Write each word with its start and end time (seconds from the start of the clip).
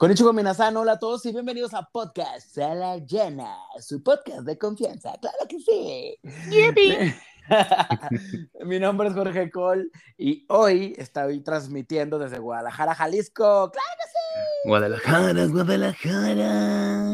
Konnichiwa 0.00 0.32
Minasan, 0.32 0.74
hola 0.78 0.92
a 0.92 0.98
todos 0.98 1.26
y 1.26 1.30
bienvenidos 1.30 1.74
a 1.74 1.82
Podcast 1.82 2.54
Sala 2.54 2.96
Llena, 2.96 3.54
su 3.80 4.02
podcast 4.02 4.46
de 4.46 4.56
confianza, 4.56 5.12
claro 5.20 5.36
que 5.46 5.58
sí. 5.58 6.16
Mi 8.64 8.78
nombre 8.78 9.08
es 9.08 9.14
Jorge 9.14 9.50
Cole 9.50 9.90
y 10.16 10.46
hoy 10.48 10.94
estoy 10.96 11.42
transmitiendo 11.42 12.18
desde 12.18 12.38
Guadalajara, 12.38 12.94
Jalisco, 12.94 13.70
claro 13.70 13.88
que 13.98 14.08
sí. 14.08 14.68
Guadalajara, 14.70 15.46
Guadalajara. 15.48 17.04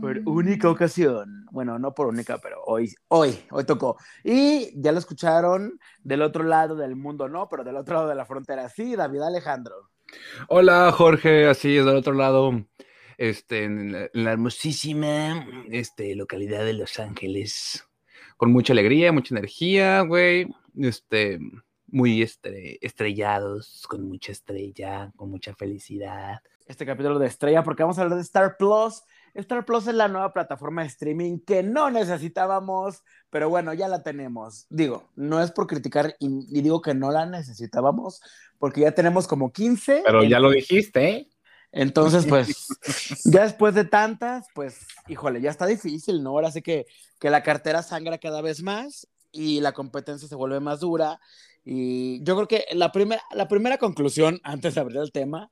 Por 0.00 0.22
única 0.24 0.70
ocasión, 0.70 1.44
bueno, 1.50 1.78
no 1.78 1.92
por 1.92 2.06
única, 2.06 2.38
pero 2.38 2.64
hoy, 2.64 2.90
hoy, 3.08 3.38
hoy 3.50 3.64
tocó. 3.64 3.98
Y 4.24 4.80
ya 4.80 4.92
lo 4.92 4.98
escucharon 4.98 5.78
del 6.02 6.22
otro 6.22 6.42
lado 6.42 6.74
del 6.74 6.96
mundo, 6.96 7.28
no, 7.28 7.50
pero 7.50 7.64
del 7.64 7.76
otro 7.76 7.96
lado 7.96 8.08
de 8.08 8.14
la 8.14 8.24
frontera, 8.24 8.70
sí, 8.70 8.96
David 8.96 9.20
Alejandro. 9.20 9.91
Hola 10.48 10.92
Jorge, 10.92 11.46
así 11.46 11.76
es 11.76 11.84
del 11.84 11.96
otro 11.96 12.12
lado, 12.12 12.66
este, 13.18 13.64
en 13.64 13.92
la, 14.12 14.32
hermosísima 14.32 15.46
este, 15.70 16.14
localidad 16.14 16.64
de 16.64 16.72
Los 16.74 16.98
Ángeles, 16.98 17.84
con 18.36 18.52
mucha 18.52 18.72
alegría, 18.72 19.12
mucha 19.12 19.34
energía, 19.34 20.00
güey, 20.00 20.46
este, 20.76 21.38
muy 21.86 22.22
este, 22.22 22.84
estrellados, 22.84 23.86
con 23.88 24.08
mucha 24.08 24.32
estrella, 24.32 25.12
con 25.16 25.30
mucha 25.30 25.54
felicidad. 25.54 26.40
Este 26.66 26.86
capítulo 26.86 27.18
de 27.18 27.26
Estrella, 27.26 27.62
porque 27.62 27.82
vamos 27.82 27.98
a 27.98 28.02
hablar 28.02 28.16
de 28.16 28.22
Star 28.22 28.56
Plus. 28.56 29.02
Star 29.34 29.64
Plus 29.64 29.86
es 29.86 29.94
la 29.94 30.08
nueva 30.08 30.32
plataforma 30.32 30.82
de 30.82 30.88
streaming 30.88 31.38
que 31.38 31.62
no 31.62 31.90
necesitábamos, 31.90 33.02
pero 33.30 33.48
bueno, 33.48 33.72
ya 33.72 33.88
la 33.88 34.02
tenemos. 34.02 34.66
Digo, 34.68 35.08
no 35.16 35.42
es 35.42 35.50
por 35.50 35.66
criticar 35.66 36.16
y, 36.18 36.26
y 36.50 36.62
digo 36.62 36.82
que 36.82 36.94
no 36.94 37.10
la 37.10 37.26
necesitábamos, 37.26 38.20
porque 38.58 38.82
ya 38.82 38.92
tenemos 38.92 39.26
como 39.26 39.52
15. 39.52 40.02
Pero 40.04 40.24
ya 40.24 40.38
lo 40.38 40.50
dijiste, 40.50 41.08
¿eh? 41.08 41.28
Entonces, 41.72 42.26
pues, 42.26 42.68
ya 43.24 43.44
después 43.44 43.74
de 43.74 43.86
tantas, 43.86 44.46
pues, 44.54 44.86
híjole, 45.08 45.40
ya 45.40 45.50
está 45.50 45.66
difícil, 45.66 46.22
¿no? 46.22 46.30
Ahora 46.30 46.50
sí 46.50 46.60
que, 46.60 46.86
que 47.18 47.30
la 47.30 47.42
cartera 47.42 47.82
sangra 47.82 48.18
cada 48.18 48.42
vez 48.42 48.62
más 48.62 49.08
y 49.32 49.60
la 49.60 49.72
competencia 49.72 50.28
se 50.28 50.34
vuelve 50.34 50.60
más 50.60 50.80
dura. 50.80 51.18
Y 51.64 52.22
yo 52.24 52.34
creo 52.36 52.48
que 52.48 52.66
la, 52.74 52.92
primera 52.92 53.22
la 53.32 53.48
primera 53.48 53.78
conclusión, 53.78 54.38
antes 54.44 54.74
de 54.74 54.80
abrir 54.82 54.98
el 54.98 55.12
tema, 55.12 55.50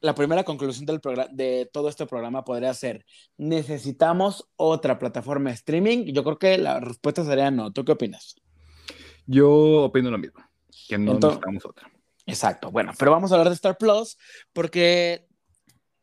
la 0.00 0.14
primera 0.14 0.44
conclusión 0.44 0.86
del 0.86 1.00
de 1.32 1.68
todo 1.72 1.88
este 1.88 2.06
programa 2.06 2.44
podría 2.44 2.72
ser, 2.74 3.04
necesitamos 3.36 4.48
otra 4.56 4.98
plataforma 4.98 5.50
de 5.50 5.54
streaming. 5.56 6.06
Yo 6.12 6.24
creo 6.24 6.38
que 6.38 6.58
la 6.58 6.80
respuesta 6.80 7.24
sería 7.24 7.50
no. 7.50 7.72
¿Tú 7.72 7.84
qué 7.84 7.92
opinas? 7.92 8.36
Yo 9.26 9.84
opino 9.84 10.10
lo 10.10 10.18
mismo, 10.18 10.40
que 10.88 10.98
no 10.98 11.12
Entonces- 11.12 11.38
necesitamos 11.38 11.64
otra. 11.66 11.90
Exacto, 12.26 12.70
bueno, 12.70 12.92
pero 12.98 13.10
vamos 13.10 13.30
a 13.30 13.34
hablar 13.34 13.48
de 13.48 13.54
Star 13.54 13.76
Plus 13.76 14.16
porque 14.52 15.26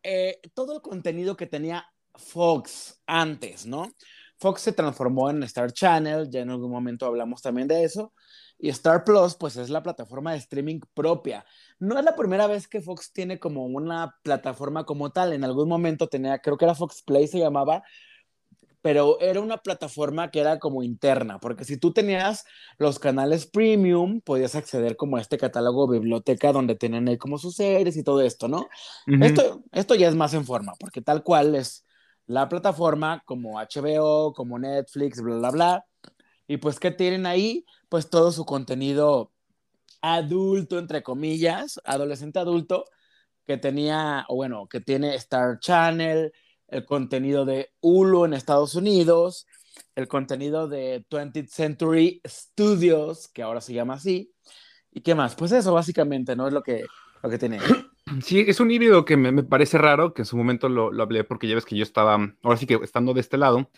eh, 0.04 0.40
todo 0.54 0.76
el 0.76 0.82
contenido 0.82 1.38
que 1.38 1.46
tenía 1.48 1.86
Fox 2.16 3.02
antes, 3.06 3.66
¿no? 3.66 3.90
Fox 4.40 4.62
se 4.62 4.74
transformó 4.74 5.30
en 5.30 5.42
Star 5.44 5.72
Channel, 5.72 6.30
ya 6.30 6.42
en 6.42 6.50
algún 6.50 6.70
momento 6.72 7.06
hablamos 7.06 7.42
también 7.42 7.68
de 7.68 7.84
eso, 7.84 8.14
y 8.60 8.70
Star 8.70 9.04
Plus 9.04 9.36
pues 9.36 9.56
es 9.58 9.70
la 9.70 9.84
plataforma 9.84 10.32
de 10.32 10.40
streaming 10.40 10.80
propia. 10.94 11.46
No 11.80 11.98
es 11.98 12.06
la 12.06 12.16
primera 12.16 12.48
vez 12.48 12.68
que 12.68 12.82
Fox 12.82 13.12
tiene 13.14 13.40
como 13.40 13.66
una 13.66 14.16
plataforma 14.24 14.86
como 14.86 15.12
tal, 15.12 15.34
en 15.34 15.44
algún 15.44 15.70
momento 15.70 16.08
tenía, 16.08 16.40
creo 16.40 16.58
que 16.58 16.66
era 16.66 16.76
Fox 16.76 17.04
Play 17.04 17.28
se 17.28 17.40
llamaba, 17.40 17.84
pero 18.82 19.20
era 19.20 19.42
una 19.42 19.58
plataforma 19.58 20.32
que 20.32 20.40
era 20.40 20.60
como 20.60 20.82
interna, 20.82 21.40
porque 21.40 21.66
si 21.66 21.78
tú 21.78 21.92
tenías 21.92 22.46
los 22.78 23.00
canales 23.00 23.46
premium, 23.46 24.22
podías 24.22 24.56
acceder 24.56 24.96
como 24.96 25.18
a 25.18 25.22
este 25.22 25.38
catálogo 25.38 25.88
biblioteca 25.88 26.54
donde 26.54 26.76
tenían 26.76 27.08
ahí 27.08 27.18
como 27.18 27.38
sus 27.38 27.56
series 27.56 27.98
y 27.98 28.04
todo 28.04 28.22
esto, 28.22 28.48
¿no? 28.48 28.68
Esto, 29.22 29.64
esto 29.74 29.96
ya 29.96 30.08
es 30.08 30.16
más 30.16 30.34
en 30.34 30.46
forma, 30.46 30.74
porque 30.80 31.02
tal 31.02 31.22
cual 31.24 31.56
es 31.56 31.86
la 32.28 32.48
plataforma 32.50 33.24
como 33.26 33.60
HBO, 33.60 34.34
como 34.34 34.60
Netflix, 34.60 35.22
bla, 35.22 35.36
bla, 35.38 35.52
bla. 35.52 35.86
Y 36.48 36.58
pues, 36.58 36.80
¿qué 36.80 36.92
tienen 36.92 37.26
ahí? 37.26 37.66
Pues 37.90 38.10
todo 38.10 38.32
su 38.32 38.46
contenido 38.46 39.32
adulto, 40.02 40.80
entre 40.80 41.04
comillas, 41.04 41.82
adolescente 41.84 42.40
adulto, 42.40 42.86
que 43.46 43.58
tenía, 43.58 44.26
o 44.30 44.36
bueno, 44.36 44.68
que 44.68 44.80
tiene 44.80 45.16
Star 45.16 45.60
Channel, 45.60 46.32
el 46.68 46.86
contenido 46.86 47.46
de 47.46 47.72
Hulu 47.82 48.26
en 48.26 48.34
Estados 48.34 48.76
Unidos, 48.76 49.48
el 49.96 50.08
contenido 50.08 50.68
de 50.68 51.06
20th 51.10 51.48
Century 51.48 52.22
Studios, 52.26 53.28
que 53.30 53.44
ahora 53.44 53.62
se 53.62 53.74
llama 53.74 53.96
así. 53.96 54.34
¿Y 54.92 55.02
qué 55.02 55.16
más? 55.16 55.36
Pues 55.36 55.52
eso 55.52 55.74
básicamente, 55.74 56.36
¿no? 56.36 56.48
Es 56.48 56.54
lo 56.54 56.64
que, 56.64 56.86
lo 57.22 57.30
que 57.30 57.38
tiene. 57.38 57.60
Sí, 58.24 58.40
es 58.48 58.62
un 58.62 58.72
híbrido 58.72 59.04
que 59.04 59.18
me, 59.18 59.34
me 59.34 59.44
parece 59.44 59.78
raro, 59.78 60.14
que 60.14 60.22
en 60.22 60.26
su 60.26 60.38
momento 60.38 60.70
lo, 60.70 60.94
lo 60.94 61.04
hablé 61.04 61.26
porque 61.26 61.46
ya 61.46 61.56
ves 61.56 61.66
que 61.66 61.76
yo 61.76 61.84
estaba, 61.84 62.14
ahora 62.42 62.58
sí 62.58 62.66
que 62.66 62.76
estando 62.76 63.14
de 63.14 63.20
este 63.20 63.38
lado, 63.38 63.70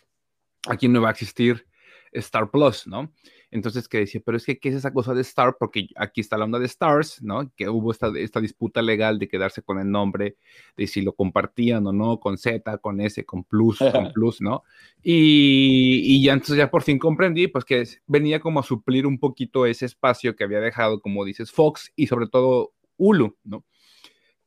aquí 0.67 0.87
no 0.87 1.01
va 1.01 1.07
a 1.07 1.13
existir 1.13 1.65
Star 2.13 2.49
Plus, 2.51 2.87
¿no? 2.87 3.11
Entonces 3.51 3.87
que 3.87 3.99
decía, 3.99 4.21
pero 4.23 4.37
es 4.37 4.45
que, 4.45 4.59
¿qué 4.59 4.69
es 4.69 4.75
esa 4.75 4.93
cosa 4.93 5.13
de 5.13 5.21
Star? 5.21 5.55
Porque 5.59 5.87
aquí 5.95 6.21
está 6.21 6.37
la 6.37 6.45
onda 6.45 6.59
de 6.59 6.65
Stars, 6.67 7.21
¿no? 7.23 7.51
Que 7.55 7.67
hubo 7.67 7.91
esta, 7.91 8.11
esta 8.17 8.39
disputa 8.41 8.81
legal 8.81 9.17
de 9.17 9.27
quedarse 9.27 9.61
con 9.63 9.79
el 9.79 9.89
nombre, 9.89 10.37
de 10.77 10.87
si 10.87 11.01
lo 11.01 11.13
compartían 11.13 11.85
o 11.87 11.91
no, 11.93 12.19
con 12.19 12.37
Z, 12.37 12.77
con 12.77 13.01
S, 13.01 13.25
con 13.25 13.43
Plus, 13.43 13.79
con 13.79 14.11
Plus, 14.13 14.41
¿no? 14.41 14.63
Y, 15.01 16.01
y 16.05 16.23
ya 16.23 16.33
entonces 16.33 16.57
ya 16.57 16.69
por 16.69 16.83
fin 16.83 16.99
comprendí, 16.99 17.47
pues 17.47 17.65
que 17.65 17.81
es- 17.81 18.01
venía 18.07 18.39
como 18.39 18.59
a 18.59 18.63
suplir 18.63 19.07
un 19.07 19.19
poquito 19.19 19.65
ese 19.65 19.85
espacio 19.85 20.35
que 20.35 20.43
había 20.43 20.59
dejado, 20.59 21.01
como 21.01 21.25
dices, 21.25 21.51
Fox 21.51 21.91
y 21.95 22.07
sobre 22.07 22.27
todo 22.27 22.73
Hulu, 22.97 23.35
¿no? 23.43 23.65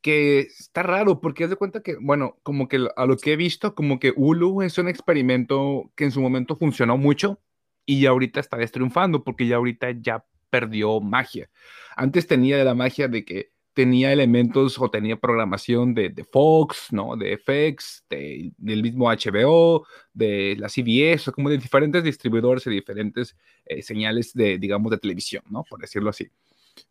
que 0.00 0.40
está 0.40 0.82
raro 0.82 1.20
porque 1.20 1.44
haz 1.44 1.50
de 1.50 1.56
cuenta 1.56 1.80
que, 1.82 1.96
bueno, 2.00 2.36
como 2.42 2.66
que 2.66 2.88
a 2.96 3.06
lo 3.06 3.16
que 3.16 3.34
he 3.34 3.36
visto, 3.36 3.74
como 3.74 4.00
que 4.00 4.12
Hulu 4.14 4.62
es 4.62 4.76
un 4.78 4.88
experimento 4.88 5.92
que 5.94 6.04
en 6.04 6.10
su 6.10 6.20
momento 6.20 6.56
funcionó 6.56 6.96
mucho 6.98 7.38
y 7.86 8.00
ya 8.02 8.10
ahorita 8.10 8.40
está 8.40 8.56
destriunfando 8.56 9.22
porque 9.24 9.46
ya 9.46 9.56
ahorita 9.56 9.90
ya 10.00 10.24
perdió 10.50 11.00
magia. 11.00 11.48
Antes 11.96 12.26
tenía 12.26 12.62
la 12.64 12.74
magia 12.74 13.08
de 13.08 13.24
que 13.24 13.52
tenía 13.74 14.12
elementos 14.12 14.78
o 14.78 14.90
tenía 14.90 15.16
programación 15.16 15.94
de, 15.94 16.10
de 16.10 16.24
Fox, 16.24 16.88
¿no? 16.90 17.16
De 17.16 17.32
FX, 17.38 18.04
de- 18.10 18.52
del 18.58 18.82
mismo 18.82 19.08
HBO, 19.10 19.86
de 20.12 20.56
la 20.58 20.68
CBS, 20.68 21.30
o 21.30 21.32
como 21.32 21.48
de 21.48 21.56
diferentes 21.56 22.04
distribuidores 22.04 22.66
y 22.66 22.70
diferentes 22.70 23.34
eh, 23.64 23.80
señales 23.82 24.34
de, 24.34 24.58
digamos, 24.58 24.90
de 24.90 24.98
televisión, 24.98 25.42
¿no? 25.48 25.64
Por 25.64 25.80
decirlo 25.80 26.10
así. 26.10 26.28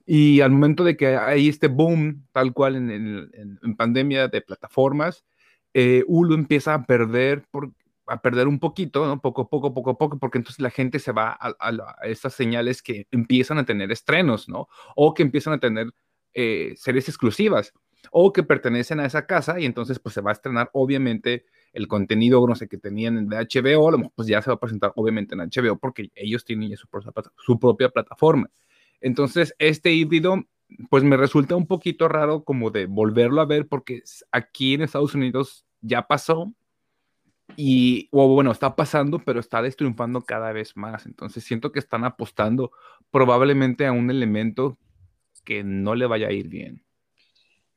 Y 0.07 0.41
al 0.41 0.49
momento 0.51 0.83
de 0.83 0.97
que 0.97 1.15
hay 1.15 1.49
este 1.49 1.67
boom, 1.67 2.25
tal 2.31 2.51
cual 2.51 2.75
en- 2.75 3.59
en 3.61 3.75
pandemia 3.75 4.27
de 4.27 4.41
plataformas, 4.41 5.23
eh, 5.75 6.03
Hulu 6.07 6.33
empieza 6.33 6.73
a 6.73 6.83
perder, 6.85 7.43
por, 7.51 7.71
a 8.11 8.21
perder 8.21 8.47
un 8.47 8.59
poquito. 8.59 9.19
Poco 9.21 9.43
a 9.43 9.49
poco, 9.49 9.73
poco 9.73 9.91
a 9.91 9.97
poco, 9.97 10.19
porque 10.19 10.37
entonces 10.37 10.61
la 10.61 10.69
gente 10.69 10.99
se 10.99 11.11
va 11.11 11.29
a, 11.31 11.55
a 11.59 11.69
a 12.01 12.07
estas 12.07 12.33
señales 12.33 12.81
que 12.81 13.07
empiezan 13.11 13.57
a 13.57 13.65
tener 13.65 13.91
estrenos, 13.91 14.49
¿no? 14.49 14.67
O 14.95 15.13
que 15.13 15.23
empiezan 15.23 15.53
a 15.53 15.59
tener 15.59 15.87
eh, 16.33 16.73
series 16.77 17.09
exclusivas, 17.09 17.73
o 18.09 18.33
que 18.33 18.43
pertenecen 18.43 18.99
a 18.99 19.05
esa 19.05 19.25
casa 19.25 19.59
y 19.59 19.65
entonces 19.65 19.99
pues 19.99 20.15
se 20.15 20.21
va 20.21 20.31
a 20.31 20.33
estrenar 20.33 20.69
obviamente 20.73 21.45
el 21.73 21.87
contenido, 21.87 22.45
no 22.47 22.55
sé, 22.55 22.67
que 22.67 22.77
tenían 22.77 23.17
en 23.17 23.29
HBO, 23.29 23.89
a 23.89 23.91
lo 23.91 24.09
pues 24.15 24.27
ya 24.27 24.41
se 24.41 24.49
va 24.49 24.55
a 24.55 24.59
presentar 24.59 24.91
obviamente 24.95 25.35
en 25.35 25.41
HBO 25.41 25.77
porque 25.77 26.09
ellos 26.15 26.43
tienen 26.43 26.75
su, 26.77 27.59
propia 27.59 27.89
plataforma. 27.89 28.49
Entonces, 28.99 29.55
este 29.59 29.91
híbrido, 29.91 30.43
pues 30.89 31.03
me 31.03 31.17
resulta 31.17 31.55
un 31.55 31.67
poquito 31.67 32.07
raro 32.07 32.43
como 32.43 32.71
de 32.71 32.85
volverlo 32.85 33.41
a 33.41 33.45
ver 33.45 33.67
porque 33.67 34.03
aquí 34.31 34.73
en 34.73 34.81
Estados 34.81 35.15
Unidos 35.15 35.65
ya 35.81 36.07
pasó 36.07 36.53
y, 37.57 38.07
o 38.11 38.27
bueno, 38.27 38.51
está 38.51 38.75
pasando, 38.75 39.19
pero 39.19 39.39
está 39.39 39.61
destriunfando 39.61 40.21
cada 40.21 40.51
vez 40.51 40.75
más. 40.75 41.05
Entonces, 41.05 41.43
siento 41.43 41.71
que 41.71 41.79
están 41.79 42.03
apostando 42.03 42.71
probablemente 43.09 43.85
a 43.85 43.91
un 43.91 44.09
elemento 44.09 44.77
que 45.43 45.63
no 45.63 45.95
le 45.95 46.05
vaya 46.05 46.27
a 46.27 46.31
ir 46.31 46.47
bien. 46.47 46.83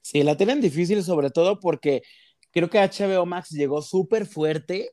Sí, 0.01 0.23
la 0.23 0.37
tienen 0.37 0.61
difícil 0.61 1.03
sobre 1.03 1.31
todo 1.31 1.59
porque 1.61 2.03
creo 2.51 2.69
que 2.69 2.79
HBO 2.79 3.27
Max 3.27 3.51
llegó 3.51 3.81
súper 3.83 4.27
fuerte. 4.27 4.91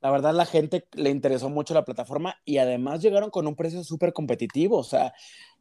La 0.00 0.10
verdad, 0.10 0.34
la 0.34 0.46
gente 0.46 0.86
le 0.94 1.10
interesó 1.10 1.48
mucho 1.48 1.74
la 1.74 1.84
plataforma 1.84 2.36
y 2.44 2.58
además 2.58 3.02
llegaron 3.02 3.30
con 3.30 3.46
un 3.46 3.56
precio 3.56 3.84
súper 3.84 4.12
competitivo. 4.12 4.78
O 4.78 4.84
sea, 4.84 5.12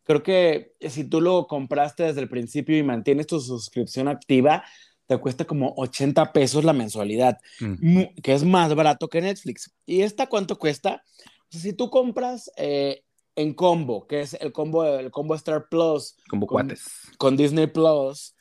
creo 0.03 0.23
que 0.23 0.73
si 0.81 1.03
tú 1.03 1.21
lo 1.21 1.47
compraste 1.47 2.03
desde 2.03 2.21
el 2.21 2.29
principio 2.29 2.77
y 2.77 2.83
mantienes 2.83 3.27
tu 3.27 3.39
suscripción 3.39 4.07
activa, 4.07 4.63
te 5.07 5.17
cuesta 5.17 5.45
como 5.45 5.73
80 5.77 6.31
pesos 6.33 6.63
la 6.63 6.73
mensualidad, 6.73 7.37
Mm. 7.59 8.03
que 8.21 8.33
es 8.33 8.43
más 8.43 8.73
barato 8.75 9.07
que 9.07 9.21
Netflix. 9.21 9.71
¿Y 9.85 10.01
esta 10.01 10.27
cuánto 10.27 10.57
cuesta? 10.57 11.03
Si 11.49 11.73
tú 11.73 11.89
compras 11.89 12.49
eh, 12.57 13.03
en 13.35 13.53
combo, 13.53 14.07
que 14.07 14.21
es 14.21 14.33
el 14.39 14.51
combo, 14.51 14.85
el 14.85 15.11
combo 15.11 15.35
Star 15.35 15.67
Plus 15.69 16.15
Como 16.29 16.47
Con- 16.47 16.67
cuates. 16.67 16.83
con 17.17 17.35
Disney 17.37 17.67
Plus, 17.67 18.35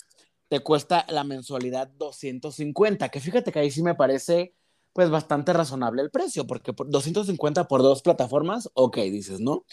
te 0.49 0.61
cuesta 0.61 1.05
la 1.09 1.25
mensualidad 1.25 1.88
250, 1.88 3.08
que 3.08 3.20
fíjate 3.20 3.53
que 3.53 3.58
ahí 3.58 3.70
sí 3.70 3.82
me 3.82 3.94
parece 3.94 4.55
pues 4.93 5.08
bastante 5.08 5.55
razonable 5.55 6.03
el 6.03 6.11
precio, 6.11 6.47
porque 6.47 6.75
por 6.75 6.91
250 6.91 7.67
por 7.67 7.81
dos 7.82 8.03
plataformas, 8.03 8.69
ok, 8.75 8.99
dices, 8.99 9.41
¿no? 9.41 9.65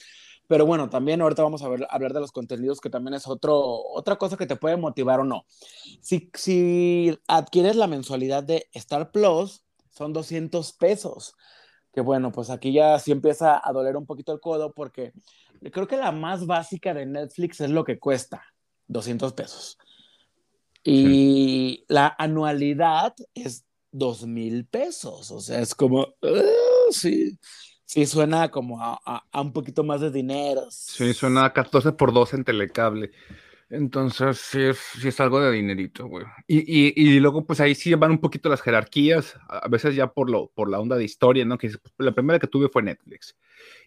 Pero 0.50 0.66
bueno, 0.66 0.90
también 0.90 1.22
ahorita 1.22 1.44
vamos 1.44 1.62
a 1.62 1.70
ver, 1.70 1.86
hablar 1.92 2.12
de 2.12 2.22
los 2.22 2.32
contenidos, 2.32 2.82
que 2.82 2.90
también 2.90 3.14
es 3.14 3.28
otro, 3.28 3.56
otra 3.60 4.16
cosa 4.16 4.36
que 4.36 4.48
te 4.48 4.56
puede 4.56 4.78
motivar 4.78 5.20
o 5.20 5.24
no. 5.24 5.46
Si, 6.02 6.32
si 6.34 7.16
adquieres 7.28 7.76
la 7.76 7.86
mensualidad 7.86 8.42
de 8.42 8.68
Star 8.74 9.12
Plus, 9.12 9.64
son 9.92 10.12
200 10.12 10.74
pesos. 10.74 11.36
Que 11.94 12.02
bueno, 12.02 12.32
pues 12.32 12.50
aquí 12.50 12.74
ya 12.74 12.98
sí 12.98 13.12
empieza 13.12 13.62
a 13.64 13.72
doler 13.72 13.96
un 13.96 14.08
poquito 14.08 14.34
el 14.34 14.40
codo 14.40 14.74
porque 14.74 15.14
creo 15.72 15.88
que 15.88 15.98
la 15.98 16.12
más 16.12 16.48
básica 16.48 16.96
de 16.96 17.06
Netflix 17.06 17.62
es 17.62 17.70
lo 17.70 17.84
que 17.84 18.00
cuesta, 18.00 18.44
200 18.88 19.34
pesos. 19.34 19.78
Y 20.84 21.86
la 21.90 22.16
anualidad 22.18 23.14
es 23.36 23.68
dos 23.92 24.26
mil 24.26 24.66
pesos. 24.66 25.30
O 25.30 25.42
sea, 25.42 25.60
es 25.60 25.76
como, 25.76 26.08
uh, 26.24 26.92
sí, 26.92 27.38
sí 27.90 28.06
suena 28.06 28.50
como 28.50 28.80
a, 28.84 29.02
a, 29.04 29.42
un 29.42 29.52
poquito 29.52 29.84
más 29.84 30.00
de 30.00 30.12
dinero. 30.12 30.68
Sí, 30.70 31.12
suena 31.12 31.46
a 31.46 31.54
14 31.54 31.94
por 31.94 32.14
2 32.14 32.36
en 32.36 32.44
telecable. 32.44 33.12
Entonces, 33.72 34.38
sí 34.38 34.62
es, 34.62 34.78
sí 34.78 35.08
es 35.08 35.20
algo 35.20 35.42
de 35.42 35.52
dinerito, 35.52 36.08
güey. 36.08 36.24
Y, 36.46 36.60
y, 36.60 36.94
y, 36.96 37.20
luego, 37.20 37.48
pues 37.48 37.60
ahí 37.60 37.74
sí 37.74 37.92
van 37.96 38.12
un 38.12 38.20
poquito 38.20 38.48
las 38.48 38.62
jerarquías, 38.62 39.36
a 39.48 39.68
veces 39.68 39.96
ya 39.96 40.08
por, 40.14 40.30
lo, 40.30 40.52
por 40.54 40.70
la 40.70 40.80
onda 40.80 40.98
de 40.98 41.04
historia, 41.04 41.46
¿no? 41.46 41.58
Que 41.58 41.72
la 41.98 42.12
primera 42.12 42.38
que 42.38 42.48
tuve 42.48 42.70
fue 42.70 42.84
Netflix. 42.84 43.36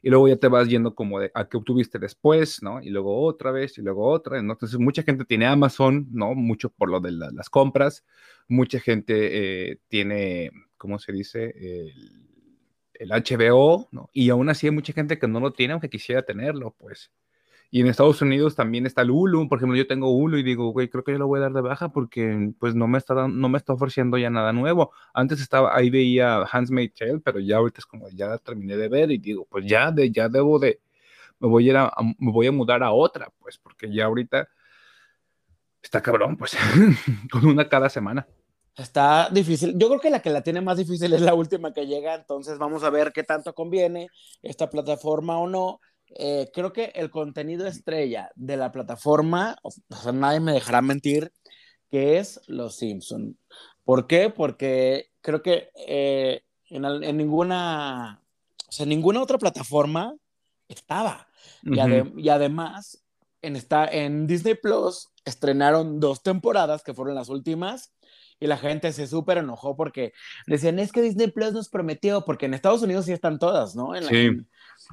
Y 0.02 0.10
luego 0.10 0.26
ya 0.26 0.37
te 0.37 0.48
vas 0.48 0.69
yendo 0.69 0.96
como 0.96 1.20
de 1.20 1.31
a 1.32 1.48
qué 1.48 1.56
obtuviste 1.56 2.00
después, 2.00 2.60
¿no? 2.60 2.82
Y 2.82 2.90
luego 2.90 3.25
otra 3.25 3.52
vez, 3.52 3.78
y 3.78 3.82
luego 3.82 4.08
otra, 4.08 4.43
¿no? 4.43 4.55
Entonces, 4.55 4.81
mucha 4.81 5.05
gente 5.05 5.25
tiene 5.25 5.46
Amazon, 5.46 6.08
¿no? 6.10 6.34
Mucho 6.34 6.70
por 6.70 6.90
lo 6.90 6.98
de 6.98 7.12
las 7.12 7.48
compras. 7.50 8.05
Mucha 8.48 8.81
gente 8.81 9.70
eh, 9.70 9.78
tiene, 9.87 10.50
¿cómo 10.76 10.98
se 10.98 11.12
dice? 11.12 11.55
El, 11.56 12.31
el 13.02 13.10
HBO, 13.10 13.88
¿no? 13.90 14.10
Y 14.12 14.31
aún 14.31 14.49
así 14.49 14.66
hay 14.66 14.70
mucha 14.72 14.93
gente 14.93 15.19
que 15.19 15.28
no 15.28 15.40
lo 15.40 15.52
tiene, 15.52 15.72
aunque 15.72 15.90
quisiera 15.90 16.22
tenerlo, 16.22 16.75
pues. 16.78 17.10
Y 17.70 17.81
en 17.81 17.87
Estados 17.87 18.20
Unidos 18.20 18.54
también 18.54 18.84
está 18.87 19.02
el 19.02 19.10
Hulu. 19.10 19.49
Por 19.49 19.58
ejemplo, 19.58 19.76
yo 19.76 19.87
tengo 19.87 20.10
Hulu 20.10 20.37
y 20.37 20.43
digo, 20.43 20.72
güey, 20.72 20.88
creo 20.90 21.04
que 21.04 21.12
yo 21.12 21.19
lo 21.19 21.26
voy 21.26 21.38
a 21.38 21.44
dar 21.44 21.52
de 21.52 21.62
baja 21.62 21.88
porque 21.90 22.52
pues 22.60 22.75
no 22.75 22.87
me 22.87 22.99
está, 22.99 23.28
no 23.28 23.49
me 23.49 23.56
está 23.58 23.72
ofreciendo 23.72 24.19
ya 24.19 24.28
nada 24.28 24.52
nuevo. 24.52 24.93
Antes 25.14 25.40
estaba, 25.40 25.75
ahí 25.75 25.88
veía 25.88 26.44
Handmaid's 26.44 26.94
Tale, 26.94 27.20
pero 27.20 27.40
ya 27.40 27.56
ahorita 27.56 27.81
es 27.81 27.87
como, 27.87 28.10
ya 28.10 28.37
terminé 28.38 28.76
de 28.76 28.88
ver 28.88 29.10
y 29.10 29.19
digo, 29.19 29.46
pues 29.50 29.64
ya, 29.66 29.90
de, 29.90 30.10
ya 30.10 30.28
debo 30.28 30.58
de, 30.58 30.81
me 31.40 31.48
voy 31.48 31.66
a, 31.66 31.70
ir 31.70 31.76
a, 31.78 31.93
me 32.19 32.31
voy 32.31 32.46
a 32.46 32.52
mudar 32.52 32.82
a 32.82 32.93
otra, 32.93 33.31
pues, 33.40 33.58
porque 33.58 33.90
ya 33.90 34.05
ahorita 34.05 34.48
está 35.82 36.02
cabrón, 36.02 36.37
pues, 36.37 36.56
con 37.32 37.46
una 37.46 37.69
cada 37.69 37.88
semana. 37.88 38.26
Está 38.76 39.28
difícil. 39.30 39.74
Yo 39.76 39.88
creo 39.88 40.00
que 40.00 40.10
la 40.10 40.22
que 40.22 40.30
la 40.30 40.42
tiene 40.42 40.60
más 40.60 40.78
difícil 40.78 41.12
es 41.12 41.20
la 41.20 41.34
última 41.34 41.72
que 41.72 41.86
llega, 41.86 42.14
entonces 42.14 42.58
vamos 42.58 42.82
a 42.84 42.90
ver 42.90 43.12
qué 43.12 43.22
tanto 43.22 43.54
conviene 43.54 44.08
esta 44.42 44.70
plataforma 44.70 45.38
o 45.38 45.46
no. 45.46 45.80
Eh, 46.14 46.50
creo 46.52 46.72
que 46.72 46.92
el 46.94 47.10
contenido 47.10 47.66
estrella 47.66 48.30
de 48.34 48.56
la 48.56 48.72
plataforma, 48.72 49.56
o 49.62 49.70
sea, 49.70 50.12
nadie 50.12 50.40
me 50.40 50.52
dejará 50.52 50.80
mentir, 50.80 51.32
que 51.90 52.19
es 52.19 52.40
Los 52.46 52.76
Simpson. 52.76 53.38
¿Por 53.84 54.06
qué? 54.06 54.30
Porque 54.30 55.10
creo 55.20 55.42
que 55.42 55.70
eh, 55.86 56.42
en, 56.70 56.84
en, 56.84 57.16
ninguna, 57.16 58.22
o 58.69 58.72
sea, 58.72 58.86
ninguna 58.86 59.22
otra 59.22 59.38
plataforma 59.38 60.14
estaba. 60.69 61.28
y, 61.62 61.78
y, 62.22 62.28
además, 62.30 63.04
en, 63.42 63.56
esta, 63.56 63.86
en 63.86 64.26
Disney 64.26 64.54
Plus 64.54 65.08
estrenaron 65.24 66.00
dos 66.00 66.22
temporadas, 66.22 66.82
que 66.82 66.94
fueron 66.94 67.14
las 67.14 67.28
últimas, 67.28 67.92
y 68.43 68.49
la 68.49 68.56
gente 68.56 68.93
se 68.93 69.06
súper 69.06 69.39
enojó 69.39 69.77
porque 69.77 70.12
decían, 70.49 70.81
es 70.81 70.91
que 70.91 71.00
Disney 71.00 71.31
Plus 71.31 71.53
nos 71.53 71.69
prometió, 71.69 72.25
porque 72.25 72.47
en 72.47 72.55
Estados 72.55 72.83
Unidos 72.83 73.05
sí 73.05 73.12
están 73.12 73.39
todas, 73.39 73.77
¿no? 73.77 73.94
En 73.94 74.03
la, 74.03 74.11
sí. 74.11 74.31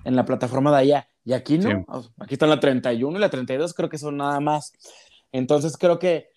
en, 0.06 0.16
la 0.16 0.24
plataforma 0.24 0.70
de 0.70 0.78
allá. 0.78 1.10
Y 1.26 1.34
aquí 1.34 1.58
no, 1.58 1.70
sí. 2.02 2.10
aquí 2.20 2.36
están 2.36 2.50
la 2.50 2.60
31 2.60 3.18
y 3.18 3.20
la 3.20 3.32
32, 3.32 3.74
creo 3.74 3.90
que 3.90 3.98
son 3.98 4.18
nada 4.18 4.40
más. 4.40 4.72
Entonces 5.32 5.78
creo 5.78 5.98
que 5.98 6.30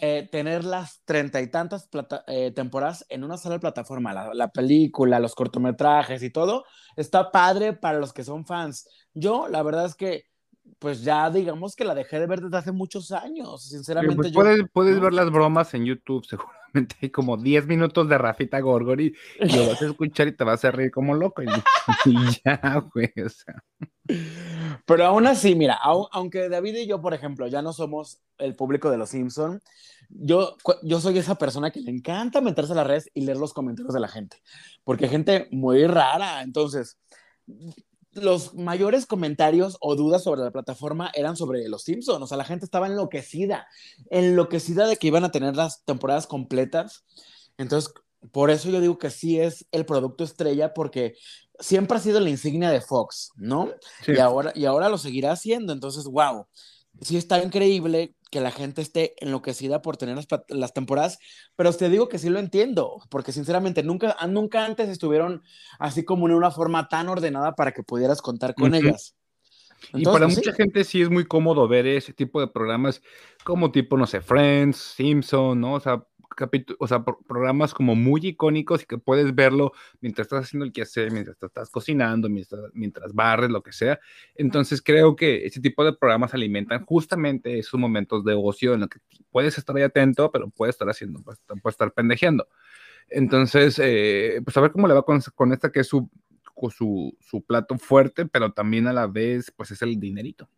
eh, 0.00 0.26
tener 0.32 0.64
las 0.64 1.02
treinta 1.04 1.42
y 1.42 1.50
tantas 1.50 1.86
eh, 2.28 2.50
temporadas 2.52 3.04
en 3.10 3.24
una 3.24 3.36
sola 3.36 3.60
plataforma, 3.60 4.14
la, 4.14 4.32
la, 4.32 4.48
película, 4.48 5.20
los 5.20 5.34
cortometrajes 5.34 6.22
y 6.22 6.30
todo, 6.30 6.64
está 6.96 7.30
padre 7.30 7.74
para 7.74 7.98
los 7.98 8.14
que 8.14 8.24
son 8.24 8.46
fans. 8.46 8.88
Yo, 9.12 9.48
la 9.48 9.62
verdad 9.62 9.84
es 9.84 9.96
que 9.96 10.24
pues 10.78 11.02
ya 11.02 11.30
digamos 11.30 11.76
que 11.76 11.84
la 11.84 11.94
dejé 11.94 12.20
de 12.20 12.26
ver 12.26 12.40
desde 12.40 12.56
hace 12.56 12.72
muchos 12.72 13.12
años, 13.12 13.68
sinceramente. 13.68 14.16
Pues 14.16 14.32
yo, 14.32 14.34
puedes, 14.34 14.64
puedes 14.72 15.00
ver 15.00 15.12
las 15.12 15.30
bromas 15.30 15.74
en 15.74 15.84
YouTube, 15.84 16.24
seguramente 16.28 16.96
hay 17.00 17.10
como 17.10 17.36
10 17.36 17.66
minutos 17.66 18.08
de 18.08 18.18
Rafita 18.18 18.60
Gorgori 18.60 19.14
y 19.40 19.56
lo 19.56 19.68
vas 19.68 19.82
a 19.82 19.86
escuchar 19.86 20.28
y 20.28 20.36
te 20.36 20.44
vas 20.44 20.64
a 20.64 20.70
reír 20.70 20.90
como 20.90 21.14
loco 21.14 21.42
y, 21.42 21.46
y 22.06 22.16
ya, 22.44 22.84
güey, 22.92 23.12
o 23.24 23.28
sea. 23.28 23.62
Pero 24.84 25.06
aún 25.06 25.26
así, 25.26 25.54
mira, 25.54 25.78
aunque 26.12 26.48
David 26.48 26.76
y 26.76 26.86
yo, 26.86 27.00
por 27.00 27.14
ejemplo, 27.14 27.46
ya 27.46 27.62
no 27.62 27.72
somos 27.72 28.20
el 28.38 28.54
público 28.54 28.90
de 28.90 28.98
Los 28.98 29.10
Simpson, 29.10 29.60
yo, 30.10 30.56
yo 30.82 31.00
soy 31.00 31.18
esa 31.18 31.36
persona 31.36 31.70
que 31.70 31.80
le 31.80 31.90
encanta 31.90 32.40
meterse 32.40 32.72
a 32.72 32.76
las 32.76 32.86
redes 32.86 33.10
y 33.14 33.22
leer 33.22 33.38
los 33.38 33.54
comentarios 33.54 33.94
de 33.94 34.00
la 34.00 34.08
gente, 34.08 34.42
porque 34.84 35.04
hay 35.04 35.10
gente 35.10 35.48
muy 35.50 35.86
rara, 35.86 36.42
entonces 36.42 36.98
los 38.14 38.54
mayores 38.54 39.06
comentarios 39.06 39.76
o 39.80 39.96
dudas 39.96 40.22
sobre 40.22 40.42
la 40.42 40.50
plataforma 40.50 41.10
eran 41.14 41.36
sobre 41.36 41.68
los 41.68 41.84
Simpsons. 41.84 42.22
O 42.22 42.26
sea, 42.26 42.36
la 42.36 42.44
gente 42.44 42.64
estaba 42.64 42.86
enloquecida, 42.86 43.66
enloquecida 44.10 44.86
de 44.86 44.96
que 44.96 45.08
iban 45.08 45.24
a 45.24 45.30
tener 45.30 45.56
las 45.56 45.84
temporadas 45.84 46.26
completas. 46.26 47.04
Entonces, 47.58 47.92
por 48.32 48.50
eso 48.50 48.70
yo 48.70 48.80
digo 48.80 48.98
que 48.98 49.10
sí 49.10 49.38
es 49.38 49.66
el 49.72 49.84
producto 49.84 50.24
estrella, 50.24 50.74
porque 50.74 51.14
siempre 51.58 51.98
ha 51.98 52.00
sido 52.00 52.20
la 52.20 52.30
insignia 52.30 52.70
de 52.70 52.80
Fox, 52.80 53.32
¿no? 53.36 53.70
Sí. 54.04 54.12
Y, 54.12 54.18
ahora, 54.18 54.52
y 54.54 54.64
ahora 54.64 54.88
lo 54.88 54.98
seguirá 54.98 55.32
haciendo. 55.32 55.72
Entonces, 55.72 56.04
wow, 56.04 56.46
sí 57.00 57.16
está 57.16 57.42
increíble 57.42 58.14
que 58.34 58.40
la 58.40 58.50
gente 58.50 58.82
esté 58.82 59.14
enloquecida 59.24 59.80
por 59.80 59.96
tener 59.96 60.16
las, 60.16 60.26
las, 60.48 60.74
temporadas, 60.74 61.20
pero 61.54 61.72
te 61.72 61.88
digo 61.88 62.08
que 62.08 62.18
sí 62.18 62.30
lo 62.30 62.40
entiendo, 62.40 63.00
porque 63.08 63.30
sinceramente 63.30 63.84
nunca, 63.84 64.16
nunca 64.26 64.64
antes 64.64 64.88
estuvieron 64.88 65.44
así 65.78 66.04
como 66.04 66.26
en 66.26 66.34
una 66.34 66.50
forma 66.50 66.88
tan 66.88 67.08
ordenada 67.08 67.54
para 67.54 67.70
que 67.70 67.84
pudieras 67.84 68.20
contar 68.20 68.56
con 68.56 68.72
uh 68.72 68.74
-huh. 68.74 68.88
ellas. 68.88 69.14
Entonces, 69.92 70.00
y 70.00 70.04
para 70.04 70.26
mucha 70.26 70.50
sí. 70.50 70.56
gente 70.56 70.82
sí 70.82 71.00
es 71.00 71.10
muy 71.10 71.26
cómodo 71.26 71.68
ver 71.68 71.86
ese 71.86 72.12
tipo 72.12 72.40
de 72.40 72.48
programas 72.48 73.00
como 73.44 73.70
tipo, 73.70 73.96
no 73.96 74.08
sé, 74.08 74.20
Friends, 74.20 74.78
Simpson, 74.78 75.60
¿no? 75.60 75.74
O 75.74 75.80
sea, 75.80 76.04
o 76.78 76.86
sea, 76.86 77.04
programas 77.04 77.74
como 77.74 77.94
muy 77.94 78.20
icónicos 78.26 78.82
y 78.82 78.86
que 78.86 78.98
puedes 78.98 79.34
verlo 79.34 79.72
mientras 80.00 80.26
estás 80.26 80.44
haciendo 80.44 80.64
el 80.64 80.72
quehacer, 80.72 81.10
mientras 81.12 81.36
estás 81.42 81.70
cocinando, 81.70 82.28
mientras, 82.28 82.62
mientras 82.72 83.12
barres, 83.12 83.50
lo 83.50 83.62
que 83.62 83.72
sea. 83.72 83.98
Entonces 84.34 84.82
creo 84.82 85.16
que 85.16 85.46
ese 85.46 85.60
tipo 85.60 85.84
de 85.84 85.92
programas 85.92 86.34
alimentan 86.34 86.84
justamente 86.84 87.58
esos 87.58 87.78
momentos 87.78 88.24
de 88.24 88.34
ocio 88.34 88.74
en 88.74 88.80
los 88.80 88.88
que 88.88 88.98
puedes 89.30 89.56
estar 89.58 89.76
ahí 89.76 89.82
atento, 89.82 90.30
pero 90.30 90.48
puedes 90.50 90.74
estar 90.74 90.88
haciendo, 90.88 91.20
puedes, 91.22 91.40
puedes 91.62 91.74
estar 91.74 91.92
pendejeando. 91.92 92.48
Entonces, 93.08 93.78
eh, 93.82 94.40
pues 94.44 94.56
a 94.56 94.60
ver 94.60 94.72
cómo 94.72 94.88
le 94.88 94.94
va 94.94 95.02
con, 95.02 95.20
con 95.34 95.52
esta 95.52 95.70
que 95.70 95.80
es 95.80 95.86
su, 95.86 96.08
su, 96.70 97.16
su 97.20 97.42
plato 97.42 97.78
fuerte, 97.78 98.26
pero 98.26 98.52
también 98.52 98.86
a 98.86 98.92
la 98.92 99.06
vez, 99.06 99.52
pues 99.56 99.70
es 99.70 99.82
el 99.82 100.00
dinerito 100.00 100.48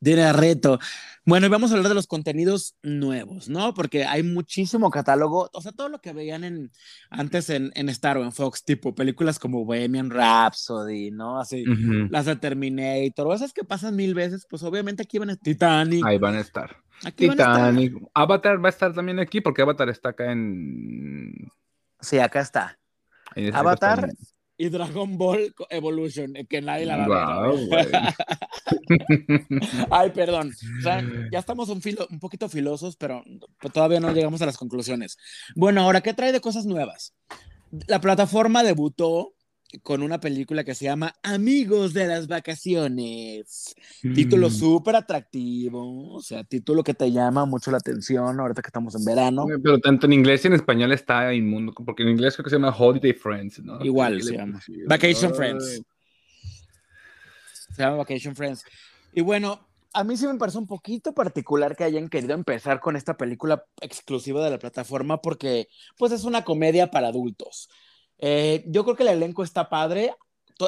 reto. 0.00 0.78
Bueno, 1.24 1.46
y 1.46 1.48
vamos 1.48 1.70
a 1.70 1.74
hablar 1.74 1.88
de 1.88 1.96
los 1.96 2.06
contenidos 2.06 2.76
nuevos, 2.82 3.48
¿no? 3.48 3.74
Porque 3.74 4.04
hay 4.04 4.22
muchísimo 4.22 4.90
catálogo, 4.90 5.50
o 5.52 5.60
sea, 5.60 5.72
todo 5.72 5.88
lo 5.88 6.00
que 6.00 6.12
veían 6.12 6.44
en, 6.44 6.70
antes 7.10 7.50
en, 7.50 7.72
en 7.74 7.88
Star 7.88 8.16
o 8.16 8.22
en 8.22 8.30
Fox, 8.30 8.62
tipo 8.64 8.94
películas 8.94 9.40
como 9.40 9.64
Bohemian 9.64 10.10
Rhapsody, 10.10 11.10
¿no? 11.10 11.40
Así, 11.40 11.64
uh 11.68 11.72
-huh. 11.72 12.10
las 12.10 12.26
de 12.26 12.36
Terminator, 12.36 13.26
o 13.26 13.34
esas 13.34 13.52
que 13.52 13.64
pasan 13.64 13.96
mil 13.96 14.14
veces, 14.14 14.46
pues 14.48 14.62
obviamente 14.62 15.02
aquí 15.02 15.18
van 15.18 15.30
a 15.30 15.36
Titanic. 15.36 16.06
Ahí 16.06 16.18
van 16.18 16.36
a 16.36 16.40
estar. 16.40 16.76
Aquí 17.04 17.28
Titanic. 17.28 17.92
Van 17.92 18.02
a 18.02 18.06
estar. 18.06 18.10
Avatar 18.14 18.64
va 18.64 18.68
a 18.68 18.70
estar 18.70 18.94
también 18.94 19.18
aquí, 19.18 19.40
porque 19.40 19.62
Avatar 19.62 19.88
está 19.88 20.10
acá 20.10 20.30
en... 20.30 21.50
Sí, 22.00 22.20
acá 22.20 22.40
está. 22.40 22.78
Avatar 23.52 24.08
y 24.58 24.68
Dragon 24.68 25.18
Ball 25.18 25.54
Evolution, 25.70 26.32
que 26.48 26.62
nadie 26.62 26.86
la 26.86 27.06
va 27.06 27.44
a 27.44 27.48
wow, 27.48 27.68
ver. 27.68 27.90
Ay, 29.90 30.10
perdón. 30.10 30.52
O 30.78 30.82
sea, 30.82 31.04
ya 31.30 31.38
estamos 31.38 31.68
un, 31.68 31.82
filo, 31.82 32.06
un 32.10 32.18
poquito 32.18 32.48
filosos, 32.48 32.96
pero 32.96 33.22
todavía 33.72 34.00
no 34.00 34.12
llegamos 34.12 34.40
a 34.42 34.46
las 34.46 34.56
conclusiones. 34.56 35.18
Bueno, 35.54 35.82
ahora, 35.82 36.00
¿qué 36.00 36.14
trae 36.14 36.32
de 36.32 36.40
cosas 36.40 36.66
nuevas? 36.66 37.14
La 37.86 38.00
plataforma 38.00 38.62
debutó 38.62 39.35
con 39.82 40.02
una 40.02 40.20
película 40.20 40.64
que 40.64 40.74
se 40.74 40.84
llama 40.84 41.14
Amigos 41.22 41.92
de 41.92 42.06
las 42.06 42.26
Vacaciones. 42.26 43.74
Mm. 44.02 44.14
Título 44.14 44.50
súper 44.50 44.96
atractivo, 44.96 46.14
o 46.14 46.22
sea, 46.22 46.44
título 46.44 46.82
que 46.82 46.94
te 46.94 47.10
llama 47.10 47.44
mucho 47.44 47.70
la 47.70 47.78
atención 47.78 48.38
ahorita 48.38 48.62
que 48.62 48.68
estamos 48.68 48.94
en 48.94 49.04
verano. 49.04 49.46
Pero 49.62 49.78
tanto 49.78 50.06
en 50.06 50.12
inglés 50.12 50.44
y 50.44 50.48
en 50.48 50.54
español 50.54 50.92
está 50.92 51.32
inmundo, 51.34 51.72
porque 51.84 52.02
en 52.02 52.10
inglés 52.10 52.34
creo 52.34 52.44
que 52.44 52.50
se 52.50 52.56
llama 52.56 52.74
Holiday 52.76 53.12
Friends, 53.12 53.62
¿no? 53.62 53.84
Igual 53.84 54.22
se 54.22 54.36
llama. 54.36 54.60
Vacation 54.86 55.34
Friends. 55.34 55.82
Se 57.74 57.82
llama 57.82 57.96
Vacation 57.96 58.34
Friends. 58.34 58.64
Y 59.12 59.20
bueno, 59.20 59.66
a 59.92 60.04
mí 60.04 60.16
sí 60.16 60.26
me 60.26 60.34
parece 60.34 60.58
un 60.58 60.66
poquito 60.66 61.14
particular 61.14 61.74
que 61.74 61.84
hayan 61.84 62.08
querido 62.08 62.34
empezar 62.34 62.80
con 62.80 62.96
esta 62.96 63.16
película 63.16 63.64
exclusiva 63.80 64.44
de 64.44 64.50
la 64.50 64.58
plataforma 64.58 65.22
porque 65.22 65.68
pues 65.96 66.12
es 66.12 66.24
una 66.24 66.44
comedia 66.44 66.90
para 66.90 67.08
adultos. 67.08 67.68
Eh, 68.18 68.64
yo 68.66 68.84
creo 68.84 68.96
que 68.96 69.02
el 69.02 69.10
elenco 69.10 69.42
está 69.42 69.68
padre. 69.68 70.14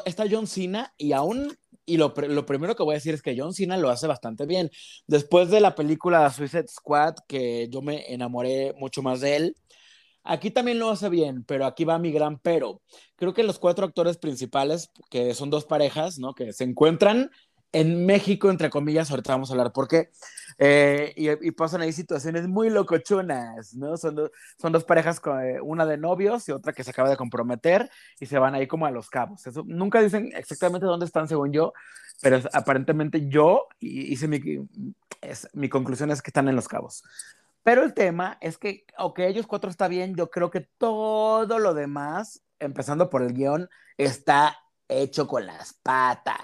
Está 0.05 0.25
John 0.31 0.47
Cena 0.47 0.93
y 0.99 1.13
aún 1.13 1.57
y 1.87 1.97
lo, 1.97 2.13
lo, 2.15 2.45
primero 2.45 2.77
que 2.77 2.83
voy 2.83 2.93
a 2.93 2.97
decir 2.97 3.15
es 3.15 3.23
que 3.23 3.35
John 3.37 3.55
Cena 3.55 3.79
lo 3.79 3.89
hace 3.89 4.07
bastante 4.07 4.45
bien. 4.45 4.71
Después 5.07 5.49
de 5.49 5.61
la 5.61 5.75
película 5.75 6.31
Suicide 6.31 6.69
Squad, 6.69 7.15
que 7.27 7.69
yo 7.71 7.81
me 7.81 8.13
enamoré 8.13 8.75
mucho 8.77 9.03
más 9.03 9.21
de 9.23 9.37
él, 9.37 9.57
aquí 10.23 10.51
también 10.51 10.79
lo 10.79 10.91
hace 10.91 11.09
bien, 11.09 11.45
pero 11.45 11.65
aquí 11.65 11.85
va 11.85 11.99
mi 11.99 12.13
gran 12.13 12.39
pero. 12.39 12.83
Creo 13.17 13.33
que 13.33 13.43
los 13.43 13.59
cuatro 13.59 13.87
actores 13.87 14.19
principales, 14.19 14.91
que 15.11 15.33
son 15.33 15.49
dos 15.49 15.65
parejas, 15.65 16.19
¿no? 16.19 16.35
Que 16.35 16.53
se 16.53 16.65
encuentran 16.65 17.31
en 17.73 18.07
México, 18.07 18.51
entre 18.51 18.71
comillas, 18.71 19.11
ahorita 19.11 19.33
vamos 19.33 19.51
a 19.51 19.53
hablar 19.53 19.73
por 19.73 19.89
qué, 19.89 20.11
eh, 20.59 21.13
y, 21.17 21.51
pasan 21.53 21.83
ahí 21.83 21.93
situaciones 21.93 22.49
muy 22.49 22.71
locochonas, 22.71 23.75
¿no? 23.75 23.97
Son, 23.97 24.31
son 24.61 24.73
dos 24.73 24.85
parejas, 24.85 25.21
eh, 25.43 25.61
una 25.63 25.87
de 25.87 25.99
novios 25.99 26.49
y 26.49 26.53
otra 26.53 26.73
que 26.73 26.83
se 26.83 26.91
acaba 26.91 27.09
de 27.09 27.17
comprometer 27.17 27.91
y 28.19 28.27
se 28.27 28.39
van 28.39 28.55
ahí 28.55 28.67
como 28.67 28.87
a 28.87 28.91
los 28.91 29.09
cabos. 29.11 29.47
Eso, 29.47 29.65
nunca 29.67 30.01
dicen 30.01 30.33
exactamente 30.35 30.87
dónde 30.87 31.07
están, 31.07 31.29
según 31.29 31.53
yo, 31.53 31.73
pero 32.21 32.41
aparentemente 32.53 33.29
yo 33.29 33.69
hice 33.79 34.27
mi, 34.27 34.41
es, 35.21 35.49
mi 35.53 35.69
conclusión 35.69 36.11
es 36.11 36.23
que 36.23 36.31
están 36.31 36.49
en 36.49 36.57
los 36.57 36.69
cabos. 36.69 37.05
Pero 37.63 37.83
el 37.85 37.93
tema 37.95 38.39
es 38.41 38.57
que, 38.59 38.87
aunque 38.97 39.29
ellos 39.29 39.47
cuatro 39.47 39.71
está 39.71 39.89
bien, 39.89 40.17
yo 40.17 40.31
creo 40.31 40.51
que 40.51 40.63
todo 40.63 41.59
lo 41.59 41.75
demás, 41.75 42.43
empezando 42.59 43.11
por 43.11 43.23
el 43.23 43.35
guion, 43.35 43.69
está 43.99 44.57
hecho 44.89 45.29
con 45.29 45.47
las 45.47 45.75
patas. 45.75 46.39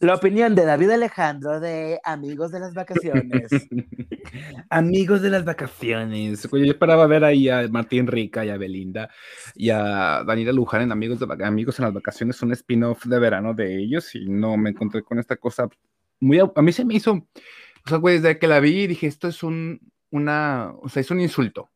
La 0.00 0.14
opinión 0.14 0.54
de 0.54 0.64
David 0.64 0.90
Alejandro 0.90 1.60
de 1.60 2.00
Amigos 2.04 2.52
de 2.52 2.60
las 2.60 2.74
Vacaciones. 2.74 3.50
Amigos 4.70 5.22
de 5.22 5.30
las 5.30 5.44
Vacaciones. 5.44 6.48
Yo 6.50 6.58
esperaba 6.58 7.06
ver 7.06 7.24
ahí 7.24 7.48
a 7.48 7.66
Martín 7.68 8.06
Rica 8.06 8.44
y 8.44 8.50
a 8.50 8.56
Belinda 8.56 9.08
y 9.54 9.70
a 9.70 10.22
Daniela 10.24 10.52
Luján 10.52 10.82
en 10.82 10.92
Amigos, 10.92 11.18
de, 11.18 11.44
Amigos 11.44 11.78
en 11.78 11.84
las 11.86 11.94
Vacaciones, 11.94 12.40
un 12.42 12.52
spin-off 12.52 13.04
de 13.06 13.18
verano 13.18 13.54
de 13.54 13.78
ellos 13.78 14.14
y 14.14 14.28
no 14.28 14.56
me 14.56 14.70
encontré 14.70 15.02
con 15.02 15.18
esta 15.18 15.36
cosa 15.36 15.68
muy... 16.20 16.38
A 16.38 16.62
mí 16.62 16.72
se 16.72 16.84
me 16.84 16.94
hizo... 16.94 17.12
O 17.12 17.88
sea, 17.88 17.98
güey, 17.98 18.20
desde 18.20 18.38
que 18.38 18.46
la 18.46 18.60
vi 18.60 18.86
dije, 18.86 19.08
esto 19.08 19.26
es 19.26 19.42
un, 19.42 19.80
una, 20.10 20.72
o 20.80 20.88
sea, 20.88 21.00
es 21.00 21.10
un 21.10 21.20
insulto. 21.20 21.70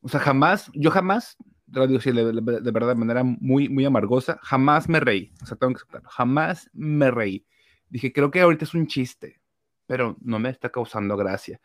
O 0.00 0.08
sea, 0.08 0.20
jamás, 0.20 0.70
yo 0.72 0.90
jamás 0.90 1.36
lo 1.72 1.86
digo 1.86 1.98
así, 1.98 2.12
de, 2.12 2.22
verdad, 2.70 2.88
de 2.88 2.94
manera 2.94 3.24
muy, 3.24 3.68
muy 3.68 3.84
amargosa, 3.84 4.38
jamás 4.42 4.88
me 4.88 5.00
reí. 5.00 5.32
O 5.42 5.46
sea, 5.46 5.56
tengo 5.56 5.72
que 5.72 5.78
aceptarlo. 5.78 6.08
Jamás 6.08 6.70
me 6.72 7.10
reí. 7.10 7.44
Dije, 7.88 8.12
creo 8.12 8.30
que 8.30 8.40
ahorita 8.40 8.64
es 8.64 8.74
un 8.74 8.86
chiste, 8.86 9.40
pero 9.86 10.16
no 10.20 10.38
me 10.38 10.50
está 10.50 10.70
causando 10.70 11.16
gracia. 11.16 11.60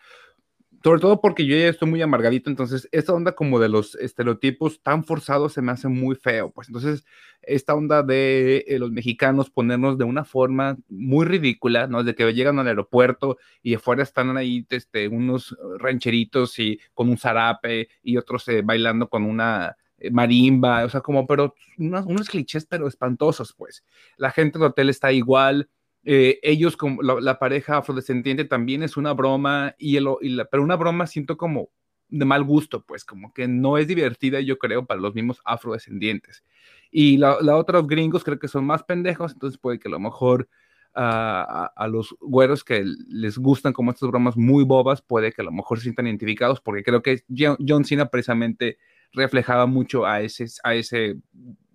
Sobre 0.83 0.99
todo 0.99 1.21
porque 1.21 1.45
yo 1.45 1.55
ya 1.55 1.67
estoy 1.67 1.87
muy 1.87 2.01
amargadito, 2.01 2.49
entonces 2.49 2.89
esta 2.91 3.13
onda 3.13 3.33
como 3.33 3.59
de 3.59 3.69
los 3.69 3.93
estereotipos 3.95 4.81
tan 4.81 5.03
forzados 5.03 5.53
se 5.53 5.61
me 5.61 5.71
hace 5.71 5.87
muy 5.87 6.15
feo. 6.15 6.49
Pues 6.51 6.69
entonces, 6.69 7.05
esta 7.43 7.75
onda 7.75 8.01
de 8.01 8.65
eh, 8.67 8.79
los 8.79 8.91
mexicanos 8.91 9.51
ponernos 9.51 9.99
de 9.99 10.05
una 10.05 10.23
forma 10.25 10.77
muy 10.89 11.27
ridícula, 11.27 11.85
¿no? 11.85 12.03
De 12.03 12.15
que 12.15 12.33
llegan 12.33 12.57
al 12.57 12.67
aeropuerto 12.67 13.37
y 13.61 13.75
afuera 13.75 14.01
están 14.01 14.35
ahí 14.37 14.65
este, 14.71 15.07
unos 15.07 15.55
rancheritos 15.77 16.57
y 16.57 16.79
con 16.95 17.09
un 17.09 17.17
zarape 17.17 17.89
y 18.01 18.17
otros 18.17 18.47
eh, 18.47 18.63
bailando 18.63 19.07
con 19.07 19.23
una 19.23 19.77
marimba, 20.11 20.85
o 20.85 20.89
sea, 20.89 21.01
como, 21.01 21.27
pero 21.27 21.53
unos, 21.77 22.29
clichés, 22.29 22.65
pero 22.65 22.87
espantosos, 22.87 23.53
pues. 23.53 23.83
La 24.17 24.31
gente 24.31 24.57
del 24.57 24.69
hotel 24.69 24.89
está 24.89 25.11
igual, 25.11 25.69
eh, 26.03 26.39
ellos, 26.41 26.77
como 26.77 27.01
la, 27.01 27.37
pareja 27.39 27.77
afrodescendiente 27.77 28.45
también 28.45 28.83
es 28.83 28.97
una 28.97 29.13
broma, 29.13 29.75
y, 29.77 29.97
el, 29.97 30.07
pero 30.49 30.63
una 30.63 30.75
broma 30.75 31.07
siento 31.07 31.37
como 31.37 31.69
de 32.09 32.25
mal 32.25 32.43
gusto, 32.43 32.85
pues, 32.85 33.05
como 33.05 33.33
que 33.33 33.47
no 33.47 33.77
es 33.77 33.87
divertida, 33.87 34.39
yo 34.41 34.57
creo, 34.57 34.85
para 34.85 34.99
los 34.99 35.13
mismos 35.13 35.41
afrodescendientes. 35.45 36.43
Y 36.91 37.17
la, 37.17 37.37
la 37.41 37.55
otra, 37.55 37.79
los 37.79 37.87
gringos, 37.87 38.23
creo 38.23 38.39
que 38.39 38.47
son 38.47 38.65
más 38.65 38.83
pendejos, 38.83 39.33
entonces 39.33 39.59
puede 39.59 39.79
que 39.79 39.87
a 39.87 39.91
lo 39.91 39.99
mejor 39.99 40.49
a, 40.93 41.71
a, 41.73 41.87
los 41.87 42.15
güeros 42.19 42.63
que 42.63 42.83
les 43.07 43.37
gustan 43.37 43.71
como 43.71 43.91
estas 43.91 44.09
bromas 44.09 44.35
muy 44.35 44.63
bobas, 44.63 45.01
puede 45.01 45.31
que 45.31 45.41
a 45.41 45.45
lo 45.45 45.51
mejor 45.51 45.77
se 45.77 45.83
sientan 45.83 46.07
identificados, 46.07 46.59
porque 46.59 46.83
creo 46.83 47.01
que 47.01 47.23
John 47.29 47.85
Cena 47.85 48.07
precisamente 48.07 48.77
reflejaba 49.13 49.65
mucho 49.65 50.05
a 50.05 50.21
ese, 50.21 50.45
a 50.63 50.73
ese 50.73 51.17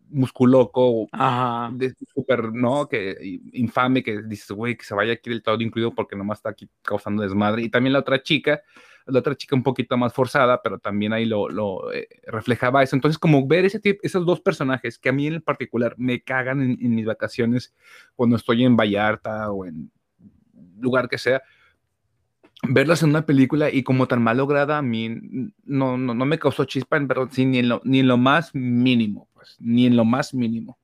musculoco 0.08 1.08
de 1.72 1.94
súper, 2.14 2.52
¿no? 2.52 2.88
Que 2.88 3.40
infame 3.52 4.02
que 4.02 4.22
dices, 4.22 4.50
güey, 4.50 4.76
que 4.76 4.84
se 4.84 4.94
vaya 4.94 5.14
aquí 5.14 5.30
del 5.30 5.42
todo 5.42 5.60
incluido 5.60 5.94
porque 5.94 6.16
nomás 6.16 6.38
está 6.38 6.50
aquí 6.50 6.68
causando 6.82 7.22
desmadre. 7.22 7.62
Y 7.62 7.68
también 7.68 7.92
la 7.92 8.00
otra 8.00 8.22
chica, 8.22 8.62
la 9.06 9.18
otra 9.18 9.36
chica 9.36 9.56
un 9.56 9.62
poquito 9.62 9.96
más 9.96 10.12
forzada, 10.12 10.62
pero 10.62 10.78
también 10.78 11.12
ahí 11.12 11.24
lo, 11.24 11.48
lo 11.48 11.92
eh, 11.92 12.08
reflejaba 12.26 12.82
eso. 12.82 12.96
Entonces, 12.96 13.18
como 13.18 13.46
ver 13.46 13.64
ese 13.64 13.80
tipo, 13.80 14.00
esos 14.02 14.24
dos 14.24 14.40
personajes 14.40 14.98
que 14.98 15.08
a 15.08 15.12
mí 15.12 15.26
en 15.26 15.42
particular 15.42 15.94
me 15.98 16.22
cagan 16.22 16.62
en, 16.62 16.78
en 16.80 16.94
mis 16.94 17.06
vacaciones 17.06 17.74
cuando 18.14 18.36
estoy 18.36 18.64
en 18.64 18.76
Vallarta 18.76 19.50
o 19.50 19.64
en 19.64 19.90
lugar 20.78 21.08
que 21.08 21.18
sea, 21.18 21.42
verlas 22.62 23.02
en 23.02 23.10
una 23.10 23.26
película 23.26 23.70
y 23.70 23.82
como 23.82 24.08
tan 24.08 24.22
mal 24.22 24.38
lograda 24.38 24.78
a 24.78 24.82
mí 24.82 25.10
no, 25.64 25.96
no, 25.98 26.14
no 26.14 26.24
me 26.26 26.38
causó 26.38 26.64
chispa, 26.64 27.00
pero 27.06 27.28
sí, 27.30 27.44
ni 27.44 27.58
en, 27.58 27.68
lo, 27.68 27.80
ni 27.84 28.00
en 28.00 28.08
lo 28.08 28.16
más 28.16 28.54
mínimo, 28.54 29.28
pues, 29.34 29.56
ni 29.58 29.86
en 29.86 29.96
lo 29.96 30.04
más 30.04 30.34
mínimo. 30.34 30.78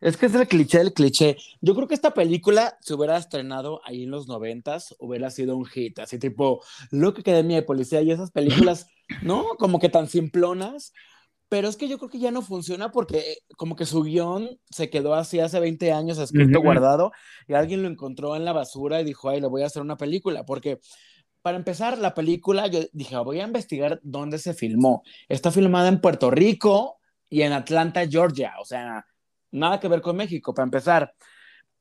Es 0.00 0.18
que 0.18 0.26
es 0.26 0.34
el 0.34 0.46
cliché 0.46 0.78
del 0.78 0.92
cliché. 0.92 1.38
Yo 1.62 1.74
creo 1.74 1.88
que 1.88 1.94
esta 1.94 2.12
película, 2.12 2.76
si 2.82 2.92
hubiera 2.92 3.16
estrenado 3.16 3.80
ahí 3.84 4.02
en 4.02 4.10
los 4.10 4.28
noventas, 4.28 4.94
hubiera 4.98 5.30
sido 5.30 5.56
un 5.56 5.64
hit, 5.64 5.98
así 5.98 6.18
tipo 6.18 6.62
Look 6.90 7.20
Academia 7.20 7.56
de 7.56 7.62
Policía 7.62 8.02
y 8.02 8.10
esas 8.10 8.30
películas, 8.30 8.86
¿no? 9.22 9.56
Como 9.58 9.78
que 9.78 9.88
tan 9.88 10.06
simplonas, 10.06 10.92
pero 11.54 11.68
es 11.68 11.76
que 11.76 11.86
yo 11.86 11.98
creo 11.98 12.10
que 12.10 12.18
ya 12.18 12.32
no 12.32 12.42
funciona 12.42 12.90
porque 12.90 13.38
como 13.56 13.76
que 13.76 13.86
su 13.86 14.02
guion 14.02 14.58
se 14.72 14.90
quedó 14.90 15.14
así 15.14 15.38
hace 15.38 15.60
20 15.60 15.92
años 15.92 16.18
escrito, 16.18 16.60
guardado, 16.60 17.12
y 17.46 17.54
alguien 17.54 17.80
lo 17.80 17.88
encontró 17.88 18.34
en 18.34 18.44
la 18.44 18.52
basura 18.52 19.00
y 19.00 19.04
dijo, 19.04 19.28
ay, 19.28 19.40
le 19.40 19.46
voy 19.46 19.62
a 19.62 19.66
hacer 19.66 19.80
una 19.80 19.96
película, 19.96 20.44
porque 20.44 20.80
para 21.42 21.56
empezar, 21.56 21.98
la 21.98 22.12
película, 22.12 22.66
yo 22.66 22.80
dije, 22.92 23.16
voy 23.18 23.38
a 23.38 23.44
investigar 23.44 24.00
dónde 24.02 24.38
se 24.38 24.52
filmó. 24.52 25.04
Está 25.28 25.52
filmada 25.52 25.86
en 25.86 26.00
Puerto 26.00 26.28
Rico 26.28 26.96
y 27.30 27.42
en 27.42 27.52
Atlanta, 27.52 28.04
Georgia, 28.04 28.54
o 28.60 28.64
sea, 28.64 29.06
nada 29.52 29.78
que 29.78 29.86
ver 29.86 30.00
con 30.00 30.16
México, 30.16 30.52
para 30.54 30.64
empezar. 30.64 31.14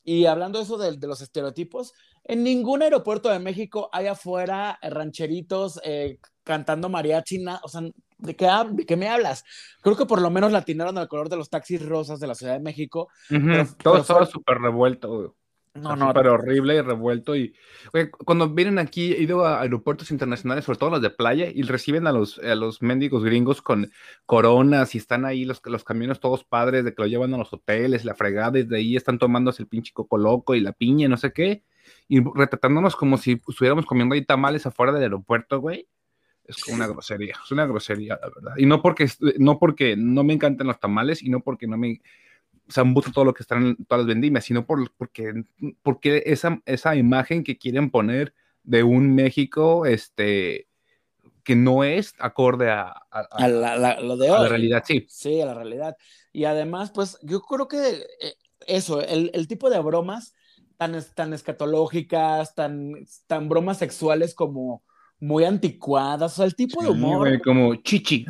Y 0.03 0.27
hablando 0.27 0.59
de 0.59 0.65
eso 0.65 0.77
de, 0.77 0.97
de 0.97 1.07
los 1.07 1.19
estereotipos, 1.21 1.93
en 2.25 2.43
ningún 2.43 2.83
aeropuerto 2.83 3.29
de 3.29 3.39
México 3.39 3.89
hay 3.91 4.05
afuera 4.05 4.77
rancheritos 4.83 5.81
eh, 5.83 6.19
cantando 6.43 6.89
mariachi, 6.89 7.43
o 7.63 7.67
sea, 7.67 7.81
¿de 8.23 8.35
qué, 8.35 8.49
¿de 8.71 8.85
qué 8.85 8.97
me 8.97 9.09
hablas? 9.09 9.43
Creo 9.81 9.95
que 9.95 10.05
por 10.05 10.21
lo 10.21 10.29
menos 10.29 10.51
latinaron 10.51 10.97
al 10.97 11.07
color 11.07 11.29
de 11.29 11.37
los 11.37 11.49
taxis 11.49 11.85
rosas 11.85 12.19
de 12.19 12.27
la 12.27 12.35
Ciudad 12.35 12.53
de 12.53 12.59
México. 12.59 13.09
Todo 13.81 13.97
estaba 13.97 14.25
súper 14.25 14.59
revuelto. 14.59 15.35
No, 15.75 15.95
no. 15.95 16.09
Súper 16.09 16.27
horrible 16.27 16.75
y 16.75 16.81
revuelto. 16.81 17.35
Y 17.35 17.55
cuando 18.25 18.47
vienen 18.49 18.77
aquí, 18.77 19.11
he 19.13 19.23
ido 19.23 19.43
a 19.43 19.61
aeropuertos 19.61 20.11
internacionales, 20.11 20.65
sobre 20.65 20.77
todo 20.77 20.91
los 20.91 21.01
de 21.01 21.09
playa, 21.09 21.47
y 21.51 21.63
reciben 21.63 22.05
a 22.05 22.11
los, 22.11 22.37
a 22.37 22.53
los 22.53 22.83
mendigos 22.83 23.23
gringos 23.23 23.61
con 23.61 23.91
coronas 24.27 24.93
y 24.93 24.99
están 24.99 25.25
ahí 25.25 25.45
los, 25.45 25.61
los 25.65 25.83
camiones 25.83 26.19
todos 26.19 26.43
padres 26.43 26.85
de 26.85 26.93
que 26.93 27.01
lo 27.01 27.07
llevan 27.07 27.33
a 27.33 27.39
los 27.39 27.51
hoteles, 27.51 28.05
la 28.05 28.13
fregada, 28.13 28.51
desde 28.51 28.77
ahí 28.77 28.95
están 28.95 29.17
tomándose 29.17 29.63
el 29.63 29.67
pinche 29.67 29.93
coco 29.93 30.19
loco 30.19 30.53
y 30.53 30.59
la 30.59 30.73
piña, 30.73 31.07
no 31.07 31.17
sé 31.17 31.33
qué, 31.33 31.63
y 32.07 32.23
retratándonos 32.23 32.95
como 32.95 33.17
si 33.17 33.41
estuviéramos 33.47 33.87
comiendo 33.87 34.13
ahí 34.13 34.23
tamales 34.23 34.67
afuera 34.67 34.93
del 34.93 35.03
aeropuerto, 35.03 35.59
güey 35.59 35.87
es 36.45 36.67
una 36.67 36.87
grosería, 36.87 37.35
es 37.43 37.51
una 37.51 37.65
grosería, 37.65 38.19
la 38.21 38.29
verdad. 38.29 38.53
Y 38.57 38.65
no 38.65 38.81
porque 38.81 39.09
no, 39.37 39.59
porque 39.59 39.95
no 39.95 40.23
me 40.23 40.33
encanten 40.33 40.67
los 40.67 40.79
tamales 40.79 41.21
y 41.21 41.29
no 41.29 41.41
porque 41.41 41.67
no 41.67 41.77
me 41.77 42.01
zambuto 42.71 43.11
todo 43.11 43.25
lo 43.25 43.33
que 43.33 43.43
están 43.43 43.65
en 43.65 43.85
todas 43.85 44.05
las 44.05 44.07
vendimias, 44.07 44.45
sino 44.45 44.65
por, 44.65 44.91
porque, 44.95 45.43
porque 45.81 46.23
esa, 46.25 46.61
esa 46.65 46.95
imagen 46.95 47.43
que 47.43 47.57
quieren 47.57 47.89
poner 47.89 48.33
de 48.63 48.83
un 48.83 49.13
México 49.13 49.85
este, 49.85 50.67
que 51.43 51.55
no 51.55 51.83
es 51.83 52.13
acorde 52.19 52.71
a, 52.71 52.93
a, 53.09 53.47
la, 53.47 53.99
lo 53.99 54.17
de 54.17 54.29
la 54.29 54.47
realidad, 54.47 54.83
sí. 54.85 55.05
Sí, 55.09 55.41
a 55.41 55.45
la 55.45 55.53
realidad. 55.53 55.97
Y 56.31 56.45
además, 56.45 56.91
pues 56.91 57.17
yo 57.21 57.41
creo 57.41 57.67
que 57.67 58.05
eh, 58.21 58.35
eso, 58.65 59.01
el, 59.01 59.29
el 59.33 59.47
tipo 59.47 59.69
de 59.69 59.79
bromas 59.79 60.33
tan, 60.77 60.97
tan 61.15 61.33
escatológicas, 61.33 62.55
tan, 62.55 63.05
tan 63.27 63.49
bromas 63.49 63.77
sexuales 63.77 64.33
como 64.33 64.83
muy 65.23 65.45
anticuadas, 65.45 66.33
o 66.33 66.35
sea, 66.35 66.45
el 66.45 66.55
tipo 66.55 66.83
de 66.83 66.89
humor. 66.89 67.41
como 67.41 67.75
chichi. 67.75 68.25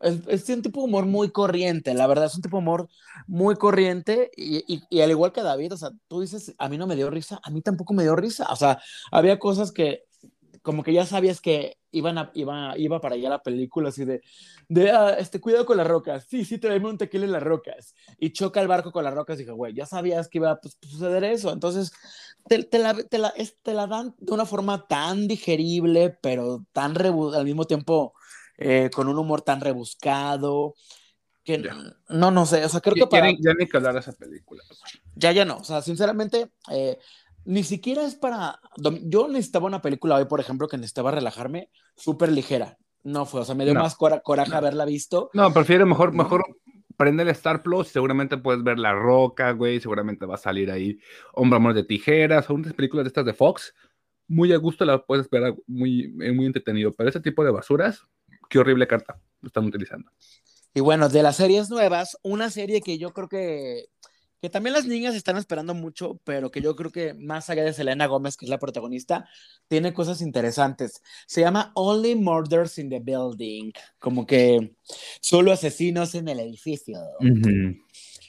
Es, 0.00 0.48
un 0.48 0.62
tipo 0.62 0.80
de 0.80 0.86
humor 0.86 1.04
muy 1.04 1.30
corriente, 1.30 1.92
la 1.92 2.06
verdad, 2.06 2.26
es 2.26 2.34
un 2.34 2.42
tipo 2.42 2.56
de 2.56 2.62
humor 2.62 2.88
muy 3.26 3.56
corriente 3.56 4.30
y, 4.36 4.82
y, 4.88 5.00
al 5.00 5.10
igual 5.10 5.32
que 5.32 5.42
David, 5.42 5.72
o 5.72 5.76
sea, 5.76 5.90
tú 6.08 6.20
dices, 6.20 6.54
a 6.58 6.68
mí 6.68 6.78
no 6.78 6.86
me 6.86 6.96
dio 6.96 7.10
risa, 7.10 7.40
a 7.42 7.50
mí 7.50 7.60
tampoco 7.60 7.92
me 7.92 8.04
dio 8.04 8.14
risa, 8.16 8.46
o 8.50 8.56
sea, 8.56 8.78
había 9.10 9.38
cosas 9.38 9.72
que 9.72 10.04
como 10.66 10.82
que 10.82 10.92
ya 10.92 11.06
sabías 11.06 11.40
que 11.40 11.78
iban 11.92 12.18
a, 12.18 12.32
iba, 12.34 12.76
iba 12.76 13.00
para 13.00 13.14
allá 13.14 13.28
la 13.28 13.40
película, 13.40 13.90
así 13.90 14.04
de, 14.04 14.20
de 14.68 14.90
ah, 14.90 15.14
este, 15.16 15.40
cuidado 15.40 15.64
con 15.64 15.76
las 15.76 15.86
rocas, 15.86 16.26
sí, 16.28 16.44
sí, 16.44 16.58
tráeme 16.58 16.88
un 16.88 16.98
tequila 16.98 17.24
en 17.24 17.30
las 17.30 17.42
rocas, 17.44 17.94
y 18.18 18.32
choca 18.32 18.60
el 18.60 18.66
barco 18.66 18.90
con 18.90 19.04
las 19.04 19.14
rocas, 19.14 19.36
y 19.36 19.42
dije, 19.42 19.52
güey, 19.52 19.74
ya 19.74 19.86
sabías 19.86 20.26
que 20.26 20.38
iba 20.38 20.50
a 20.50 20.60
pues, 20.60 20.76
suceder 20.82 21.22
eso, 21.22 21.52
entonces 21.52 21.92
te, 22.48 22.64
te, 22.64 22.80
la, 22.80 22.94
te, 22.94 23.18
la, 23.18 23.32
te, 23.62 23.74
la, 23.74 23.86
dan 23.86 24.16
de 24.18 24.32
una 24.32 24.44
forma 24.44 24.88
tan 24.88 25.28
digerible, 25.28 26.18
pero 26.20 26.66
tan 26.72 27.00
al 27.00 27.44
mismo 27.44 27.64
tiempo 27.66 28.14
eh, 28.58 28.90
con 28.92 29.06
un 29.06 29.20
humor 29.20 29.42
tan 29.42 29.60
rebuscado, 29.60 30.74
que 31.44 31.62
no, 32.08 32.32
no 32.32 32.44
sé, 32.44 32.64
o 32.64 32.68
sea, 32.68 32.80
creo 32.80 32.96
que 32.96 33.06
para... 33.06 33.30
Ya 33.30 33.54
ni 33.56 33.68
que 33.68 33.76
hablar 33.76 33.94
de 33.94 34.00
esa 34.00 34.12
película. 34.14 34.64
Ya, 35.14 35.30
ya 35.30 35.44
no, 35.44 35.58
o 35.58 35.64
sea, 35.64 35.80
sinceramente, 35.80 36.50
eh, 36.72 36.98
ni 37.46 37.64
siquiera 37.64 38.04
es 38.04 38.16
para... 38.16 38.60
Yo 39.02 39.28
necesitaba 39.28 39.66
una 39.66 39.80
película 39.80 40.16
hoy, 40.16 40.26
por 40.26 40.40
ejemplo, 40.40 40.68
que 40.68 40.76
necesitaba 40.76 41.12
relajarme, 41.12 41.70
súper 41.96 42.30
ligera. 42.30 42.76
No 43.04 43.24
fue, 43.24 43.40
o 43.40 43.44
sea, 43.44 43.54
me 43.54 43.64
dio 43.64 43.74
más 43.74 43.94
coraje 43.96 44.54
haberla 44.54 44.84
visto. 44.84 45.30
No, 45.32 45.52
prefiero 45.52 45.86
mejor, 45.86 46.12
mejor 46.12 46.44
prende 46.96 47.22
el 47.22 47.28
Star 47.28 47.62
Plus, 47.62 47.88
seguramente 47.88 48.36
puedes 48.36 48.64
ver 48.64 48.78
La 48.78 48.92
Roca, 48.92 49.52
güey, 49.52 49.80
seguramente 49.80 50.26
va 50.26 50.34
a 50.34 50.38
salir 50.38 50.70
ahí 50.70 50.98
Hombre 51.34 51.58
Amor 51.58 51.74
de 51.74 51.84
Tijeras, 51.84 52.50
o 52.50 52.54
unas 52.54 52.72
películas 52.72 53.04
de 53.04 53.08
estas 53.08 53.24
de 53.24 53.32
Fox, 53.32 53.74
muy 54.28 54.52
a 54.52 54.56
gusto 54.56 54.84
la 54.84 55.04
puedes 55.04 55.30
ver, 55.30 55.54
muy, 55.66 56.08
muy 56.08 56.46
entretenido, 56.46 56.92
pero 56.94 57.08
ese 57.08 57.20
tipo 57.20 57.44
de 57.44 57.50
basuras, 57.52 58.02
qué 58.48 58.58
horrible 58.58 58.86
carta 58.86 59.20
lo 59.40 59.46
están 59.46 59.66
utilizando. 59.66 60.10
Y 60.74 60.80
bueno, 60.80 61.08
de 61.08 61.22
las 61.22 61.36
series 61.36 61.70
nuevas, 61.70 62.18
una 62.22 62.50
serie 62.50 62.80
que 62.80 62.98
yo 62.98 63.12
creo 63.12 63.28
que, 63.28 63.86
que 64.40 64.50
también 64.50 64.74
las 64.74 64.86
niñas 64.86 65.14
están 65.14 65.36
esperando 65.36 65.74
mucho, 65.74 66.20
pero 66.24 66.50
que 66.50 66.60
yo 66.60 66.76
creo 66.76 66.90
que 66.90 67.14
más 67.14 67.48
allá 67.50 67.64
de 67.64 67.72
Selena 67.72 68.06
Gómez, 68.06 68.36
que 68.36 68.44
es 68.44 68.50
la 68.50 68.58
protagonista, 68.58 69.28
tiene 69.68 69.92
cosas 69.94 70.20
interesantes. 70.20 71.02
Se 71.26 71.40
llama 71.40 71.72
Only 71.74 72.14
Murders 72.14 72.78
in 72.78 72.90
the 72.90 73.00
Building, 73.00 73.72
como 73.98 74.26
que 74.26 74.74
solo 75.20 75.52
asesinos 75.52 76.14
en 76.14 76.28
el 76.28 76.40
edificio. 76.40 76.98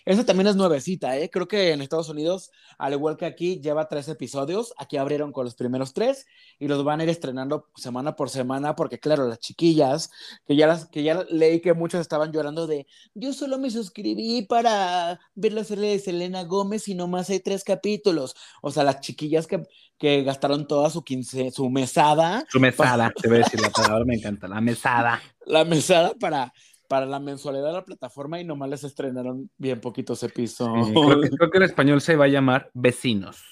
Eso 0.08 0.24
también 0.24 0.48
es 0.48 0.56
nuevecita, 0.56 1.18
¿eh? 1.18 1.30
Creo 1.30 1.50
que 1.50 1.74
en 1.74 1.82
Estados 1.82 2.08
Unidos, 2.08 2.50
al 2.78 2.94
igual 2.94 3.18
que 3.18 3.26
aquí, 3.26 3.60
lleva 3.60 3.90
tres 3.90 4.08
episodios. 4.08 4.74
Aquí 4.78 4.96
abrieron 4.96 5.34
con 5.34 5.44
los 5.44 5.56
primeros 5.56 5.94
tres 5.94 6.26
y 6.60 6.70
los 6.70 6.86
van 6.86 7.02
a 7.02 7.04
ir 7.04 7.10
estrenando 7.10 7.68
semana 7.76 8.16
por 8.16 8.30
semana, 8.30 8.74
porque 8.74 9.00
claro, 9.00 9.28
las 9.28 9.40
chiquillas, 9.40 10.10
que 10.48 10.56
ya, 10.56 10.66
las, 10.66 10.86
que 10.88 11.04
ya 11.04 11.26
leí 11.30 11.60
que 11.60 11.74
muchos 11.74 12.00
estaban 12.00 12.32
llorando 12.32 12.68
de, 12.68 12.88
yo 13.16 13.34
solo 13.34 13.60
me 13.60 13.70
suscribí 13.70 14.44
para 14.44 15.20
ver 15.36 15.52
la 15.52 15.66
serie 15.66 15.90
de 15.90 16.00
Selena 16.00 16.46
Gómez 16.46 16.88
y 16.88 16.96
nomás 16.96 17.30
hay 17.30 17.42
tres 17.42 17.66
capítulos. 17.66 18.34
O 18.62 18.72
sea, 18.72 18.86
las 18.86 19.02
chiquillas 19.02 19.46
que, 19.46 19.68
que 19.98 20.24
gastaron 20.24 20.70
toda 20.70 20.90
su 20.90 21.04
quince, 21.04 21.52
su 21.52 21.70
mesada. 21.70 22.46
Su 22.50 22.62
mesada, 22.62 23.12
te 23.14 23.28
voy 23.28 23.40
a 23.40 23.44
decir 23.44 23.60
la 23.60 23.72
palabra, 23.72 24.06
me 24.06 24.16
encanta, 24.16 24.48
la 24.48 24.62
mesada. 24.62 25.22
La 25.48 25.64
mesada 25.64 26.14
para 26.20 26.54
para 26.88 27.06
la 27.06 27.20
mensualidad 27.20 27.68
de 27.68 27.74
la 27.74 27.86
plataforma 27.86 28.40
y 28.40 28.44
nomás 28.44 28.70
les 28.70 28.84
estrenaron 28.84 29.50
bien 29.58 29.80
poquitos 29.82 30.24
episodios. 30.24 30.90
creo, 31.38 31.52
que, 31.52 31.58
en 31.58 31.64
español 31.64 32.02
se 32.02 32.16
va 32.16 32.26
a 32.26 32.30
llamar 32.30 32.70
Vecinos. 32.74 33.44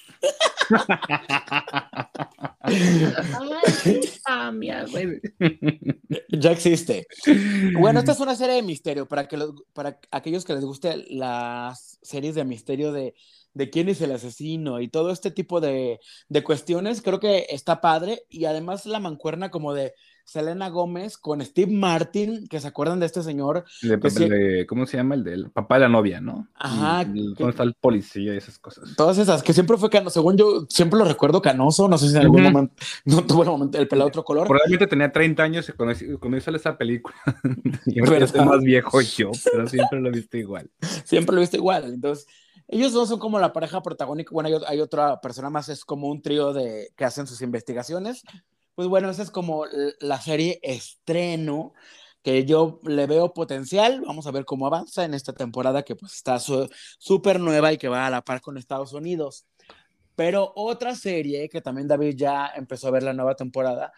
ya 6.30 6.50
existe. 6.50 7.06
Bueno, 7.78 8.00
esta 8.00 8.12
es 8.12 8.20
una 8.20 8.34
serie 8.34 8.56
de 8.56 8.62
misterio 8.62 9.06
para, 9.06 9.28
que 9.28 9.38
para 9.72 10.00
aquellos 10.10 10.44
que 10.44 10.54
les 10.54 10.64
guste 10.64 11.04
las 11.10 11.98
series 12.02 12.34
de 12.34 12.44
misterio 12.44 12.92
de, 12.92 13.14
de 13.54 13.70
quién 13.70 13.88
es 13.88 14.00
el 14.00 14.12
asesino 14.12 14.80
y 14.80 14.88
todo 14.88 15.10
este 15.10 15.30
tipo 15.30 15.60
de, 15.60 16.00
de 16.28 16.42
cuestiones. 16.42 17.00
Creo 17.02 17.20
que 17.20 17.46
está 17.48 17.80
padre 17.80 18.22
y 18.28 18.46
además 18.46 18.86
la 18.86 19.00
mancuerna 19.00 19.50
como 19.50 19.72
de 19.72 19.94
Selena 20.26 20.70
Gómez 20.70 21.16
con 21.16 21.40
Steve 21.40 21.70
Martin, 21.70 22.48
que 22.48 22.60
se 22.60 22.66
acuerdan 22.66 22.98
de 22.98 23.06
este 23.06 23.22
señor. 23.22 23.64
¿Cómo 24.68 24.84
se 24.84 24.96
llama? 24.96 25.14
El 25.14 25.22
del 25.22 25.50
papá 25.52 25.76
de 25.76 25.82
la 25.82 25.88
novia, 25.88 26.20
¿no? 26.20 26.48
Ajá. 26.56 27.06
¿Cómo 27.36 27.48
está 27.48 27.62
el 27.62 27.74
policía 27.74 28.34
y 28.34 28.36
esas 28.36 28.58
cosas? 28.58 28.96
Todas 28.96 29.18
esas, 29.18 29.44
que 29.44 29.52
siempre 29.52 29.76
fue 29.76 29.88
canoso, 29.88 30.14
según 30.14 30.36
yo, 30.36 30.66
siempre 30.68 30.98
lo 30.98 31.04
recuerdo 31.04 31.40
canoso, 31.40 31.86
no 31.88 31.96
sé 31.96 32.08
si 32.08 32.16
en 32.16 32.22
algún 32.22 32.42
momento 32.42 32.74
no 33.04 33.24
tuvo 33.24 33.44
el 33.44 33.50
momento 33.50 33.78
el 33.78 33.86
pelado 33.86 34.08
otro 34.08 34.24
color. 34.24 34.48
Probablemente 34.48 34.88
tenía 34.88 35.12
30 35.12 35.42
años 35.44 35.72
cuando, 35.76 35.94
cuando 36.18 36.36
hizo 36.36 36.50
esa 36.50 36.76
película. 36.76 37.14
y 37.86 38.00
ahora 38.00 38.24
es 38.24 38.34
más 38.34 38.60
viejo 38.62 39.00
yo, 39.00 39.30
pero 39.52 39.68
siempre 39.68 40.00
lo 40.00 40.08
he 40.08 40.12
visto 40.12 40.36
igual. 40.36 40.68
Siempre 41.04 41.34
lo 41.34 41.40
he 41.40 41.44
visto 41.44 41.56
igual, 41.56 41.84
entonces... 41.84 42.26
Ellos 42.68 42.92
dos 42.92 43.08
son 43.08 43.20
como 43.20 43.38
la 43.38 43.52
pareja 43.52 43.80
protagónica. 43.80 44.30
Bueno, 44.32 44.48
hay, 44.48 44.56
hay, 44.66 44.80
otra 44.80 45.20
persona 45.20 45.50
más, 45.50 45.68
es 45.68 45.84
como 45.84 46.08
un 46.08 46.20
trío 46.20 46.52
de 46.52 46.88
que 46.96 47.04
hacen 47.04 47.28
sus 47.28 47.40
investigaciones. 47.40 48.24
Pues 48.76 48.88
bueno, 48.88 49.08
esa 49.08 49.22
es 49.22 49.30
como 49.30 49.64
la 50.00 50.20
serie 50.20 50.60
estreno 50.62 51.72
que 52.22 52.44
yo 52.44 52.80
le 52.84 53.06
veo 53.06 53.32
potencial. 53.32 54.02
Vamos 54.06 54.26
a 54.26 54.32
ver 54.32 54.44
cómo 54.44 54.66
avanza 54.66 55.04
en 55.04 55.14
esta 55.14 55.32
temporada 55.32 55.82
que 55.82 55.96
pues 55.96 56.12
está 56.12 56.38
súper 56.38 57.40
nueva 57.40 57.72
y 57.72 57.78
que 57.78 57.88
va 57.88 58.06
a 58.06 58.10
la 58.10 58.22
par 58.22 58.42
con 58.42 58.58
Estados 58.58 58.92
Unidos. 58.92 59.46
Pero 60.14 60.52
otra 60.56 60.94
serie 60.94 61.48
que 61.48 61.62
también 61.62 61.88
David 61.88 62.16
ya 62.16 62.52
empezó 62.54 62.88
a 62.88 62.90
ver 62.90 63.02
la 63.02 63.14
nueva 63.14 63.34
temporada, 63.34 63.92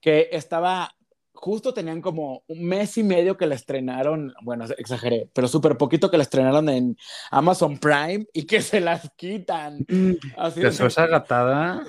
que 0.00 0.30
estaba, 0.32 0.94
justo 1.34 1.74
tenían 1.74 2.00
como 2.00 2.44
un 2.46 2.64
mes 2.64 2.96
y 2.96 3.02
medio 3.02 3.36
que 3.36 3.46
la 3.46 3.56
estrenaron, 3.56 4.32
bueno, 4.42 4.64
exageré, 4.78 5.28
pero 5.34 5.48
súper 5.48 5.76
poquito 5.76 6.10
que 6.10 6.16
la 6.16 6.22
estrenaron 6.22 6.70
en 6.70 6.96
Amazon 7.30 7.76
Prime 7.76 8.26
y 8.32 8.46
que 8.46 8.62
se 8.62 8.80
las 8.80 9.10
quitan. 9.16 9.84
Mm, 9.86 10.12
Así 10.38 10.62
¿Te 10.62 10.68
esa 10.68 11.06
gatada? 11.08 11.84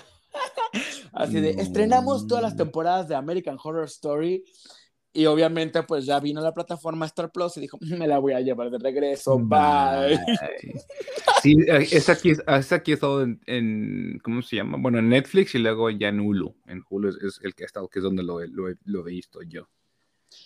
Así 1.16 1.40
de, 1.40 1.52
estrenamos 1.52 2.28
todas 2.28 2.44
las 2.44 2.58
temporadas 2.58 3.08
de 3.08 3.16
American 3.16 3.58
Horror 3.62 3.86
Story 3.86 4.44
y 5.14 5.26
obviamente 5.28 5.82
pues 5.84 6.06
ya 6.06 6.20
vino 6.20 6.42
la 6.42 6.54
plataforma 6.54 7.06
Star 7.06 7.32
Plus 7.32 7.56
y 7.56 7.62
dijo, 7.62 7.78
me 7.82 8.06
la 8.06 8.20
voy 8.20 8.34
a 8.34 8.42
llevar 8.42 8.70
de 8.70 8.78
regreso, 8.78 9.40
bye. 9.40 10.20
Sí, 11.42 11.56
eh, 11.68 11.88
es 11.92 12.10
aquí, 12.10 12.32
es 12.32 12.72
aquí 12.72 12.92
estado 12.92 13.26
en, 13.46 14.20
¿cómo 14.24 14.42
se 14.42 14.58
llama? 14.58 14.78
Bueno, 14.78 15.00
en 15.00 15.10
Netflix 15.10 15.56
y 15.56 15.60
luego 15.60 15.90
ya 15.90 16.10
en 16.10 16.20
Hulu. 16.20 16.54
En 16.66 16.84
Hulu 16.90 17.10
es, 17.10 17.40
el 17.44 17.56
que 17.56 17.64
ha 17.64 17.68
estado, 17.68 17.88
que 17.88 18.00
es 18.00 18.04
donde 18.04 18.24
lo, 18.24 18.40
lo 18.42 19.08
he 19.08 19.12
visto 19.12 19.42
yo 19.44 19.70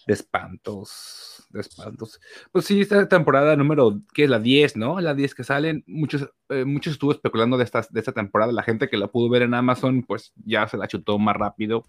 de 0.08 0.14
espantos, 0.14 1.48
de 1.50 1.62
espantos. 1.62 2.20
Pues 2.52 2.66
sí, 2.66 2.82
esta 2.82 3.08
temporada 3.08 3.56
número, 3.56 4.02
que 4.14 4.24
es 4.26 4.30
la 4.30 4.40
10, 4.40 4.78
¿no? 4.78 5.00
La 5.00 5.14
10 5.14 5.36
que 5.36 5.44
salen, 5.44 5.84
muchos, 5.88 6.30
eh, 6.50 6.66
muchos 6.66 6.94
estuvo 6.94 7.12
especulando 7.12 7.58
de, 7.58 7.64
estas, 7.64 7.92
de 7.92 8.00
esta 8.00 8.12
temporada, 8.12 8.52
la 8.52 8.64
gente 8.64 8.90
que 8.90 8.98
la 8.98 9.08
pudo 9.08 9.30
ver 9.30 9.44
en 9.44 9.54
Amazon, 9.54 10.04
pues 10.04 10.34
ya 10.36 10.68
se 10.68 10.78
la 10.78 10.88
chutó 10.88 11.18
más 11.20 11.36
rápido, 11.36 11.86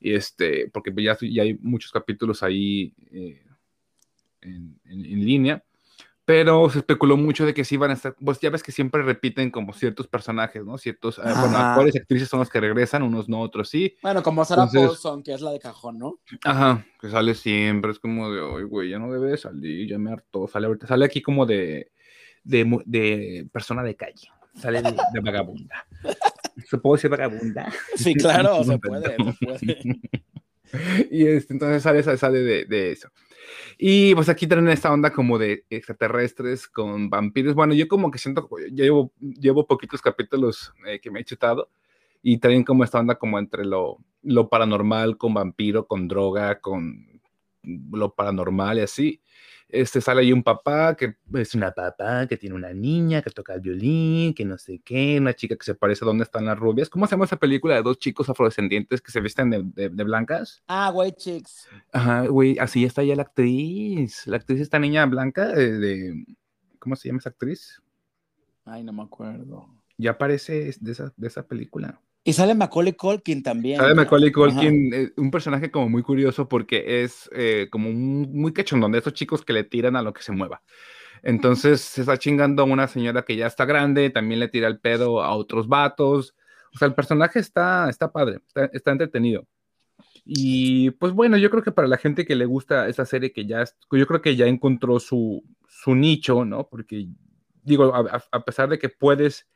y 0.00 0.14
este, 0.14 0.70
porque 0.72 0.92
ya, 1.02 1.16
hay 1.42 1.58
muchos 1.60 1.92
capítulos 1.92 2.42
ahí 2.42 2.94
eh, 3.10 3.42
en, 4.40 4.80
en 4.84 5.24
línea 5.24 5.64
pero 6.24 6.70
se 6.70 6.78
especuló 6.78 7.16
mucho 7.16 7.44
de 7.44 7.52
que 7.52 7.64
sí 7.64 7.76
van 7.76 7.90
a 7.90 7.94
estar, 7.94 8.14
pues 8.14 8.40
ya 8.40 8.48
ves 8.48 8.62
que 8.62 8.72
siempre 8.72 9.02
repiten 9.02 9.50
como 9.50 9.74
ciertos 9.74 10.08
personajes, 10.08 10.64
¿no? 10.64 10.78
Ciertos, 10.78 11.18
ah, 11.18 11.40
bueno, 11.40 11.58
actores 11.58 11.94
y 11.94 11.98
actrices 11.98 12.28
son 12.28 12.40
los 12.40 12.48
que 12.48 12.60
regresan, 12.60 13.02
unos 13.02 13.28
no, 13.28 13.40
otros 13.40 13.68
sí. 13.68 13.96
Bueno, 14.02 14.22
como 14.22 14.44
Sarah 14.44 14.66
Paulson, 14.72 15.22
que 15.22 15.34
es 15.34 15.42
la 15.42 15.50
de 15.50 15.60
cajón, 15.60 15.98
¿no? 15.98 16.20
Ajá, 16.44 16.84
que 16.98 17.10
sale 17.10 17.34
siempre, 17.34 17.90
es 17.90 17.98
como 17.98 18.30
de, 18.32 18.40
oye, 18.40 18.64
güey, 18.64 18.90
ya 18.90 18.98
no 18.98 19.12
debe 19.12 19.36
salir, 19.36 19.88
ya 19.88 19.98
me 19.98 20.12
hartó, 20.12 20.48
sale 20.48 20.66
ahorita, 20.66 20.86
sale 20.86 21.04
aquí 21.04 21.20
como 21.20 21.44
de, 21.44 21.92
de, 22.42 22.82
de 22.86 23.46
persona 23.52 23.82
de 23.82 23.94
calle, 23.94 24.28
sale 24.54 24.80
de, 24.80 25.20
vagabunda. 25.20 25.86
¿Se 26.70 26.78
puede 26.78 26.98
decir 26.98 27.10
vagabunda? 27.10 27.70
Sí, 27.96 28.14
claro, 28.14 28.64
se 28.64 28.78
puede, 28.78 29.16
se 29.16 29.34
puede. 29.44 30.00
y 31.10 31.26
este, 31.26 31.52
entonces 31.52 31.82
sale, 31.82 32.02
sale 32.02 32.38
de, 32.38 32.64
de 32.64 32.92
eso. 32.92 33.10
Y 33.78 34.14
pues 34.14 34.28
aquí 34.28 34.46
traen 34.46 34.68
esta 34.68 34.92
onda 34.92 35.12
como 35.12 35.38
de 35.38 35.64
extraterrestres 35.70 36.68
con 36.68 37.10
vampiros. 37.10 37.54
Bueno, 37.54 37.74
yo 37.74 37.88
como 37.88 38.10
que 38.10 38.18
siento, 38.18 38.48
llevo, 38.72 39.12
llevo 39.18 39.66
poquitos 39.66 40.00
capítulos 40.00 40.72
eh, 40.86 41.00
que 41.00 41.10
me 41.10 41.20
he 41.20 41.24
chutado 41.24 41.68
y 42.22 42.38
traen 42.38 42.64
como 42.64 42.84
esta 42.84 43.00
onda 43.00 43.16
como 43.16 43.38
entre 43.38 43.64
lo, 43.64 43.98
lo 44.22 44.48
paranormal 44.48 45.18
con 45.18 45.34
vampiro, 45.34 45.86
con 45.86 46.08
droga, 46.08 46.60
con 46.60 47.20
lo 47.62 48.14
paranormal 48.14 48.78
y 48.78 48.82
así 48.82 49.20
este, 49.74 50.00
sale 50.00 50.20
ahí 50.22 50.32
un 50.32 50.42
papá 50.42 50.96
que 50.96 51.16
es 51.34 51.54
una 51.54 51.72
papá 51.72 52.26
que 52.26 52.36
tiene 52.36 52.54
una 52.54 52.72
niña 52.72 53.22
que 53.22 53.30
toca 53.30 53.54
el 53.54 53.60
violín, 53.60 54.34
que 54.34 54.44
no 54.44 54.56
sé 54.58 54.80
qué, 54.84 55.18
una 55.18 55.34
chica 55.34 55.56
que 55.56 55.64
se 55.64 55.74
parece 55.74 56.04
a 56.04 56.06
dónde 56.06 56.24
están 56.24 56.44
las 56.44 56.58
rubias. 56.58 56.88
¿Cómo 56.88 57.06
se 57.06 57.12
llama 57.12 57.24
esa 57.24 57.36
película 57.36 57.74
de 57.74 57.82
dos 57.82 57.98
chicos 57.98 58.28
afrodescendientes 58.28 59.02
que 59.02 59.10
se 59.12 59.20
visten 59.20 59.50
de, 59.50 59.88
de, 59.90 60.04
blancas? 60.04 60.62
Ah, 60.66 60.90
White 60.94 61.16
Chicks. 61.18 61.68
Ajá, 61.92 62.26
güey, 62.26 62.58
así 62.58 62.84
está 62.84 63.02
ya 63.02 63.16
la 63.16 63.22
actriz. 63.22 64.26
La 64.26 64.36
actriz, 64.36 64.60
esta 64.60 64.78
niña 64.78 65.04
blanca 65.06 65.48
de, 65.48 66.24
¿cómo 66.78 66.96
se 66.96 67.08
llama 67.08 67.18
esa 67.18 67.30
actriz? 67.30 67.82
Ay, 68.64 68.84
no 68.84 68.92
me 68.92 69.02
acuerdo. 69.02 69.68
Ya 69.98 70.12
aparece 70.12 70.74
de 70.80 70.92
esa, 70.92 71.12
de 71.16 71.26
esa 71.26 71.46
película. 71.46 72.00
Y 72.26 72.32
sale 72.32 72.54
Macaulay 72.54 72.94
Culkin 72.94 73.42
también. 73.42 73.78
Sale 73.78 73.94
Macaulay 73.94 74.32
Culkin, 74.32 74.94
eh, 74.94 75.12
un 75.18 75.30
personaje 75.30 75.70
como 75.70 75.90
muy 75.90 76.02
curioso 76.02 76.48
porque 76.48 77.04
es 77.04 77.28
eh, 77.34 77.68
como 77.70 77.92
muy 77.92 78.54
cachondón 78.54 78.92
de 78.92 78.98
esos 79.00 79.12
chicos 79.12 79.44
que 79.44 79.52
le 79.52 79.64
tiran 79.64 79.94
a 79.94 80.00
lo 80.00 80.14
que 80.14 80.22
se 80.22 80.32
mueva. 80.32 80.62
Entonces 81.22 81.82
se 81.82 82.00
está 82.00 82.16
chingando 82.16 82.62
a 82.62 82.64
una 82.66 82.88
señora 82.88 83.26
que 83.26 83.36
ya 83.36 83.46
está 83.46 83.66
grande, 83.66 84.08
también 84.08 84.40
le 84.40 84.48
tira 84.48 84.68
el 84.68 84.80
pedo 84.80 85.22
a 85.22 85.34
otros 85.34 85.68
vatos. 85.68 86.34
O 86.74 86.78
sea, 86.78 86.88
el 86.88 86.94
personaje 86.94 87.40
está, 87.40 87.90
está 87.90 88.10
padre, 88.10 88.40
está, 88.72 88.90
entretenido. 88.90 89.46
Y 90.24 90.92
pues 90.92 91.12
bueno, 91.12 91.36
yo 91.36 91.50
creo 91.50 91.62
que 91.62 91.72
para 91.72 91.88
la 91.88 91.98
gente 91.98 92.24
que 92.24 92.36
le 92.36 92.46
gusta 92.46 92.88
esa 92.88 93.04
serie, 93.04 93.32
que 93.32 93.44
ya, 93.44 93.64
yo 93.92 94.06
creo 94.06 94.22
que 94.22 94.34
ya 94.34 94.46
encontró 94.46 94.98
su, 94.98 95.44
su 95.68 95.94
nicho, 95.94 96.46
¿no? 96.46 96.68
Porque 96.68 97.06
digo, 97.62 97.94
a 97.94 98.44
pesar 98.44 98.70
de 98.70 98.78
que 98.78 98.88
puedes 98.88 99.46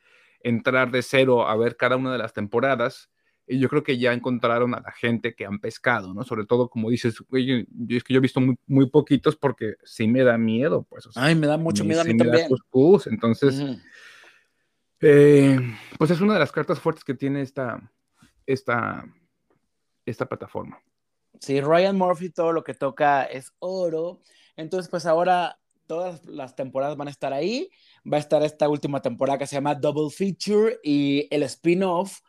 entrar 0.41 0.91
de 0.91 1.01
cero 1.01 1.47
a 1.47 1.55
ver 1.55 1.75
cada 1.75 1.97
una 1.97 2.11
de 2.11 2.17
las 2.17 2.33
temporadas, 2.33 3.09
Y 3.51 3.57
yo 3.57 3.67
creo 3.67 3.81
que 3.81 3.97
ya 3.97 4.13
encontraron 4.13 4.75
a 4.75 4.79
la 4.79 4.91
gente 4.91 5.33
que 5.33 5.45
han 5.45 5.59
pescado, 5.59 6.13
¿no? 6.13 6.23
Sobre 6.23 6.45
todo, 6.45 6.69
como 6.69 6.91
dices, 6.91 7.19
güey, 7.29 7.45
yo, 7.47 7.97
es 7.97 8.03
que 8.03 8.13
yo 8.13 8.19
he 8.19 8.21
visto 8.21 8.39
muy, 8.39 8.55
muy 8.67 8.89
poquitos 8.89 9.35
porque 9.35 9.73
sí 9.83 10.07
me 10.07 10.23
da 10.23 10.37
miedo, 10.37 10.83
pues. 10.83 11.09
Ay, 11.15 11.33
me 11.33 11.47
da 11.47 11.57
mucho 11.57 11.83
miedo 11.83 12.01
a 12.01 12.03
mí 12.03 12.15
también. 12.15 12.47
entonces, 13.07 13.79
eh, 15.01 15.59
pues 15.97 16.11
es 16.11 16.21
una 16.21 16.33
de 16.33 16.39
las 16.39 16.51
cartas 16.51 16.79
fuertes 16.79 17.03
que 17.03 17.15
tiene 17.15 17.41
esta, 17.41 17.81
esta, 18.45 19.05
esta 20.05 20.27
plataforma. 20.27 20.79
Sí, 21.39 21.61
Ryan 21.61 21.97
Murphy 21.97 22.29
todo 22.29 22.51
lo 22.51 22.63
que 22.63 22.73
toca 22.73 23.23
es 23.23 23.53
oro. 23.59 24.21
Entonces, 24.55 24.89
pues 24.89 25.05
ahora 25.05 25.59
todas 25.87 26.25
las 26.25 26.55
temporadas 26.55 26.97
van 26.97 27.07
a 27.07 27.11
estar 27.11 27.33
ahí. 27.33 27.71
Va 28.11 28.17
a 28.17 28.19
estar 28.19 28.43
esta 28.43 28.69
última 28.69 29.01
temporada 29.01 29.37
que 29.37 29.47
se 29.47 29.55
llama 29.55 29.75
Double 29.75 30.09
Feature 30.09 30.79
y 30.83 31.27
el 31.31 31.43
spin-off 31.43 32.19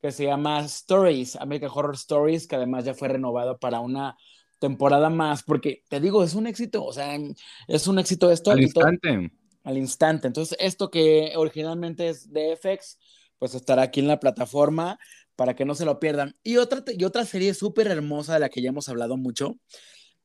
que 0.00 0.12
se 0.12 0.24
llama 0.24 0.60
Stories, 0.64 1.36
American 1.36 1.70
Horror 1.72 1.94
Stories, 1.94 2.46
que 2.46 2.56
además 2.56 2.84
ya 2.84 2.94
fue 2.94 3.08
renovado 3.08 3.58
para 3.58 3.80
una 3.80 4.16
temporada 4.58 5.10
más, 5.10 5.42
porque 5.42 5.82
te 5.88 6.00
digo, 6.00 6.22
es 6.22 6.34
un 6.34 6.46
éxito, 6.46 6.84
o 6.84 6.92
sea, 6.92 7.18
es 7.66 7.86
un 7.86 7.98
éxito 7.98 8.30
esto. 8.30 8.50
Al 8.50 8.62
instante. 8.62 9.32
al 9.64 9.76
instante. 9.76 10.26
Entonces, 10.26 10.56
esto 10.60 10.90
que 10.90 11.32
originalmente 11.36 12.08
es 12.08 12.32
de 12.32 12.52
FX, 12.52 12.98
pues 13.38 13.54
estará 13.54 13.82
aquí 13.82 14.00
en 14.00 14.08
la 14.08 14.20
plataforma 14.20 14.98
para 15.34 15.56
que 15.56 15.64
no 15.64 15.74
se 15.74 15.86
lo 15.86 15.98
pierdan. 15.98 16.34
Y 16.42 16.58
otra, 16.58 16.84
y 16.86 17.04
otra 17.04 17.24
serie 17.24 17.54
súper 17.54 17.88
hermosa 17.88 18.34
de 18.34 18.40
la 18.40 18.48
que 18.50 18.60
ya 18.60 18.68
hemos 18.68 18.88
hablado 18.88 19.16
mucho, 19.16 19.58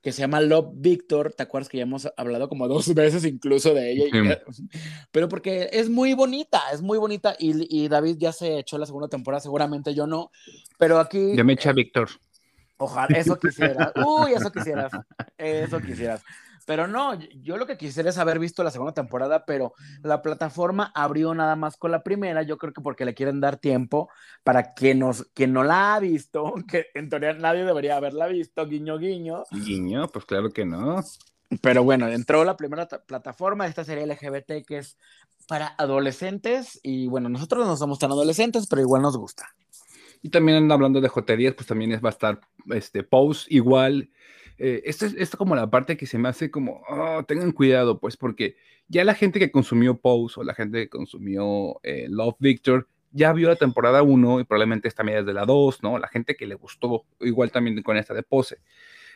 que 0.06 0.12
se 0.12 0.22
llama 0.22 0.40
Love 0.40 0.68
Victor, 0.76 1.34
¿te 1.34 1.42
acuerdas 1.42 1.68
que 1.68 1.78
ya 1.78 1.84
hemos 1.84 2.08
hablado 2.16 2.48
como 2.48 2.68
dos 2.68 2.94
veces 2.94 3.26
incluso 3.26 3.74
de 3.74 3.92
ella? 3.92 4.04
Pero 5.12 5.28
porque 5.28 5.68
es 5.74 5.90
muy 5.90 6.14
bonita, 6.14 6.62
es 6.72 6.84
muy 6.84 7.00
bonita 7.00 7.36
y, 7.40 7.76
y, 7.76 7.88
David 7.88 8.18
ya 8.20 8.32
se 8.32 8.60
echó 8.60 8.78
la 8.78 8.86
segunda 8.86 9.08
temporada, 9.08 9.42
seguramente 9.42 9.96
yo 9.96 10.06
no, 10.06 10.30
pero 10.78 11.00
aquí... 11.00 11.36
Ya 11.36 11.44
me 11.44 11.54
echa 11.54 11.74
Víctor. 11.74 12.10
Ojalá, 12.78 13.18
eso 13.18 13.40
quisieras. 13.40 13.94
Uy, 13.96 14.34
eso 14.34 14.52
quisieras. 14.52 14.92
Eso 15.40 15.80
quisieras. 15.80 16.22
Pero 16.66 16.88
no, 16.88 17.14
yo 17.14 17.58
lo 17.58 17.68
que 17.68 17.78
quisiera 17.78 18.10
es 18.10 18.18
haber 18.18 18.40
visto 18.40 18.64
la 18.64 18.72
segunda 18.72 18.94
temporada, 18.94 19.46
pero 19.46 19.74
la 20.02 20.22
plataforma 20.22 20.92
abrió 20.96 21.34
nada 21.36 21.56
más 21.56 21.78
con 21.78 21.92
la 21.92 22.04
primera, 22.04 22.42
yo 22.42 22.58
creo 22.58 22.74
que 22.74 22.82
porque 22.82 23.06
le 23.06 23.14
quieren 23.14 23.40
dar 23.40 23.58
tiempo 23.58 24.10
para 24.44 24.74
que 24.74 24.96
nos, 24.96 25.26
quien 25.34 25.54
no 25.54 25.64
la 25.64 25.96
ha 25.96 26.00
visto, 26.00 26.54
que 26.68 26.88
en 26.96 27.10
teoría 27.10 27.34
nadie 27.34 27.66
debería 27.66 27.98
haberla 27.98 28.28
visto, 28.28 28.66
guiño, 28.66 28.98
guiño. 28.98 29.44
Guiño, 29.52 30.08
pues 30.08 30.26
claro 30.26 30.50
que 30.50 30.66
no. 30.66 31.04
Pero 31.62 31.84
bueno, 31.84 32.08
entró 32.08 32.44
la 32.44 32.58
primera 32.58 32.88
plataforma, 32.88 33.68
esta 33.68 33.84
serie 33.84 34.08
LGBT 34.08 34.66
que 34.66 34.80
es 34.80 34.98
para 35.48 35.76
adolescentes 35.78 36.80
y 36.82 37.08
bueno, 37.08 37.30
nosotros 37.30 37.68
no 37.68 37.78
somos 37.78 38.00
tan 38.00 38.12
adolescentes, 38.12 38.66
pero 38.68 38.82
igual 38.82 39.04
nos 39.04 39.16
gusta. 39.16 39.54
Y 40.24 40.30
también 40.30 40.72
hablando 40.72 41.02
de 41.02 41.08
joterías, 41.08 41.54
pues 41.54 41.68
también 41.68 41.92
va 42.04 42.10
a 42.10 42.12
estar 42.12 42.42
este 42.72 43.04
Pose 43.04 43.46
igual 43.50 44.10
eh, 44.58 44.84
esto, 44.86 45.06
es, 45.06 45.30
como 45.32 45.56
la 45.56 45.70
parte 45.70 45.98
que 45.98 46.06
se 46.06 46.18
me 46.18 46.30
hace 46.30 46.50
como, 46.50 46.82
oh, 46.88 47.24
tengan 47.28 47.52
cuidado, 47.52 48.00
pues, 48.00 48.18
porque 48.18 48.56
ya 48.88 49.04
la 49.04 49.16
gente 49.16 49.40
que 49.40 49.52
consumió 49.52 49.98
Pose 49.98 50.40
o 50.40 50.44
la 50.44 50.54
gente 50.54 50.80
que 50.80 50.90
consumió 50.90 51.80
eh, 51.84 52.08
Love 52.10 52.36
Victor 52.40 52.88
ya 53.12 53.32
vio 53.34 53.48
la 53.48 53.56
temporada 53.56 54.04
1 54.04 54.42
y 54.42 54.44
probablemente 54.44 54.88
está 54.88 55.04
media 55.04 55.24
de 55.24 55.34
la 55.34 55.46
2, 55.46 55.84
¿no? 55.84 55.98
La 55.98 56.10
gente 56.10 56.36
que 56.36 56.46
le 56.46 56.56
gustó, 56.56 57.06
igual 57.22 57.50
también 57.52 57.82
con 57.82 57.96
esta 57.98 58.14
de 58.14 58.24
Pose. 58.24 58.60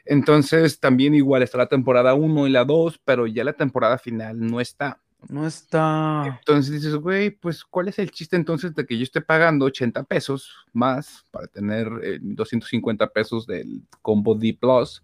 Entonces, 0.05 0.79
también 0.79 1.13
igual 1.13 1.43
está 1.43 1.57
la 1.57 1.67
temporada 1.67 2.13
1 2.13 2.47
y 2.47 2.49
la 2.49 2.63
2, 2.63 3.01
pero 3.03 3.27
ya 3.27 3.43
la 3.43 3.53
temporada 3.53 3.97
final 3.97 4.39
no 4.39 4.61
está. 4.61 5.01
No 5.27 5.45
está. 5.45 6.39
Entonces 6.39 6.71
dices, 6.71 6.95
güey, 6.95 7.31
pues, 7.31 7.65
¿cuál 7.65 7.89
es 7.89 7.99
el 7.99 8.09
chiste 8.09 8.37
entonces 8.37 8.73
de 8.73 8.85
que 8.85 8.97
yo 8.97 9.03
esté 9.03 9.19
pagando 9.19 9.65
80 9.65 10.03
pesos 10.03 10.49
más 10.71 11.25
para 11.29 11.47
tener 11.47 11.89
250 12.21 13.03
eh, 13.03 13.07
pesos 13.13 13.45
del 13.45 13.81
combo 14.01 14.33
D 14.33 14.57
Plus? 14.59 15.03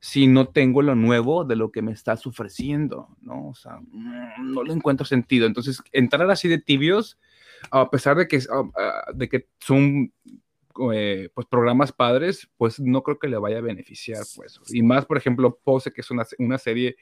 Si 0.00 0.26
no 0.26 0.48
tengo 0.48 0.80
lo 0.80 0.94
nuevo 0.94 1.44
de 1.44 1.56
lo 1.56 1.70
que 1.70 1.82
me 1.82 1.92
estás 1.92 2.26
ofreciendo, 2.26 3.08
¿no? 3.20 3.48
O 3.48 3.54
sea, 3.54 3.78
mm, 3.80 4.52
no 4.52 4.64
le 4.64 4.72
encuentro 4.72 5.04
sentido. 5.04 5.46
Entonces, 5.46 5.82
entrar 5.92 6.28
así 6.30 6.48
de 6.48 6.58
tibios, 6.58 7.18
a 7.70 7.90
pesar 7.90 8.16
de 8.16 8.26
que, 8.26 8.38
ah, 8.50 8.62
ah, 8.76 9.12
de 9.14 9.28
que 9.28 9.46
son 9.58 10.10
eh, 10.92 11.28
pues 11.34 11.46
programas 11.46 11.92
padres, 11.92 12.48
pues 12.56 12.80
no 12.80 13.02
creo 13.02 13.18
que 13.18 13.28
le 13.28 13.36
vaya 13.36 13.58
a 13.58 13.62
beneficiar, 13.62 14.22
pues. 14.36 14.58
Y 14.70 14.82
más, 14.82 15.04
por 15.04 15.18
ejemplo, 15.18 15.58
Pose, 15.62 15.92
que 15.92 16.00
es 16.00 16.10
una, 16.10 16.24
una 16.38 16.56
serie 16.56 16.96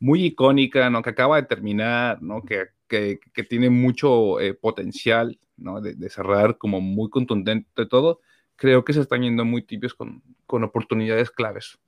muy 0.00 0.24
icónica, 0.24 0.90
¿no? 0.90 1.00
Que 1.02 1.10
acaba 1.10 1.36
de 1.36 1.46
terminar, 1.46 2.20
¿no? 2.22 2.42
Que, 2.42 2.70
que, 2.88 3.44
tiene 3.48 3.70
mucho 3.70 4.40
eh, 4.40 4.54
potencial, 4.54 5.38
¿no? 5.56 5.80
De, 5.80 5.94
de, 5.94 6.10
cerrar 6.10 6.58
como 6.58 6.80
muy 6.80 7.08
contundente 7.08 7.86
todo. 7.86 8.20
Creo 8.56 8.84
que 8.84 8.92
se 8.92 9.00
están 9.00 9.22
yendo 9.22 9.44
muy 9.44 9.62
tibios 9.62 9.94
con, 9.94 10.22
con 10.46 10.64
oportunidades 10.64 11.30
claves. 11.30 11.78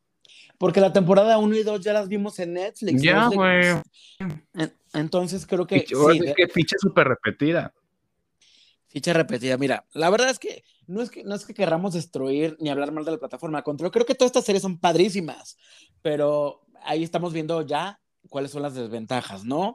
Porque 0.58 0.80
la 0.80 0.92
temporada 0.92 1.38
1 1.38 1.56
y 1.56 1.62
2 1.62 1.80
ya 1.80 1.92
las 1.92 2.08
vimos 2.08 2.38
en 2.38 2.54
Netflix. 2.54 3.02
Ya, 3.02 3.28
güey. 3.28 3.64
Entonces 4.92 5.46
creo 5.46 5.66
que. 5.66 5.84
sí, 5.86 6.20
es 6.24 6.34
que 6.34 6.48
ficha 6.48 6.76
súper 6.78 7.08
repetida. 7.08 7.74
Ficha 8.86 9.12
repetida. 9.12 9.56
Mira, 9.58 9.84
la 9.92 10.10
verdad 10.10 10.30
es 10.30 10.38
que 10.38 10.62
no 10.86 11.02
es 11.02 11.10
que 11.10 11.24
no 11.24 11.34
es 11.34 11.44
que 11.44 11.54
querramos 11.54 11.94
destruir 11.94 12.56
ni 12.60 12.70
hablar 12.70 12.92
mal 12.92 13.04
de 13.04 13.10
la 13.10 13.18
plataforma. 13.18 13.62
Control. 13.62 13.90
Creo 13.90 14.06
que 14.06 14.14
todas 14.14 14.30
estas 14.30 14.44
series 14.44 14.62
son 14.62 14.78
padrísimas. 14.78 15.56
Pero 16.02 16.64
ahí 16.82 17.02
estamos 17.02 17.32
viendo 17.32 17.62
ya 17.62 18.00
cuáles 18.28 18.52
son 18.52 18.62
las 18.62 18.74
desventajas, 18.74 19.44
¿no? 19.44 19.74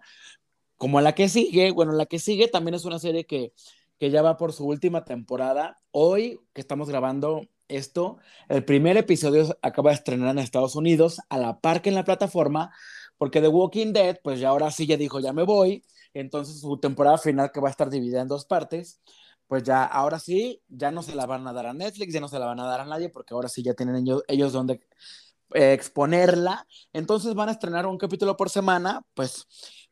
Como 0.78 1.02
la 1.02 1.13
que 1.13 1.28
sigue, 1.28 1.72
bueno, 1.72 1.92
la 1.92 2.06
que 2.06 2.20
sigue 2.20 2.48
también 2.48 2.76
es 2.76 2.86
una 2.86 3.00
serie 3.00 3.26
que, 3.26 3.52
que 3.98 4.10
ya 4.10 4.22
va 4.22 4.38
por 4.38 4.54
su 4.54 4.65
última 4.65 5.04
temporada. 5.04 5.78
Hoy 5.92 6.39
que 6.54 6.62
estamos 6.62 6.89
grabando 6.89 7.42
esto, 7.69 8.17
el 8.49 8.65
primer 8.65 8.97
episodio 8.97 9.58
acaba 9.62 9.91
de 9.91 9.95
estrenar 9.95 10.32
en 10.32 10.39
Estados 10.39 10.75
Unidos, 10.75 11.19
a 11.29 11.38
la 11.38 11.60
par 11.60 11.82
que 11.82 11.89
en 11.89 11.95
la 11.95 12.03
plataforma, 12.03 12.71
porque 13.17 13.41
The 13.41 13.47
Walking 13.47 13.93
Dead, 13.93 14.19
pues 14.23 14.39
ya 14.39 14.49
ahora 14.49 14.71
sí 14.71 14.86
ya 14.88 14.97
dijo, 14.97 15.19
ya 15.19 15.34
me 15.34 15.43
voy, 15.43 15.84
entonces 16.13 16.60
su 16.62 16.77
temporada 16.79 17.17
final 17.17 17.51
que 17.51 17.60
va 17.60 17.69
a 17.69 17.71
estar 17.71 17.89
dividida 17.89 18.21
en 18.21 18.27
dos 18.27 18.45
partes, 18.45 19.01
pues 19.47 19.63
ya 19.63 19.84
ahora 19.84 20.19
sí, 20.19 20.62
ya 20.67 20.91
no 20.91 21.01
se 21.03 21.15
la 21.15 21.25
van 21.25 21.47
a 21.47 21.53
dar 21.53 21.67
a 21.67 21.73
Netflix, 21.73 22.13
ya 22.13 22.19
no 22.21 22.27
se 22.27 22.39
la 22.39 22.45
van 22.45 22.60
a 22.60 22.65
dar 22.65 22.82
a 22.82 22.86
nadie, 22.86 23.10
porque 23.10 23.34
ahora 23.34 23.49
sí 23.49 23.63
ya 23.63 23.73
tienen 23.73 23.95
ellos, 23.95 24.23
ellos 24.27 24.53
donde 24.53 24.82
eh, 25.53 25.73
exponerla, 25.73 26.67
entonces 26.93 27.34
van 27.34 27.49
a 27.49 27.53
estrenar 27.53 27.86
un 27.88 27.97
capítulo 27.97 28.38
por 28.38 28.49
semana, 28.49 29.01
pues 29.13 29.47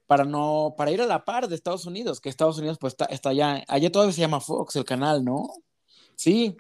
para 0.06 0.24
no, 0.24 0.76
para 0.78 0.92
ir 0.92 1.02
a 1.02 1.06
la 1.06 1.26
par 1.26 1.48
de 1.48 1.56
Estados 1.56 1.86
Unidos, 1.86 2.22
que 2.22 2.30
Estados 2.30 2.58
Unidos 2.60 2.78
pues 2.80 2.94
está, 2.94 3.06
está 3.06 3.30
allá, 3.30 3.64
allá 3.68 3.92
todavía 3.92 4.14
se 4.14 4.22
llama 4.22 4.40
Fox 4.40 4.76
el 4.76 4.86
canal, 4.86 5.24
¿no? 5.24 5.50
Sí, 6.16 6.56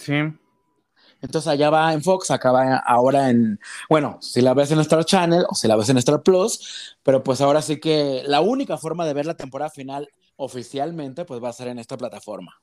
Sí. 0.00 0.14
Entonces 1.22 1.48
allá 1.48 1.68
va 1.68 1.92
en 1.92 2.02
Fox, 2.02 2.30
acaba 2.30 2.76
ahora 2.78 3.30
en, 3.30 3.60
bueno, 3.88 4.18
si 4.22 4.40
la 4.40 4.54
ves 4.54 4.70
en 4.70 4.80
Star 4.80 5.04
Channel 5.04 5.44
o 5.48 5.54
si 5.54 5.68
la 5.68 5.76
ves 5.76 5.90
en 5.90 5.98
Star 5.98 6.22
Plus, 6.22 6.96
pero 7.02 7.22
pues 7.22 7.40
ahora 7.40 7.60
sí 7.60 7.78
que 7.78 8.22
la 8.26 8.40
única 8.40 8.78
forma 8.78 9.06
de 9.06 9.12
ver 9.12 9.26
la 9.26 9.36
temporada 9.36 9.70
final 9.70 10.08
oficialmente 10.36 11.26
pues 11.26 11.42
va 11.42 11.50
a 11.50 11.52
ser 11.52 11.68
en 11.68 11.78
esta 11.78 11.98
plataforma. 11.98 12.60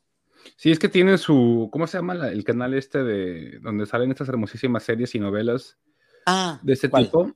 Sí, 0.55 0.71
es 0.71 0.79
que 0.79 0.89
tiene 0.89 1.17
su, 1.17 1.69
¿cómo 1.71 1.85
se 1.85 1.97
llama 1.97 2.29
el 2.29 2.43
canal 2.43 2.73
este 2.73 3.03
de 3.03 3.59
donde 3.59 3.85
salen 3.85 4.11
estas 4.11 4.29
hermosísimas 4.29 4.83
series 4.83 5.13
y 5.13 5.19
novelas 5.19 5.77
ah, 6.25 6.59
de 6.63 6.73
este 6.73 6.89
tipo? 6.89 7.31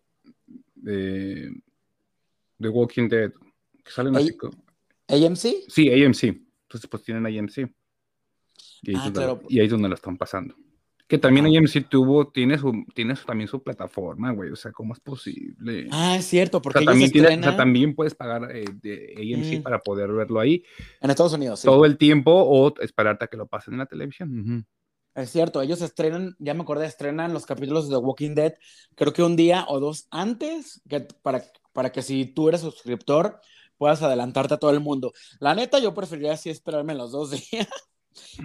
De, 0.76 1.52
de, 2.58 2.70
Walking 2.70 3.10
Dead. 3.10 3.32
Que 3.84 3.92
salen 3.92 4.16
así. 4.16 4.36
¿AMC? 5.08 5.68
Sí, 5.68 5.92
AMC. 5.92 6.24
Entonces 6.24 6.90
pues 6.90 7.04
tienen 7.04 7.26
AMC. 7.26 7.70
Y 8.82 8.96
ahí, 8.96 9.14
ah, 9.16 9.40
y 9.48 9.60
ahí 9.60 9.66
es 9.66 9.72
donde 9.72 9.90
lo 9.90 9.96
están 9.96 10.18
pasando. 10.18 10.56
Que 11.12 11.18
también 11.18 11.46
AMC 11.46 11.90
tuvo, 11.90 12.30
tiene, 12.30 12.58
su, 12.58 12.86
tiene 12.96 13.16
también 13.26 13.50
su 13.50 13.62
plataforma, 13.62 14.32
güey. 14.32 14.50
O 14.50 14.56
sea, 14.56 14.72
¿cómo 14.72 14.94
es 14.94 15.00
posible? 15.02 15.90
Ah, 15.92 16.16
es 16.18 16.26
cierto, 16.26 16.62
porque 16.62 16.86
también, 16.86 17.12
también 17.42 17.96
puedes 17.96 18.16
pagar 18.16 18.56
eh, 18.56 18.64
de 18.82 19.14
AMC 19.18 19.60
mm. 19.60 19.62
para 19.62 19.80
poder 19.80 20.10
verlo 20.14 20.40
ahí. 20.40 20.64
En 21.02 21.10
Estados 21.10 21.34
Unidos, 21.34 21.60
sí. 21.60 21.68
Todo 21.68 21.84
el 21.84 21.98
tiempo 21.98 22.32
o 22.32 22.74
esperarte 22.80 23.26
a 23.26 23.28
que 23.28 23.36
lo 23.36 23.46
pasen 23.46 23.74
en 23.74 23.80
la 23.80 23.88
televisión. 23.88 24.66
Es 25.14 25.32
cierto, 25.32 25.62
ellos 25.62 25.82
estrenan, 25.82 26.34
ya 26.40 26.54
me 26.54 26.62
acordé, 26.62 26.86
estrenan 26.86 27.34
los 27.34 27.46
capítulos 27.46 27.90
de 27.90 27.96
The 27.96 28.02
Walking 28.02 28.34
Dead, 28.34 28.54
creo 28.96 29.12
que 29.12 29.22
un 29.22 29.36
día 29.36 29.66
o 29.68 29.82
dos 29.82 30.08
antes, 30.12 30.82
que, 30.88 31.02
para, 31.22 31.44
para 31.74 31.92
que 31.92 32.02
si 32.04 32.24
tú 32.24 32.48
eres 32.48 32.62
suscriptor, 32.62 33.42
puedas 33.76 34.02
adelantarte 34.02 34.54
a 34.54 34.58
todo 34.58 34.72
el 34.72 34.80
mundo. 34.80 35.12
La 35.42 35.56
neta, 35.56 35.80
yo 35.80 35.94
preferiría 35.94 36.34
así 36.34 36.50
esperarme 36.50 36.96
los 36.96 37.12
dos 37.12 37.32
días 37.52 37.68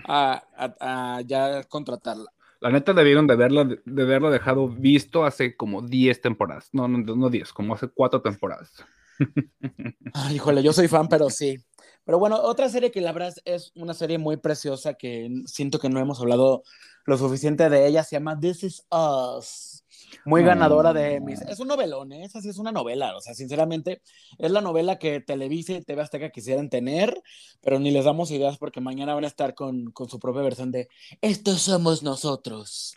a, 0.06 1.22
ya 1.26 1.64
contratarla. 1.64 2.30
La 2.60 2.70
neta 2.70 2.94
debieron 2.94 3.26
de 3.26 3.34
haberlo, 3.34 3.64
de 3.64 4.02
haberlo 4.02 4.30
dejado 4.30 4.68
visto 4.68 5.24
hace 5.24 5.56
como 5.56 5.82
10 5.82 6.20
temporadas. 6.20 6.70
No, 6.72 6.88
no, 6.88 6.98
no 6.98 7.28
10, 7.28 7.52
como 7.52 7.74
hace 7.74 7.88
4 7.88 8.22
temporadas. 8.22 8.84
híjole, 10.32 10.62
yo 10.62 10.72
soy 10.72 10.88
fan, 10.88 11.08
pero 11.08 11.30
sí. 11.30 11.58
Pero 12.06 12.18
bueno, 12.18 12.40
otra 12.40 12.70
serie 12.70 12.90
que 12.90 13.02
la 13.02 13.12
verdad 13.12 13.34
es 13.44 13.72
una 13.74 13.92
serie 13.92 14.16
muy 14.16 14.38
preciosa 14.38 14.94
que 14.94 15.28
siento 15.44 15.78
que 15.78 15.90
no 15.90 16.00
hemos 16.00 16.20
hablado 16.20 16.62
lo 17.04 17.18
suficiente 17.18 17.68
de 17.68 17.86
ella, 17.86 18.02
se 18.02 18.16
llama 18.16 18.40
This 18.40 18.62
Is 18.62 18.86
Us 18.90 19.84
muy 20.24 20.42
ganadora 20.42 20.92
de 20.92 21.14
Emmys. 21.14 21.42
Es 21.42 21.60
un 21.60 21.68
novelón, 21.68 22.12
¿eh? 22.12 22.24
esa 22.24 22.40
sí 22.40 22.48
es 22.48 22.58
una 22.58 22.72
novela, 22.72 23.16
o 23.16 23.20
sea, 23.20 23.34
sinceramente, 23.34 24.02
es 24.38 24.50
la 24.50 24.60
novela 24.60 24.98
que 24.98 25.20
Televisa 25.20 25.72
y 25.72 25.82
TV 25.82 26.02
Azteca 26.02 26.30
quisieran 26.30 26.68
tener, 26.68 27.20
pero 27.62 27.78
ni 27.78 27.90
les 27.90 28.04
damos 28.04 28.30
ideas 28.30 28.58
porque 28.58 28.80
mañana 28.80 29.14
van 29.14 29.24
a 29.24 29.28
estar 29.28 29.54
con, 29.54 29.90
con 29.92 30.08
su 30.08 30.18
propia 30.18 30.42
versión 30.42 30.70
de 30.70 30.88
Estos 31.20 31.62
somos 31.62 32.02
nosotros, 32.02 32.94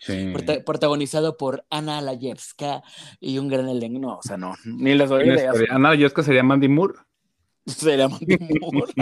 protagonizado 0.65 1.38
por 1.38 1.65
Ana 1.69 2.02
Layevska 2.02 2.84
y 3.19 3.38
un 3.38 3.48
gran 3.48 3.69
elenco, 3.69 4.00
no, 4.00 4.17
o 4.17 4.24
sea, 4.24 4.38
no, 4.38 4.54
ni 4.65 4.93
les 4.93 5.10
doy 5.10 5.28
ideas. 5.28 5.58
Ana 5.69 5.89
Layevska 5.89 6.24
sería 6.24 6.43
Mandy 6.43 6.67
Moore. 6.67 6.95
Sería 7.69 8.08
Mandy 8.08 8.38
Moore. 8.60 8.93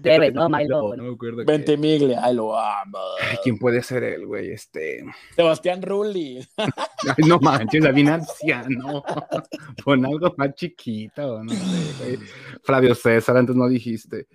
Debe, 0.00 0.30
no, 0.30 0.48
Milo. 0.48 0.94
No 0.96 1.02
me 1.02 1.14
acuerdo. 1.14 1.44
Ventimiglia, 1.44 2.20
ay, 2.22 2.34
lo 2.34 2.56
amo. 2.56 2.98
¿Quién 3.42 3.58
puede 3.58 3.82
ser 3.82 4.04
él, 4.04 4.26
güey? 4.26 4.52
Este. 4.52 5.04
Sebastián 5.34 5.82
Rulli. 5.82 6.38
Ay, 7.16 7.24
no 7.26 7.38
manches, 7.40 7.84
a 7.84 7.90
bien 7.90 8.08
anciano. 8.08 9.02
Pon 9.84 10.04
algo 10.04 10.34
más 10.36 10.54
chiquito, 10.54 11.42
no 11.42 11.52
sé, 11.52 11.92
güey. 11.98 12.18
Flavio 12.62 12.94
César, 12.94 13.36
antes 13.36 13.56
no 13.56 13.68
dijiste. 13.68 14.28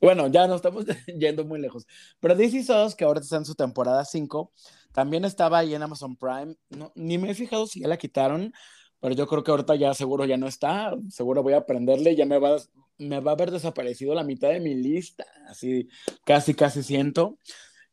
Bueno, 0.00 0.28
ya 0.28 0.46
nos 0.46 0.56
estamos 0.56 0.84
yendo 1.18 1.44
muy 1.44 1.60
lejos. 1.60 1.86
Pero 2.20 2.34
DC 2.34 2.62
SOS, 2.62 2.94
que 2.94 3.04
ahora 3.04 3.20
está 3.20 3.36
en 3.36 3.44
su 3.44 3.54
temporada 3.54 4.04
5, 4.04 4.52
también 4.92 5.24
estaba 5.24 5.58
ahí 5.58 5.74
en 5.74 5.82
Amazon 5.82 6.16
Prime. 6.16 6.54
No, 6.70 6.92
ni 6.94 7.18
me 7.18 7.30
he 7.30 7.34
fijado 7.34 7.66
si 7.66 7.80
ya 7.80 7.88
la 7.88 7.96
quitaron, 7.96 8.52
pero 9.00 9.14
yo 9.14 9.26
creo 9.26 9.44
que 9.44 9.50
ahorita 9.50 9.74
ya 9.76 9.94
seguro 9.94 10.24
ya 10.24 10.36
no 10.36 10.46
está. 10.46 10.96
Seguro 11.10 11.42
voy 11.42 11.52
a 11.52 11.58
aprenderle, 11.58 12.16
ya 12.16 12.26
me 12.26 12.38
va, 12.38 12.56
me 12.98 13.20
va 13.20 13.32
a 13.32 13.34
haber 13.34 13.50
desaparecido 13.50 14.14
la 14.14 14.24
mitad 14.24 14.48
de 14.50 14.60
mi 14.60 14.74
lista, 14.74 15.24
así 15.48 15.88
casi, 16.24 16.54
casi 16.54 16.82
siento. 16.82 17.38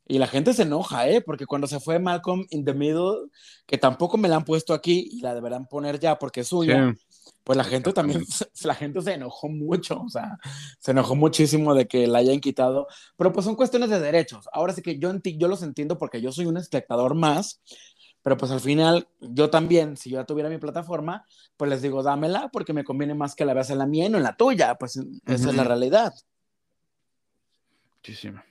Y 0.06 0.18
la 0.20 0.28
gente 0.28 0.54
se 0.54 0.64
enoja, 0.64 1.08
¿eh? 1.08 1.22
Porque 1.22 1.46
cuando 1.46 1.66
se 1.66 1.80
fue 1.80 1.98
Malcolm 1.98 2.46
in 2.50 2.66
the 2.66 2.74
Middle, 2.74 3.30
que 3.66 3.78
tampoco 3.78 4.18
me 4.18 4.28
la 4.28 4.36
han 4.36 4.44
puesto 4.44 4.74
aquí 4.74 5.08
y 5.12 5.22
la 5.22 5.34
deberán 5.34 5.66
poner 5.68 5.98
ya 6.00 6.20
porque 6.20 6.42
es 6.42 6.50
suya, 6.50 6.94
pues 7.46 7.58
la 7.58 7.64
gente 7.64 7.94
también, 7.94 8.24
la 8.64 8.76
gente 8.76 9.02
se 9.02 9.14
enojó 9.14 9.48
mucho, 9.48 10.02
o 10.02 10.10
sea, 10.10 10.38
se 10.80 10.92
enojó 10.92 11.16
muchísimo 11.16 11.74
de 11.74 11.88
que 11.88 12.08
la 12.08 12.20
hayan 12.20 12.42
quitado, 12.42 12.88
pero 13.16 13.32
pues 13.32 13.46
son 13.46 13.56
cuestiones 13.56 13.90
de 13.90 14.00
derechos. 14.02 14.50
Ahora 14.52 14.74
sí 14.74 14.82
que 14.82 15.00
yo, 15.00 15.14
yo 15.24 15.48
los 15.48 15.64
entiendo 15.64 15.98
porque 15.98 16.22
yo 16.22 16.34
soy 16.34 16.48
un 16.48 16.58
espectador 16.58 17.16
más 17.16 17.62
pero 18.24 18.38
pues 18.38 18.52
al 18.52 18.62
final, 18.62 19.08
yo 19.20 19.50
también, 19.50 19.98
si 19.98 20.10
yo 20.10 20.20
ya 20.20 20.26
tuviera 20.26 20.50
mi 20.50 20.58
plataforma, 20.58 21.26
pues 21.58 21.70
les 21.70 21.82
digo, 21.82 22.02
dámela 22.02 22.50
porque 22.52 22.72
me 22.72 22.86
conviene 22.86 23.14
más 23.14 23.36
que 23.36 23.44
la 23.44 23.54
veas 23.54 23.70
en 23.70 23.78
la 23.78 23.86
mía 23.86 24.06
y 24.06 24.10
no 24.10 24.18
en 24.18 24.24
la 24.24 24.38
tuya. 24.38 24.76
Pues 24.76 24.96
esa 24.96 25.50
es 25.50 25.56
la 25.56 25.66
realidad. 25.66 26.14
Muchísimo. 27.98 28.42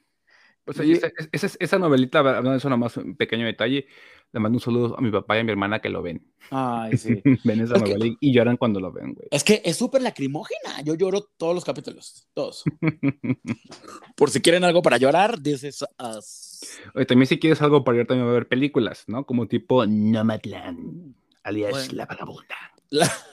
Pues 0.64 0.78
ahí, 0.78 1.00
esa, 1.32 1.48
esa, 1.58 1.78
novelita, 1.78 2.20
hablando 2.20 2.50
de 2.50 2.58
eso, 2.58 2.68
nomás 2.68 2.96
un 2.98 3.16
pequeño 3.16 3.46
detalle, 3.46 3.86
le 4.30 4.40
mando 4.40 4.56
un 4.56 4.60
saludo 4.60 4.96
a 4.96 5.00
mi 5.00 5.10
papá 5.10 5.36
y 5.36 5.40
a 5.40 5.44
mi 5.44 5.50
hermana 5.50 5.80
que 5.80 5.88
lo 5.88 6.02
ven. 6.02 6.24
Ay, 6.50 6.96
sí. 6.98 7.20
ven 7.44 7.60
esa 7.62 7.78
novela 7.78 8.06
y, 8.20 8.32
lloran 8.32 8.56
cuando 8.56 8.78
lo 8.78 8.92
ven, 8.92 9.14
güey. 9.14 9.26
Es 9.30 9.42
que 9.42 9.62
es 9.64 9.76
súper 9.76 10.02
lacrimógena. 10.02 10.82
Yo 10.84 10.94
lloro 10.94 11.22
todos 11.36 11.54
los 11.54 11.64
capítulos, 11.64 12.28
todos. 12.34 12.62
Por 14.16 14.30
si 14.30 14.40
quieren 14.40 14.64
algo 14.64 14.82
para 14.82 14.98
llorar, 14.98 15.42
this 15.42 15.64
is 15.64 15.84
us. 15.98 16.51
Oye, 16.94 17.06
también 17.06 17.26
si 17.26 17.38
quieres 17.38 17.62
algo 17.62 17.84
para 17.84 17.96
llorar, 17.96 18.08
también 18.08 18.28
a 18.28 18.32
ver 18.32 18.48
películas, 18.48 19.04
¿no? 19.06 19.24
Como 19.26 19.48
tipo 19.48 19.86
Nomadland, 19.86 21.14
alias 21.42 21.92
La 21.92 22.06
Vagabunda. 22.06 22.56
La 22.90 23.10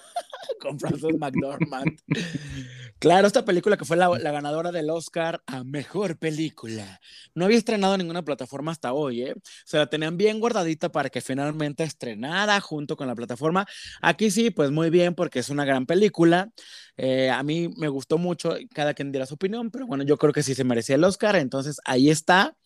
con 0.60 0.80
Frances 0.80 1.18
McDormand. 1.18 2.00
claro, 3.00 3.28
esta 3.28 3.46
película 3.46 3.78
que 3.78 3.86
fue 3.86 3.98
la, 3.98 4.10
ganadora 4.18 4.72
del 4.72 4.90
Oscar 4.90 5.42
a 5.48 5.64
Mejor 5.64 6.18
Película. 6.18 7.00
No 7.34 7.46
había 7.46 7.58
estrenado 7.58 7.96
en 7.96 8.00
ninguna 8.00 8.24
plataforma 8.24 8.72
hasta 8.72 8.94
hoy, 8.94 9.24
¿eh? 9.24 9.36
Se 9.66 9.78
la 9.78 9.88
tenían 9.88 10.18
bien 10.18 10.40
guardadita 10.40 10.92
para 10.92 11.10
que 11.10 11.22
finalmente 11.22 11.84
estrenara 11.84 12.60
junto 12.62 12.98
con 12.98 13.08
la 13.08 13.16
plataforma. 13.16 13.66
Aquí 14.02 14.32
sí, 14.32 14.52
pues 14.52 14.72
muy 14.72 14.90
bien, 14.90 15.16
porque 15.16 15.40
es 15.40 15.50
una 15.50 15.66
gran 15.66 15.86
película. 15.86 16.50
Eh, 16.98 17.30
a 17.30 17.44
mí 17.44 17.70
me 17.78 17.88
gustó 17.88 18.18
mucho, 18.18 18.56
cada 18.74 18.94
quien 18.94 19.12
diera 19.12 19.26
su 19.26 19.36
opinión, 19.36 19.72
pero 19.72 19.88
bueno, 19.88 20.04
yo 20.04 20.18
creo 20.18 20.34
que 20.34 20.44
sí 20.44 20.54
se 20.54 20.66
merecía 20.66 20.96
el 20.96 21.04
Oscar, 21.04 21.38
entonces 21.38 21.80
ahí 21.86 22.10
está, 22.10 22.58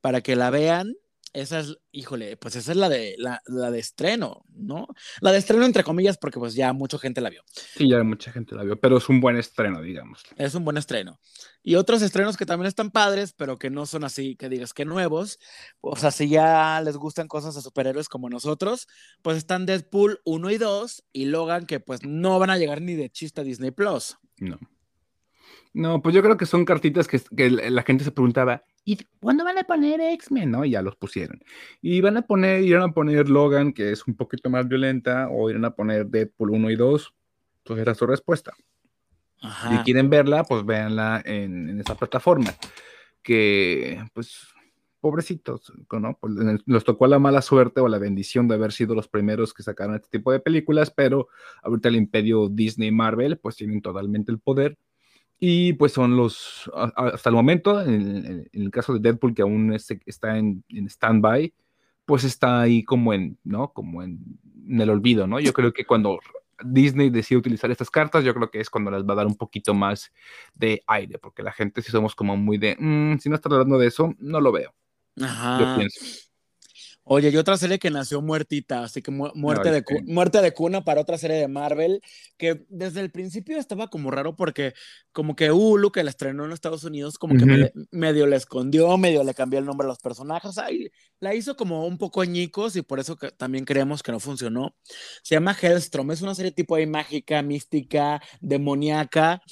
para 0.00 0.20
que 0.20 0.36
la 0.36 0.50
vean 0.50 0.94
esa 1.32 1.60
es, 1.60 1.78
híjole, 1.92 2.36
pues 2.36 2.56
esa 2.56 2.72
es 2.72 2.76
la 2.76 2.88
de, 2.88 3.14
la, 3.18 3.40
de 3.70 3.78
estreno, 3.78 4.44
¿no? 4.48 4.88
La 5.20 5.30
de 5.30 5.38
estreno 5.38 5.64
entre 5.64 5.84
comillas 5.84 6.18
porque 6.18 6.40
pues 6.40 6.54
ya 6.54 6.72
mucha 6.72 6.98
gente 6.98 7.20
la 7.20 7.30
vio. 7.30 7.42
Sí, 7.52 7.88
ya 7.88 8.02
mucha 8.02 8.32
gente 8.32 8.56
la 8.56 8.64
vio, 8.64 8.80
pero 8.80 8.98
es 8.98 9.08
un 9.08 9.20
buen 9.20 9.36
estreno, 9.36 9.80
digamos. 9.80 10.24
Es 10.36 10.54
un 10.56 10.64
buen 10.64 10.76
estreno. 10.76 11.20
Y 11.62 11.76
otros 11.76 12.02
estrenos 12.02 12.36
que 12.36 12.46
también 12.46 12.66
están 12.66 12.90
padres, 12.90 13.32
pero 13.32 13.58
que 13.58 13.70
no 13.70 13.86
son 13.86 14.02
así, 14.02 14.34
que 14.34 14.48
digas 14.48 14.74
que 14.74 14.84
nuevos. 14.84 15.38
O 15.80 15.94
sea, 15.94 16.10
si 16.10 16.28
ya 16.28 16.80
les 16.80 16.96
gustan 16.96 17.28
cosas 17.28 17.54
de 17.54 17.60
superhéroes 17.60 18.08
como 18.08 18.28
nosotros, 18.28 18.88
pues 19.22 19.36
están 19.36 19.66
Deadpool 19.66 20.20
1 20.24 20.50
y 20.50 20.58
2 20.58 21.04
y 21.12 21.26
Logan 21.26 21.66
que 21.66 21.78
pues 21.78 22.02
no 22.02 22.40
van 22.40 22.50
a 22.50 22.58
llegar 22.58 22.82
ni 22.82 22.94
de 22.94 23.08
chiste 23.08 23.42
a 23.42 23.44
Disney 23.44 23.70
Plus. 23.70 24.18
No. 24.38 24.58
No, 25.72 26.02
pues 26.02 26.14
yo 26.14 26.22
creo 26.22 26.36
que 26.36 26.46
son 26.46 26.64
cartitas 26.64 27.06
que, 27.06 27.50
la 27.50 27.82
gente 27.82 28.02
se 28.02 28.10
preguntaba, 28.10 28.64
¿y 28.84 28.98
cuándo 29.20 29.44
van 29.44 29.58
a 29.58 29.64
poner 29.64 30.00
X-Men? 30.00 30.50
¿No? 30.50 30.64
Y 30.64 30.70
ya 30.70 30.82
los 30.82 30.96
pusieron. 30.96 31.42
Y 31.80 32.00
van 32.00 32.16
a 32.16 32.22
poner, 32.22 32.62
irán 32.62 32.82
a 32.82 32.92
poner 32.92 33.28
Logan, 33.28 33.72
que 33.72 33.92
es 33.92 34.06
un 34.06 34.14
poquito 34.14 34.50
más 34.50 34.68
violenta, 34.68 35.28
o 35.30 35.50
irán 35.50 35.64
a 35.64 35.74
poner 35.74 36.06
Deadpool 36.06 36.50
1 36.50 36.70
y 36.70 36.76
2. 36.76 37.14
Pues 37.64 37.80
era 37.80 37.94
su 37.94 38.06
respuesta. 38.06 38.52
Si 39.40 39.76
quieren 39.84 40.10
verla, 40.10 40.44
pues 40.44 40.64
véanla 40.66 41.22
en, 41.24 41.68
en 41.68 41.80
esa 41.80 41.94
plataforma. 41.94 42.54
Que, 43.22 44.02
pues, 44.12 44.48
pobrecitos, 45.00 45.72
¿no? 45.90 46.18
Pues 46.20 46.34
nos 46.66 46.84
tocó 46.84 47.06
la 47.06 47.18
mala 47.18 47.42
suerte 47.42 47.80
o 47.80 47.88
la 47.88 47.98
bendición 47.98 48.48
de 48.48 48.54
haber 48.54 48.72
sido 48.72 48.94
los 48.94 49.08
primeros 49.08 49.54
que 49.54 49.62
sacaron 49.62 49.94
este 49.94 50.18
tipo 50.18 50.30
de 50.30 50.40
películas, 50.40 50.90
pero 50.90 51.28
ahorita 51.62 51.88
el 51.88 51.96
imperio 51.96 52.48
Disney 52.48 52.90
Marvel, 52.90 53.38
pues 53.38 53.56
tienen 53.56 53.80
totalmente 53.80 54.30
el 54.30 54.38
poder 54.38 54.78
y 55.40 55.72
pues 55.72 55.92
son 55.92 56.18
los, 56.18 56.70
hasta 56.74 57.30
el 57.30 57.34
momento, 57.34 57.80
en, 57.80 58.48
el 58.52 58.70
caso 58.70 58.92
de 58.92 59.00
Deadpool, 59.00 59.34
que 59.34 59.40
aún 59.40 59.72
está 59.72 60.36
en, 60.36 60.62
en 60.68 60.86
stand-by, 60.86 61.52
pues 62.04 62.24
está 62.24 62.60
ahí 62.60 62.84
como 62.84 63.14
en, 63.14 63.38
¿no? 63.42 63.72
Como 63.72 64.02
en, 64.02 64.38
el 64.68 64.90
olvido, 64.90 65.26
¿no? 65.26 65.40
Yo 65.40 65.54
creo 65.54 65.72
que 65.72 65.86
cuando 65.86 66.20
Disney 66.62 67.08
decide 67.08 67.38
utilizar 67.38 67.70
estas 67.70 67.90
cartas, 67.90 68.22
yo 68.22 68.34
creo 68.34 68.50
que 68.50 68.60
es 68.60 68.68
cuando 68.68 68.90
les 68.90 69.02
va 69.02 69.14
a 69.14 69.16
dar 69.16 69.26
un 69.26 69.36
poquito 69.36 69.72
más 69.72 70.12
de 70.54 70.84
aire, 70.86 71.18
porque 71.18 71.42
la 71.42 71.52
gente 71.52 71.80
si 71.80 71.90
somos 71.90 72.14
como 72.14 72.36
muy 72.36 72.58
de, 72.58 72.76
mm, 72.78 73.18
si 73.18 73.30
no 73.30 73.34
está 73.34 73.48
hablando 73.48 73.78
de 73.78 73.86
eso, 73.86 74.14
no 74.18 74.40
lo 74.42 74.52
veo. 74.52 74.74
Ajá. 75.20 75.58
Yo 75.58 75.76
pienso. 75.76 76.29
Oye, 77.12 77.30
y 77.30 77.36
otra 77.38 77.56
serie 77.56 77.80
que 77.80 77.90
nació 77.90 78.22
muertita, 78.22 78.84
así 78.84 79.02
que 79.02 79.10
muerte, 79.10 79.72
de, 79.72 79.82
muerte 80.04 80.40
de 80.40 80.54
cuna 80.54 80.84
para 80.84 81.00
otra 81.00 81.18
serie 81.18 81.38
de 81.38 81.48
Marvel, 81.48 82.00
que 82.36 82.64
desde 82.68 83.00
el 83.00 83.10
principio 83.10 83.58
estaba 83.58 83.88
como 83.88 84.12
raro 84.12 84.36
porque 84.36 84.74
como 85.10 85.34
que 85.34 85.50
Hulu, 85.50 85.90
que 85.90 86.04
la 86.04 86.10
estrenó 86.10 86.44
en 86.44 86.52
Estados 86.52 86.84
Unidos, 86.84 87.18
como 87.18 87.36
que 87.36 87.72
medio 87.90 88.28
le 88.28 88.36
escondió, 88.36 88.96
medio 88.96 89.24
le 89.24 89.34
cambió 89.34 89.58
el 89.58 89.64
nombre 89.64 89.86
a 89.86 89.88
los 89.88 89.98
personajes, 89.98 90.56
ahí 90.56 90.92
la 91.18 91.34
hizo 91.34 91.56
como 91.56 91.84
un 91.84 91.98
poco 91.98 92.20
añicos 92.20 92.76
y 92.76 92.82
por 92.82 93.00
eso 93.00 93.16
también 93.36 93.64
creemos 93.64 94.04
que 94.04 94.12
no 94.12 94.20
funcionó. 94.20 94.76
Se 95.24 95.34
llama 95.34 95.56
Hellstrom, 95.60 96.12
es 96.12 96.22
una 96.22 96.36
serie 96.36 96.52
tipo 96.52 96.76
ahí 96.76 96.86
mágica, 96.86 97.42
mística, 97.42 98.22
demoníaca, 98.40 99.42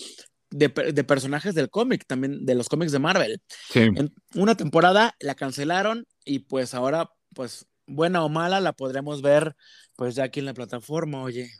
de, 0.50 0.68
de, 0.68 1.04
personajes 1.04 1.56
del 1.56 1.70
cómic, 1.70 2.06
también 2.06 2.46
de 2.46 2.54
los 2.54 2.68
cómics 2.68 2.92
de 2.92 3.00
Marvel. 3.00 3.42
Sí. 3.68 3.80
En 3.80 4.14
una 4.36 4.56
temporada 4.56 5.16
la 5.18 5.34
cancelaron 5.34 6.06
y 6.24 6.38
pues 6.38 6.72
ahora 6.72 7.10
pues 7.34 7.66
buena 7.86 8.24
o 8.24 8.28
mala 8.28 8.60
la 8.60 8.72
podremos 8.72 9.22
ver 9.22 9.56
pues 9.96 10.14
ya 10.14 10.24
aquí 10.24 10.40
en 10.40 10.46
la 10.46 10.54
plataforma, 10.54 11.22
oye. 11.22 11.50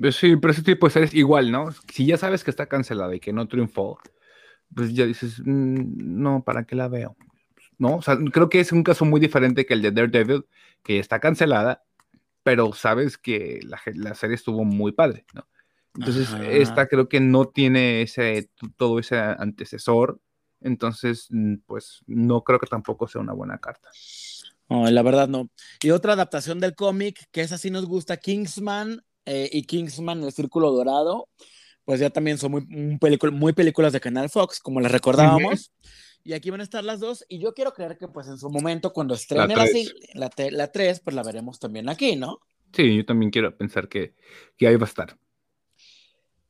Pues 0.00 0.16
sí, 0.16 0.36
pero 0.36 0.52
ese 0.52 0.62
tipo 0.62 0.86
de 0.86 0.92
series 0.92 1.14
igual, 1.14 1.52
¿no? 1.52 1.68
Si 1.92 2.06
ya 2.06 2.16
sabes 2.16 2.42
que 2.42 2.50
está 2.50 2.66
cancelada 2.66 3.14
y 3.14 3.20
que 3.20 3.32
no 3.32 3.46
triunfó, 3.46 4.00
pues 4.74 4.92
ya 4.92 5.06
dices, 5.06 5.40
mm, 5.44 6.20
no, 6.20 6.42
¿para 6.42 6.64
qué 6.64 6.74
la 6.74 6.88
veo? 6.88 7.16
¿No? 7.78 7.96
O 7.96 8.02
sea, 8.02 8.18
creo 8.32 8.48
que 8.48 8.60
es 8.60 8.72
un 8.72 8.82
caso 8.82 9.04
muy 9.04 9.20
diferente 9.20 9.66
que 9.66 9.74
el 9.74 9.82
de 9.82 9.92
Daredevil, 9.92 10.46
que 10.82 10.98
está 10.98 11.20
cancelada, 11.20 11.84
pero 12.42 12.72
sabes 12.72 13.18
que 13.18 13.60
la, 13.62 13.80
la 13.94 14.14
serie 14.14 14.34
estuvo 14.34 14.64
muy 14.64 14.92
padre, 14.92 15.24
¿no? 15.32 15.46
Entonces, 15.96 16.28
esta 16.48 16.88
creo 16.88 17.08
que 17.08 17.20
no 17.20 17.46
tiene 17.46 18.02
ese, 18.02 18.50
todo 18.76 18.98
ese 18.98 19.16
antecesor, 19.16 20.20
entonces, 20.60 21.28
mm, 21.30 21.56
pues 21.66 22.02
no 22.06 22.42
creo 22.42 22.58
que 22.58 22.66
tampoco 22.66 23.06
sea 23.06 23.20
una 23.20 23.32
buena 23.32 23.58
carta. 23.58 23.90
No, 24.74 24.90
la 24.90 25.02
verdad 25.02 25.28
no. 25.28 25.48
Y 25.82 25.90
otra 25.90 26.14
adaptación 26.14 26.58
del 26.58 26.74
cómic, 26.74 27.28
que 27.30 27.42
es 27.42 27.52
así 27.52 27.70
nos 27.70 27.86
gusta, 27.86 28.16
Kingsman 28.16 29.02
eh, 29.24 29.48
y 29.52 29.62
Kingsman 29.62 30.24
El 30.24 30.32
Círculo 30.32 30.72
Dorado, 30.72 31.28
pues 31.84 32.00
ya 32.00 32.10
también 32.10 32.38
son 32.38 32.52
muy, 32.52 32.66
muy 32.66 33.52
películas 33.52 33.92
de 33.92 34.00
Canal 34.00 34.30
Fox, 34.30 34.58
como 34.58 34.80
les 34.80 34.90
recordábamos. 34.90 35.72
Y 36.24 36.32
aquí 36.32 36.50
van 36.50 36.60
a 36.60 36.64
estar 36.64 36.82
las 36.82 37.00
dos, 37.00 37.24
y 37.28 37.38
yo 37.38 37.52
quiero 37.52 37.74
creer 37.74 37.98
que 37.98 38.08
pues 38.08 38.26
en 38.28 38.38
su 38.38 38.48
momento, 38.48 38.92
cuando 38.92 39.14
estrene 39.14 39.54
la, 39.54 39.66
la, 40.14 40.30
la 40.50 40.72
3, 40.72 41.00
pues 41.00 41.14
la 41.14 41.22
veremos 41.22 41.58
también 41.60 41.88
aquí, 41.88 42.16
¿no? 42.16 42.40
Sí, 42.72 42.96
yo 42.96 43.04
también 43.04 43.30
quiero 43.30 43.56
pensar 43.56 43.88
que, 43.88 44.14
que 44.56 44.66
ahí 44.66 44.76
va 44.76 44.86
a 44.86 44.88
estar. 44.88 45.18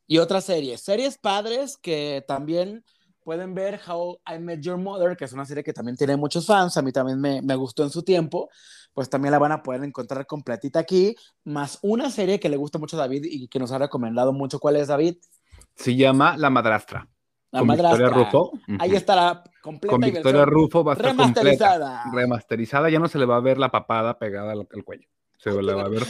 Y 0.06 0.18
otras 0.18 0.44
series, 0.44 0.80
series 0.80 1.18
padres 1.18 1.76
que 1.76 2.24
también 2.28 2.84
pueden 3.24 3.54
ver 3.54 3.80
How 3.86 4.20
I 4.32 4.38
Met 4.38 4.60
Your 4.60 4.76
Mother, 4.76 5.16
que 5.16 5.24
es 5.24 5.32
una 5.32 5.44
serie 5.44 5.64
que 5.64 5.72
también 5.72 5.96
tiene 5.96 6.16
muchos 6.16 6.46
fans, 6.46 6.76
a 6.76 6.82
mí 6.82 6.92
también 6.92 7.20
me, 7.20 7.42
me, 7.42 7.56
gustó 7.56 7.82
en 7.82 7.90
su 7.90 8.02
tiempo, 8.02 8.50
pues 8.92 9.08
también 9.08 9.32
la 9.32 9.38
van 9.38 9.52
a 9.52 9.62
poder 9.62 9.82
encontrar 9.82 10.26
completita 10.26 10.78
aquí, 10.78 11.16
más 11.42 11.78
una 11.82 12.10
serie 12.10 12.38
que 12.38 12.48
le 12.48 12.56
gusta 12.56 12.78
mucho 12.78 12.96
a 12.96 13.00
David 13.00 13.24
y 13.24 13.48
que 13.48 13.58
nos 13.58 13.72
ha 13.72 13.78
recomendado 13.78 14.32
mucho. 14.32 14.60
¿Cuál 14.60 14.76
es, 14.76 14.88
David? 14.88 15.16
Se 15.74 15.96
llama 15.96 16.36
La 16.36 16.50
Madrastra. 16.50 17.08
La 17.50 17.60
con 17.60 17.68
Madrastra. 17.68 18.06
Victoria 18.06 18.24
Rufo. 18.24 18.52
Ahí 18.78 18.94
estará 18.94 19.42
completa. 19.62 19.92
Con 19.92 20.00
Victoria 20.02 20.44
Rufo 20.44 20.84
va 20.84 20.92
a 20.92 20.96
estar 20.96 21.10
remasterizada. 21.10 22.02
Completa, 22.02 22.26
remasterizada, 22.26 22.90
ya 22.90 22.98
no 22.98 23.08
se 23.08 23.18
le 23.18 23.24
va 23.24 23.36
a 23.36 23.40
ver 23.40 23.58
la 23.58 23.70
papada 23.70 24.18
pegada 24.18 24.52
al, 24.52 24.68
al 24.70 24.84
cuello. 24.84 25.08
Se 25.38 25.50
le 25.50 25.74
va 25.74 25.82
a 25.82 25.88
ver. 25.88 26.02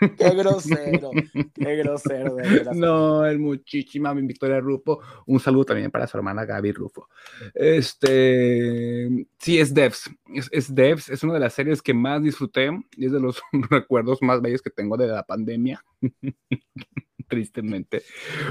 Qué 0.00 0.30
grosero, 0.30 1.10
qué 1.54 1.76
grosero, 1.76 2.34
de. 2.36 2.64
No, 2.74 3.26
es 3.26 3.38
muchísima 3.38 4.14
Victoria 4.14 4.60
Rufo. 4.60 5.00
Un 5.26 5.40
saludo 5.40 5.66
también 5.66 5.90
para 5.90 6.06
su 6.06 6.16
hermana 6.16 6.44
Gaby 6.44 6.72
Rufo. 6.72 7.08
Este, 7.54 9.26
sí, 9.38 9.58
es 9.58 9.74
Devs. 9.74 10.10
Es, 10.34 10.48
es 10.52 10.74
Devs, 10.74 11.10
es 11.10 11.22
una 11.22 11.34
de 11.34 11.40
las 11.40 11.52
series 11.52 11.82
que 11.82 11.92
más 11.92 12.22
disfruté 12.22 12.70
y 12.96 13.06
es 13.06 13.12
de 13.12 13.20
los 13.20 13.42
recuerdos 13.70 14.22
más 14.22 14.40
bellos 14.40 14.62
que 14.62 14.70
tengo 14.70 14.96
de 14.96 15.08
la 15.08 15.22
pandemia. 15.22 15.84
Tristemente, 17.28 18.02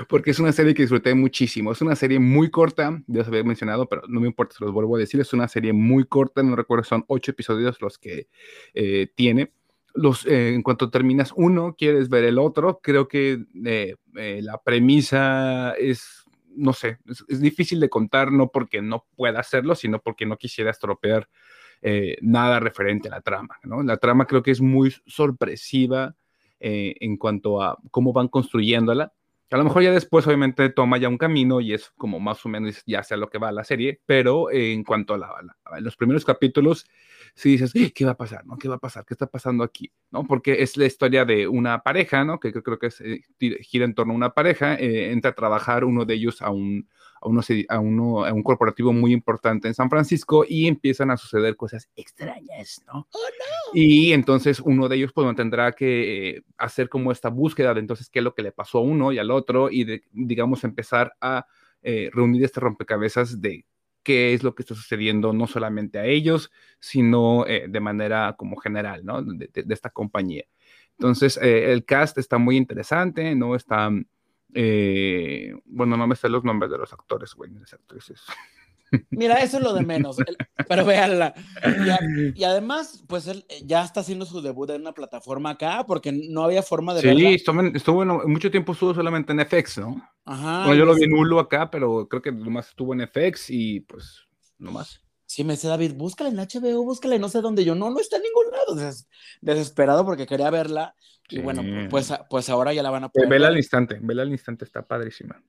porque 0.07 0.31
es 0.31 0.39
una 0.39 0.53
serie 0.53 0.73
que 0.73 0.83
disfruté 0.83 1.13
muchísimo. 1.13 1.73
Es 1.73 1.81
una 1.81 1.97
serie 1.97 2.17
muy 2.17 2.49
corta, 2.49 3.03
ya 3.07 3.23
se 3.23 3.29
había 3.29 3.43
mencionado, 3.43 3.89
pero 3.89 4.03
no 4.07 4.21
me 4.21 4.27
importa, 4.27 4.55
se 4.57 4.63
los 4.63 4.73
vuelvo 4.73 4.95
a 4.95 4.99
decir. 4.99 5.19
Es 5.19 5.33
una 5.33 5.49
serie 5.49 5.73
muy 5.73 6.05
corta, 6.05 6.43
no 6.43 6.55
recuerdo, 6.55 6.85
son 6.85 7.03
ocho 7.07 7.31
episodios 7.31 7.81
los 7.81 7.97
que 7.97 8.29
eh, 8.73 9.11
tiene 9.15 9.51
los, 9.99 10.25
eh, 10.25 10.53
en 10.53 10.63
cuanto 10.63 10.89
terminas 10.89 11.33
uno, 11.35 11.75
quieres 11.77 12.07
ver 12.07 12.23
el 12.23 12.39
otro. 12.39 12.79
Creo 12.81 13.07
que 13.07 13.43
eh, 13.65 13.95
eh, 14.15 14.39
la 14.41 14.57
premisa 14.57 15.73
es, 15.73 16.23
no 16.55 16.71
sé, 16.71 16.99
es, 17.05 17.41
difícil 17.41 17.81
de 17.81 17.89
contar, 17.89 18.31
no 18.31 18.47
porque 18.47 18.81
no 18.81 19.05
pueda 19.17 19.41
hacerlo, 19.41 19.75
sino 19.75 19.99
porque 19.99 20.25
no 20.25 20.37
quisiera 20.37 20.71
estropear 20.71 21.29
nada 22.21 22.59
referente 22.59 23.07
a 23.07 23.11
la 23.11 23.21
trama. 23.21 23.57
La 23.85 23.95
trama 23.95 24.25
creo 24.25 24.43
que 24.43 24.51
es 24.51 24.59
muy 24.59 24.93
sorpresiva 25.05 26.13
en 26.59 27.15
cuanto 27.15 27.61
a 27.61 27.77
cómo 27.89 28.11
van 28.11 28.27
construyéndola. 28.27 29.13
A 29.51 29.57
lo 29.57 29.63
mejor 29.63 29.81
ya 29.81 29.91
después, 29.91 30.27
obviamente, 30.27 30.69
toma 30.69 30.97
ya 30.97 31.09
un 31.09 31.17
camino 31.17 31.59
y 31.59 31.73
es 31.73 31.89
como 31.97 32.19
más 32.19 32.45
o 32.45 32.49
menos 32.49 32.83
ya 32.85 33.01
sea 33.03 33.17
lo 33.17 33.29
que 33.29 33.39
va 33.39 33.49
a 33.49 33.51
la 33.51 33.63
serie, 33.63 33.99
pero 34.05 34.51
en 34.51 34.83
cuanto 34.83 35.15
a, 35.15 35.17
la, 35.17 35.33
los 35.79 35.95
primeros 35.95 36.23
capítulos, 36.23 36.85
si 37.33 37.51
dices, 37.57 37.73
¿qué 37.95 38.05
va 38.05 38.11
a 38.11 38.17
pasar? 38.17 38.45
¿no? 38.45 38.57
¿Qué 38.57 38.67
va 38.67 38.75
a 38.75 38.79
pasar? 38.79 39.05
¿Qué 39.05 39.15
está 39.15 39.25
pasando 39.25 39.63
aquí? 39.63 39.91
¿no? 40.11 40.23
Porque 40.25 40.61
es 40.61 40.77
la 40.77 40.85
historia 40.85 41.25
de 41.25 41.47
una 41.47 41.81
pareja, 41.81 42.23
¿no? 42.23 42.39
Que, 42.39 42.53
creo 42.53 42.77
que 42.77 42.87
es, 42.87 43.01
eh, 43.01 43.23
gira 43.61 43.85
en 43.85 43.95
torno 43.95 44.13
a 44.13 44.15
una 44.17 44.33
pareja, 44.33 44.75
eh, 44.75 45.11
entra 45.11 45.31
a 45.31 45.35
trabajar 45.35 45.83
uno 45.83 46.05
de 46.05 46.13
ellos 46.13 46.41
a 46.43 46.51
un, 46.51 46.87
a, 47.21 47.27
uno, 47.27 47.41
a, 47.69 47.79
uno, 47.79 48.25
a 48.25 48.33
un 48.33 48.43
corporativo 48.43 48.93
muy 48.93 49.13
importante 49.13 49.67
en 49.67 49.73
San 49.73 49.89
Francisco 49.89 50.45
y 50.47 50.67
empiezan 50.67 51.11
a 51.11 51.17
suceder 51.17 51.55
cosas 51.55 51.89
extrañas, 51.95 52.83
¿no? 52.87 53.07
Oh, 53.11 53.19
no. 53.19 53.71
Y 53.73 54.13
entonces 54.13 54.59
uno 54.59 54.87
de 54.87 54.97
ellos 54.97 55.11
pues 55.13 55.35
tendrá 55.35 55.71
que 55.71 56.29
eh, 56.29 56.43
hacer 56.57 56.89
como 56.89 57.11
esta 57.11 57.29
búsqueda 57.29 57.73
de 57.73 57.81
entonces 57.81 58.09
qué 58.09 58.19
es 58.19 58.23
lo 58.23 58.33
que 58.33 58.43
le 58.43 58.51
pasó 58.51 58.79
a 58.79 58.81
uno 58.81 59.11
y 59.11 59.19
al 59.19 59.31
otro 59.31 59.69
y 59.69 59.83
de, 59.83 60.03
digamos 60.11 60.63
empezar 60.63 61.13
a 61.21 61.45
reunir 62.11 62.43
este 62.43 62.59
rompecabezas 62.59 63.39
de 63.39 63.63
qué 64.03 64.33
es 64.33 64.43
lo 64.43 64.55
que 64.55 64.63
está 64.63 64.75
sucediendo 64.75 65.33
no 65.33 65.47
solamente 65.47 65.99
a 65.99 66.05
ellos, 66.05 66.51
sino 66.79 67.45
eh, 67.45 67.65
de 67.69 67.79
manera 67.79 68.35
como 68.37 68.57
general, 68.57 69.05
¿no? 69.05 69.21
De, 69.21 69.49
esta 69.69 69.89
compañía. 69.89 70.45
Entonces, 70.97 71.37
eh, 71.41 71.71
el 71.71 71.85
cast 71.85 72.17
está 72.17 72.37
muy 72.37 72.57
interesante, 72.57 73.35
¿no? 73.35 73.55
Está, 73.55 73.91
eh, 74.53 75.53
bueno, 75.65 75.97
no 75.97 76.07
me 76.07 76.15
sé 76.15 76.29
los 76.29 76.43
nombres 76.43 76.71
de 76.71 76.77
los 76.77 76.91
actores, 76.93 77.33
güey, 77.33 77.51
las 77.51 77.73
actrices. 77.73 78.23
Mira, 79.11 79.35
eso 79.35 79.57
es 79.57 79.63
lo 79.63 79.73
de 79.73 79.85
menos, 79.85 80.17
pero 80.67 80.85
véanla. 80.85 81.33
Y, 82.35 82.43
además, 82.43 83.03
pues 83.07 83.27
él 83.27 83.45
ya 83.63 83.83
está 83.83 83.99
haciendo 83.99 84.25
su 84.25 84.41
debut 84.41 84.69
en 84.71 84.81
una 84.81 84.93
plataforma 84.93 85.51
acá, 85.51 85.85
porque 85.85 86.11
no 86.11 86.43
había 86.43 86.63
forma 86.63 86.93
de 86.93 87.01
sí, 87.01 87.07
verla. 87.07 87.29
Estuvo, 87.29 87.61
estuvo 87.61 88.05
mucho 88.27 88.49
tiempo 88.49 88.73
estuvo 88.73 88.93
solamente 88.93 89.31
en 89.31 89.45
FX, 89.45 89.79
¿no? 89.79 90.01
Ajá. 90.25 90.65
Bueno, 90.65 90.75
yo 90.75 90.85
lo 90.85 90.95
vi 90.95 91.03
en 91.03 91.13
Hulu 91.13 91.39
acá, 91.39 91.69
pero 91.69 92.07
creo 92.07 92.21
que 92.21 92.31
nomás 92.31 92.69
estuvo 92.69 92.93
en 92.93 93.07
FX 93.07 93.49
y 93.49 93.81
pues 93.81 94.27
nomás. 94.57 95.01
Sí, 95.29 95.43
me 95.43 95.53
dice 95.53 95.67
David, 95.67 95.93
búscala 95.93 96.31
en 96.31 96.37
HBO, 96.37 96.83
búscala 96.83 97.15
no 97.19 97.29
sé 97.29 97.39
dónde. 97.41 97.63
Yo, 97.63 97.75
no, 97.75 97.91
no 97.91 97.99
está 97.99 98.15
en 98.15 98.23
ningún 98.23 98.45
lado. 98.49 98.93
desesperado 99.41 100.03
porque 100.03 100.25
quería 100.25 100.49
verla. 100.49 100.95
Y 101.29 101.37
bueno, 101.41 101.61
pues, 101.87 102.11
pues 102.31 102.49
ahora 102.49 102.73
ya 102.73 102.81
la 102.81 102.89
van 102.89 103.03
a 103.03 103.09
poner. 103.09 103.29
Vela 103.29 103.49
al 103.49 103.57
instante, 103.57 103.99
vela 104.01 104.23
al 104.23 104.31
instante, 104.31 104.65
está 104.65 104.81
padrísima. 104.81 105.39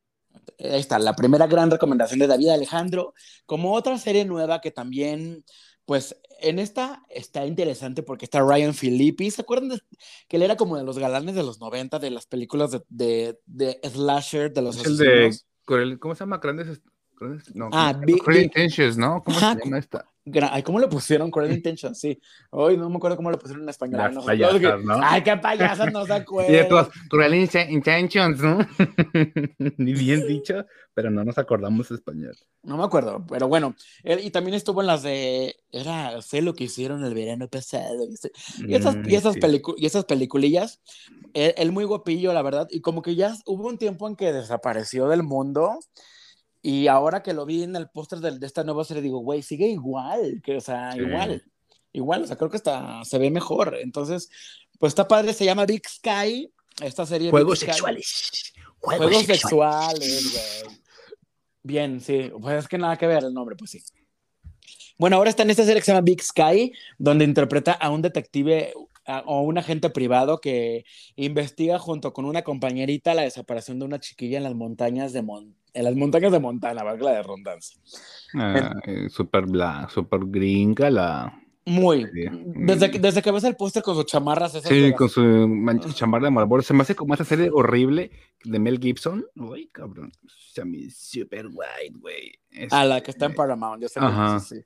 Ahí 0.59 0.81
está, 0.81 0.99
la 0.99 1.17
primera 1.17 1.47
gran 1.47 1.71
recomendación 1.71 2.19
de 2.19 2.27
David 2.27 2.51
Alejandro. 2.51 3.15
Como 3.47 3.73
otra 3.73 3.97
serie 3.97 4.27
nueva 4.27 4.61
que 4.61 4.71
también, 4.71 5.47
pues 5.87 6.15
en 6.43 6.59
esta 6.59 7.03
está 7.09 7.47
interesante 7.47 8.03
porque 8.03 8.27
está 8.27 8.41
Ryan 8.43 8.75
Phillippe. 8.75 9.31
¿Se 9.31 9.41
acuerdan 9.41 9.81
que 10.29 10.37
él 10.37 10.43
era 10.43 10.59
como 10.59 10.77
de 10.77 10.85
los 10.85 10.99
galanes 10.99 11.35
de 11.35 11.43
los 11.43 11.59
90 11.59 11.99
de 11.99 12.11
las 12.11 12.27
películas 12.27 12.71
de, 12.71 12.83
de, 12.91 13.41
de 13.47 13.81
Slasher 13.89 14.53
de 14.53 14.61
los 14.61 14.85
el 14.85 14.99
de, 14.99 15.99
¿Cómo 15.99 16.15
se 16.15 16.21
llama? 16.21 16.37
Grandes. 16.37 16.83
No, 17.55 17.69
ah, 17.73 17.95
Intentions, 18.07 18.97
¿no? 18.97 19.23
¿Cómo 19.23 19.39
se 19.39 19.57
llama 19.57 19.79
esta? 19.79 20.07
Ay, 20.51 20.63
¿cómo 20.63 20.79
le 20.79 20.87
pusieron 20.87 21.31
Cruel 21.31 21.53
Intentions? 21.53 21.99
Sí. 21.99 22.21
Hoy 22.51 22.77
no 22.77 22.89
me 22.91 22.97
acuerdo 22.97 23.17
cómo 23.17 23.31
lo 23.31 23.39
pusieron 23.39 23.63
en 23.65 23.71
español. 23.71 24.15
no, 24.15 24.25
payasas, 24.25 24.83
¿no? 24.85 25.01
Ay, 25.03 25.23
qué 25.23 25.37
payasas 25.37 25.93
no 25.93 26.07
se 26.07 26.13
acuerdan. 26.15 26.89
Cruel 27.09 27.35
Intentions, 27.35 28.41
¿no? 28.41 28.59
Ni 29.79 29.93
bien 29.93 30.27
dicho, 30.27 30.65
pero 30.95 31.11
no 31.11 31.25
nos 31.25 31.39
acordamos 31.39 31.91
español. 31.91 32.37
No 32.63 32.77
me 32.77 32.85
acuerdo, 32.85 33.25
pero 33.29 33.49
bueno. 33.49 33.75
y 34.05 34.31
también 34.31 34.55
estuvo 34.55 34.83
en 34.83 34.89
las 34.89 35.03
de. 35.03 35.57
Era, 35.73 36.21
sé 36.23 36.43
lo 36.43 36.55
que 36.55 36.65
hicieron 36.65 37.05
el 37.05 37.15
verano 37.15 37.49
pasado. 37.49 38.07
Y 38.07 38.15
esas, 38.15 38.31
y 38.67 38.75
esas, 38.75 39.37
mm, 39.37 39.75
y 39.77 39.87
esas 39.87 40.05
peliculillas. 40.05 40.81
él 41.33 41.73
muy 41.73 41.85
guapillo, 41.85 42.33
la 42.33 42.43
verdad. 42.43 42.69
Y 42.71 42.81
como 42.81 43.03
que 43.03 43.15
ya 43.15 43.35
hubo 43.47 43.69
un 43.69 43.79
tiempo 43.79 44.07
en 44.07 44.17
que 44.17 44.33
desapareció 44.33 45.09
del 45.09 45.23
mundo. 45.23 45.79
Y 46.63 46.89
ahora 46.89 47.23
que 47.23 47.33
lo 47.33 47.47
vi 47.47 47.63
en 47.63 47.75
el 47.77 47.89
póster 47.89 48.19
de, 48.19 48.39
de, 48.39 48.47
esta 48.47 48.65
nueva 48.65 48.85
serie, 48.85 49.03
digo, 49.03 49.21
güey, 49.21 49.43
sigue 49.43 49.67
igual, 49.67 50.43
que, 50.45 50.57
o 50.57 50.61
sea, 50.61 50.95
igual, 50.97 51.43
igual, 51.93 52.25
o 52.25 52.27
sea, 52.27 52.37
creo 52.37 52.51
que 52.51 52.59
está, 52.59 53.03
se 53.05 53.19
ve 53.19 53.31
mejor. 53.31 53.77
Entonces, 53.81 54.31
pues 54.79 54.91
está 54.91 55.09
padre, 55.09 55.33
se 55.33 55.45
llama 55.45 55.67
Big 55.67 55.89
Sky, 55.89 56.53
esta 56.83 57.07
serie. 57.07 57.31
Juegos 57.31 57.61
sexuales. 57.61 58.53
Juegos, 58.79 59.25
sexuales, 59.25 60.33
güey. 60.33 60.81
Bien, 61.63 62.01
sí, 62.01 62.31
pues 62.41 62.61
es 62.61 62.69
que 62.69 62.79
nada 62.79 62.97
que 62.97 63.07
ver 63.07 63.25
el 63.25 63.35
nombre, 63.35 63.57
pues 63.57 63.71
sí. 63.71 63.83
Bueno, 64.97 65.17
ahora 65.17 65.31
está 65.31 65.43
en 65.43 65.51
esta 65.51 65.65
serie 65.65 65.81
que 65.81 65.87
se 65.87 65.93
llama 65.93 66.05
Big 66.05 66.23
Sky, 66.23 66.73
donde 66.99 67.25
interpreta 67.25 67.73
a 67.73 67.91
un 67.91 68.03
detective 68.03 68.73
o 69.27 69.43
un 69.43 69.59
agente 69.59 69.91
privado 69.91 70.41
que 70.41 70.85
investiga 71.17 71.79
junto 71.79 72.13
con 72.13 72.25
una 72.25 72.43
compañerita 72.43 73.15
la 73.15 73.23
desaparición 73.23 73.79
de 73.79 73.85
una 73.85 74.01
chiquilla 74.01 74.39
en 74.39 74.45
las 74.45 74.55
montañas 74.55 75.13
de 75.13 75.23
Mon 75.23 75.57
en 75.73 75.85
las 75.85 75.95
montañas 75.95 76.33
de 76.33 76.41
Montana, 76.41 76.83
valga 76.83 77.05
la 77.05 77.13
de 77.13 77.23
redundancia. 77.23 77.81
Ah, 78.35 78.75
eh, 78.87 79.09
super 79.09 79.47
bla, 79.47 79.89
super 79.93 80.21
gringa 80.25 80.91
la. 80.91 81.40
Muy. 81.67 82.07
Desde 82.45 82.91
que, 82.91 82.99
desde 82.99 83.23
que 83.23 83.31
ves 83.31 83.45
el 83.45 83.57
póster 83.57 83.83
con 83.83 83.95
sus 83.95 84.07
chamarras. 84.07 84.55
Esas 84.55 84.69
sí, 84.69 84.93
con 84.93 85.09
su 85.09 85.93
chamarra 85.93 86.25
de 86.25 86.31
Marlboro. 86.31 86.63
Se 86.63 86.73
me 86.73 86.83
hace 86.83 86.95
como 86.95 87.15
esa 87.15 87.25
serie 87.25 87.51
horrible 87.53 88.11
de 88.45 88.59
Mel 88.59 88.79
Gibson. 88.79 89.27
Uy, 89.37 89.69
cabrón. 89.73 90.13
Super 90.91 91.47
white, 91.47 91.99
güey. 91.99 92.33
A 92.71 92.85
la 92.85 93.03
que 93.03 93.11
está 93.11 93.27
en 93.27 93.35
Paramount. 93.35 93.83
Yo 93.83 93.89
sé 93.89 94.01
Ajá. 94.01 94.41
sí. 94.41 94.57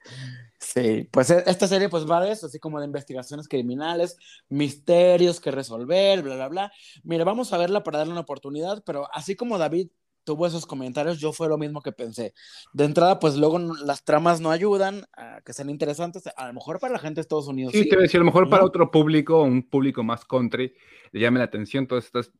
Sí, 0.59 1.09
pues 1.11 1.30
e, 1.30 1.44
esta 1.46 1.68
serie 1.68 1.88
pues 1.88 2.09
va 2.11 2.22
de 2.22 2.33
eso, 2.33 2.46
así 2.46 2.59
como 2.59 2.80
de 2.80 2.87
investigaciones 2.87 3.48
criminales, 3.48 4.16
misterios 4.48 5.38
que 5.38 5.50
resolver, 5.50 6.22
bla, 6.22 6.37
bla, 6.37 6.48
bla. 6.48 6.72
Mire, 7.02 7.24
vamos 7.24 7.52
a 7.52 7.59
verla 7.59 7.85
para 7.85 7.98
darle 7.98 8.12
una 8.12 8.22
oportunidad, 8.22 8.83
pero 8.85 9.07
así 9.12 9.37
como 9.37 9.59
David 9.59 9.88
tuvo 10.24 10.46
esos 10.46 10.66
comentarios, 10.66 11.18
yo 11.18 11.32
fue 11.32 11.48
lo 11.48 11.58
mismo 11.58 11.82
que 11.82 11.92
pensé. 11.92 12.34
De 12.72 12.84
entrada, 12.84 13.18
pues 13.18 13.37
luego 13.37 13.58
las 13.58 14.04
tramas 14.04 14.40
no 14.40 14.50
ayudan 14.50 15.04
a 15.16 15.40
que 15.42 15.52
sean 15.52 15.70
interesantes. 15.70 16.24
A 16.37 16.46
lo 16.46 16.54
mejor 16.54 16.80
para 16.80 16.94
la 16.94 16.98
gente 16.98 17.16
de 17.16 17.20
Estados 17.22 17.46
Unidos. 17.46 17.72
Sí, 17.72 17.88
te 17.88 17.96
decía, 17.96 18.18
a 18.18 18.22
lo 18.22 18.26
mejor 18.26 18.48
para 18.48 18.64
otro 18.64 18.90
público, 18.90 19.42
un 19.42 19.68
público 19.68 20.02
más 20.02 20.24
country, 20.24 20.74
le 21.12 21.20
llame 21.20 21.38
la 21.38 21.44
atención 21.44 21.87
todas 21.87 22.06
estas, 22.06 22.32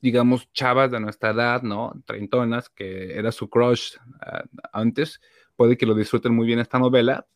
digamos, 0.00 0.52
chavas 0.52 0.90
de 0.90 1.00
nuestra 1.00 1.30
edad, 1.30 1.62
¿no? 1.62 1.92
Treintonas, 2.06 2.68
que 2.68 3.18
era 3.18 3.32
su 3.32 3.48
crush 3.48 3.96
ah, 4.20 4.44
antes. 4.72 5.20
Puede 5.56 5.76
que 5.76 5.86
lo 5.86 5.94
disfruten 5.94 6.34
muy 6.34 6.46
bien 6.46 6.58
esta 6.58 6.78
novela. 6.78 7.26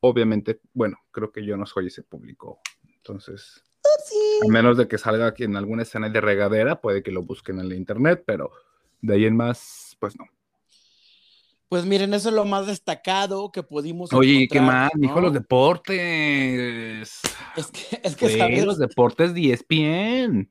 Obviamente, 0.00 0.60
bueno, 0.72 0.98
creo 1.10 1.32
que 1.32 1.44
yo 1.44 1.56
no 1.56 1.66
soy 1.66 1.86
ese 1.86 2.02
público. 2.02 2.60
Entonces, 2.96 3.62
a 4.42 4.48
menos 4.48 4.76
de 4.76 4.88
que 4.88 4.98
salga 4.98 5.26
aquí 5.26 5.44
en 5.44 5.56
alguna 5.56 5.82
escena 5.82 6.08
de 6.08 6.20
regadera, 6.20 6.80
puede 6.80 7.02
que 7.02 7.10
lo 7.10 7.22
busquen 7.22 7.58
en 7.60 7.68
la 7.68 7.74
internet, 7.74 8.22
pero 8.26 8.52
de 9.04 9.14
ahí 9.14 9.26
en 9.26 9.36
más, 9.36 9.96
pues 10.00 10.18
no. 10.18 10.24
Pues 11.68 11.84
miren, 11.84 12.14
eso 12.14 12.28
es 12.28 12.34
lo 12.34 12.44
más 12.44 12.66
destacado 12.66 13.50
que 13.50 13.62
pudimos. 13.62 14.12
Oye, 14.12 14.48
¿qué 14.50 14.60
más? 14.60 14.90
Dijo 14.94 15.20
los 15.20 15.32
deportes. 15.32 17.10
Es 17.56 17.66
que, 17.66 18.00
es 18.02 18.16
que 18.16 18.64
los 18.64 18.78
deportes 18.78 19.34
10 19.34 19.66
bien. 19.68 20.50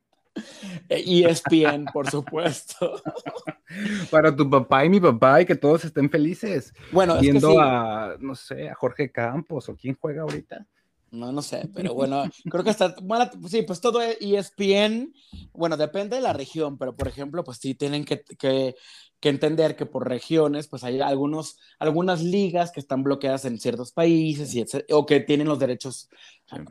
ESPN, 0.90 1.86
por 1.94 2.10
supuesto. 2.10 3.02
Para 4.12 4.36
tu 4.36 4.50
papá 4.50 4.86
y 4.86 4.90
mi 4.90 5.00
papá 5.00 5.42
y 5.42 5.46
que 5.46 5.56
todos 5.56 5.86
estén 5.86 6.10
felices. 6.10 6.74
Bueno, 6.92 7.20
Viendo 7.20 7.50
es 7.50 7.56
que 7.56 7.62
sí. 7.62 7.68
a, 7.68 8.16
no 8.20 8.36
sé, 8.36 8.70
a 8.70 8.76
Jorge 8.76 9.12
Campos 9.12 9.70
o 9.70 9.76
quién 9.76 9.96
juega 10.00 10.24
ahorita. 10.24 10.68
No, 11.14 11.32
no 11.32 11.44
sé, 11.44 11.70
pero 11.76 11.94
bueno, 11.94 12.28
creo 12.50 12.64
que 12.64 12.72
está, 12.72 12.96
bueno, 13.04 13.30
sí, 13.48 13.62
pues 13.62 13.80
todo 13.80 14.02
ESPN, 14.02 15.14
bueno, 15.54 15.78
depende 15.78 16.16
de 16.16 16.24
la 16.24 16.34
región, 16.34 16.78
pero 16.80 16.96
por 16.96 17.08
ejemplo, 17.08 17.44
pues 17.44 17.60
sí 17.60 17.76
tienen 17.76 18.04
que, 18.04 18.24
que, 18.40 18.74
que 19.20 19.30
entender 19.30 19.76
que 19.76 19.86
por 19.86 20.08
regiones, 20.10 20.68
pues 20.68 20.84
hay 20.84 21.00
algunos, 21.02 21.60
algunas 21.78 22.24
ligas 22.24 22.72
que 22.72 22.80
están 22.80 23.04
bloqueadas 23.04 23.46
en 23.46 23.60
ciertos 23.60 23.92
países 23.92 24.56
y 24.56 24.62
etc- 24.64 24.86
o 24.90 25.06
que 25.06 25.20
tienen 25.20 25.48
los 25.48 25.60
derechos, 25.60 26.10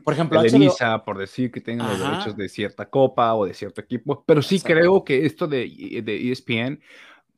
por 0.03 0.13
ejemplo, 0.13 0.39
HBO, 0.39 0.51
Televisa, 0.51 1.03
por 1.05 1.17
decir 1.17 1.51
que 1.51 1.61
tengan 1.61 1.87
los 1.87 1.99
derechos 1.99 2.35
de 2.35 2.49
cierta 2.49 2.89
copa 2.89 3.33
o 3.35 3.45
de 3.45 3.53
cierto 3.53 3.81
equipo. 3.81 4.23
Pero 4.25 4.41
sí 4.41 4.59
creo 4.61 5.03
que 5.03 5.25
esto 5.25 5.47
de, 5.47 6.01
de 6.03 6.15
E 6.17 6.31
ESPN 6.31 6.79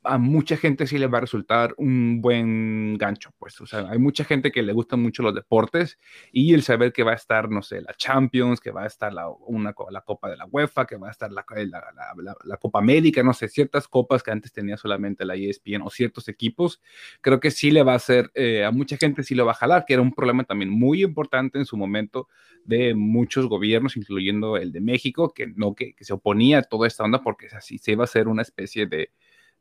a 0.05 0.17
mucha 0.17 0.57
gente 0.57 0.87
sí 0.87 0.97
le 0.97 1.07
va 1.07 1.17
a 1.17 1.21
resultar 1.21 1.73
un 1.77 2.21
buen 2.21 2.97
gancho, 2.97 3.31
pues, 3.37 3.59
o 3.61 3.65
sea, 3.65 3.89
hay 3.89 3.97
mucha 3.99 4.23
gente 4.23 4.51
que 4.51 4.61
le 4.63 4.73
gustan 4.73 5.01
mucho 5.01 5.23
los 5.23 5.35
deportes 5.35 5.99
y 6.31 6.53
el 6.53 6.63
saber 6.63 6.93
que 6.93 7.03
va 7.03 7.11
a 7.11 7.15
estar, 7.15 7.49
no 7.49 7.61
sé, 7.61 7.81
la 7.81 7.93
Champions, 7.95 8.59
que 8.59 8.71
va 8.71 8.83
a 8.83 8.87
estar 8.87 9.11
la, 9.13 9.27
una, 9.29 9.73
la 9.89 10.01
Copa 10.01 10.29
de 10.29 10.37
la 10.37 10.45
UEFA, 10.45 10.85
que 10.85 10.97
va 10.97 11.07
a 11.09 11.11
estar 11.11 11.31
la, 11.31 11.45
la, 11.55 12.35
la- 12.43 12.57
Copa 12.57 12.79
América, 12.79 13.21
no 13.23 13.33
sé, 13.33 13.47
ciertas 13.49 13.87
copas 13.87 14.23
que 14.23 14.31
antes 14.31 14.51
tenía 14.51 14.77
solamente 14.77 15.25
la 15.25 15.35
ESPN 15.35 15.83
o 15.85 15.89
ciertos 15.89 16.27
equipos, 16.29 16.81
creo 17.21 17.39
que 17.39 17.51
sí 17.51 17.71
le 17.71 17.83
va 17.83 17.93
a 17.93 17.95
hacer, 17.97 18.31
eh, 18.33 18.63
a 18.63 18.71
mucha 18.71 18.97
gente 18.97 19.23
sí 19.23 19.35
lo 19.35 19.45
va 19.45 19.51
a 19.51 19.55
jalar, 19.55 19.85
que 19.85 19.93
era 19.93 20.01
un 20.01 20.13
problema 20.13 20.43
también 20.43 20.69
muy 20.71 21.03
importante 21.03 21.57
en 21.59 21.65
su 21.65 21.77
momento 21.77 22.27
de 22.63 22.95
muchos 22.95 23.47
gobiernos, 23.47 23.97
incluyendo 23.97 24.57
el 24.57 24.71
de 24.71 24.81
México, 24.81 25.33
que 25.33 25.47
no, 25.47 25.75
que 25.75 25.93
se 25.99 26.13
oponía 26.13 26.59
a 26.59 26.63
toda 26.63 26.87
esta 26.87 27.03
onda 27.03 27.21
porque 27.21 27.47
así 27.47 27.77
se 27.77 27.91
iba 27.93 28.03
a 28.03 28.05
hacer 28.05 28.27
una 28.27 28.41
especie 28.41 28.87
de, 28.87 29.11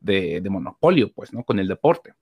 de, 0.00 0.40
de 0.40 0.50
monopolio, 0.50 1.12
pues, 1.12 1.32
¿no? 1.32 1.44
Con 1.44 1.58
el 1.58 1.68
deporte. 1.68 2.12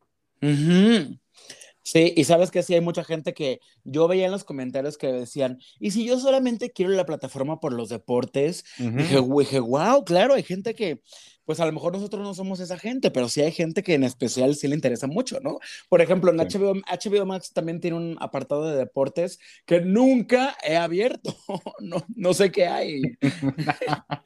Sí, 1.84 2.12
y 2.16 2.24
sabes 2.24 2.52
que 2.52 2.62
sí 2.62 2.74
hay 2.74 2.80
mucha 2.80 3.02
gente 3.02 3.34
que 3.34 3.60
yo 3.82 4.06
veía 4.06 4.26
en 4.26 4.30
los 4.30 4.44
comentarios 4.44 4.96
que 4.96 5.08
decían, 5.08 5.58
¿y 5.80 5.90
si 5.90 6.04
yo 6.06 6.18
solamente 6.18 6.70
quiero 6.70 6.92
la 6.92 7.06
plataforma 7.06 7.58
por 7.58 7.72
los 7.72 7.88
deportes? 7.88 8.64
Dije, 8.78 9.18
"Güey, 9.18 9.46
dije, 9.46 9.58
wow, 9.58 10.04
claro, 10.04 10.34
hay 10.34 10.44
gente 10.44 10.74
que, 10.74 11.00
pues 11.44 11.60
a 11.60 11.66
lo 11.66 11.72
mejor 11.72 11.92
nosotros 11.92 12.22
no 12.22 12.34
somos 12.34 12.60
esa 12.60 12.78
gente, 12.78 13.10
pero 13.10 13.28
sí 13.28 13.40
hay 13.42 13.52
gente 13.52 13.82
que 13.82 13.94
en 13.94 14.04
especial 14.04 14.54
sí 14.54 14.68
le 14.68 14.74
interesa 14.74 15.06
mucho, 15.06 15.40
¿no? 15.40 15.58
Por 15.88 16.00
ejemplo, 16.00 16.30
en 16.32 16.38
Sí. 16.50 16.58
HBO, 16.58 16.74
HBO 16.90 17.26
Max 17.26 17.52
también 17.52 17.80
tiene 17.80 17.96
un 17.96 18.16
apartado 18.20 18.68
de 18.70 18.76
deportes 18.76 19.38
que 19.66 19.80
nunca 19.80 20.56
he 20.66 20.76
abierto. 20.76 21.34
No, 21.80 21.96
no 22.14 22.32
sé 22.32 22.50
qué 22.52 22.66
hay. 22.66 23.02
a 23.90 24.22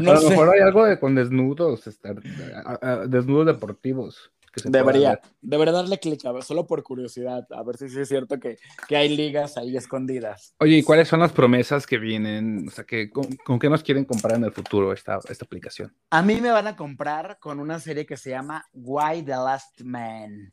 lo 0.00 0.16
sé. 0.20 0.28
mejor 0.30 0.50
hay 0.54 0.60
algo 0.60 0.84
de, 0.84 0.98
con 0.98 1.14
desnudos, 1.14 1.86
estar, 1.86 2.16
a- 2.64 2.78
a- 2.92 3.06
desnudos 3.06 3.46
deportivos. 3.46 4.32
Que 4.62 4.68
se 4.68 4.70
Debería, 4.70 5.10
ver. 5.10 5.20
debería 5.40 5.72
darle 5.72 5.98
clic, 5.98 6.20
solo 6.42 6.66
por 6.66 6.82
curiosidad, 6.82 7.46
a 7.50 7.62
ver 7.62 7.76
si 7.76 7.88
sí 7.88 8.00
es 8.00 8.08
cierto 8.08 8.38
que, 8.38 8.58
que 8.86 8.96
hay 8.96 9.14
ligas 9.14 9.56
ahí 9.56 9.76
escondidas. 9.76 10.54
Oye, 10.58 10.78
¿y 10.78 10.82
cuáles 10.82 11.08
son 11.08 11.20
las 11.20 11.32
promesas 11.32 11.86
que 11.86 11.98
vienen? 11.98 12.68
O 12.68 12.70
sea, 12.70 12.84
que, 12.84 13.10
¿con, 13.10 13.24
con 13.44 13.58
qué 13.58 13.68
nos 13.68 13.82
quieren 13.82 14.04
comprar 14.04 14.36
en 14.36 14.44
el 14.44 14.52
futuro 14.52 14.92
esta, 14.92 15.18
esta 15.28 15.44
aplicación? 15.44 15.94
A 16.10 16.22
mí 16.22 16.40
me 16.40 16.50
van 16.50 16.66
a 16.66 16.76
comprar 16.76 17.38
con 17.38 17.60
una 17.60 17.80
serie 17.80 18.06
que 18.06 18.16
se 18.16 18.30
llama 18.30 18.66
Why 18.72 19.22
the 19.22 19.32
Last 19.32 19.80
Man, 19.82 20.52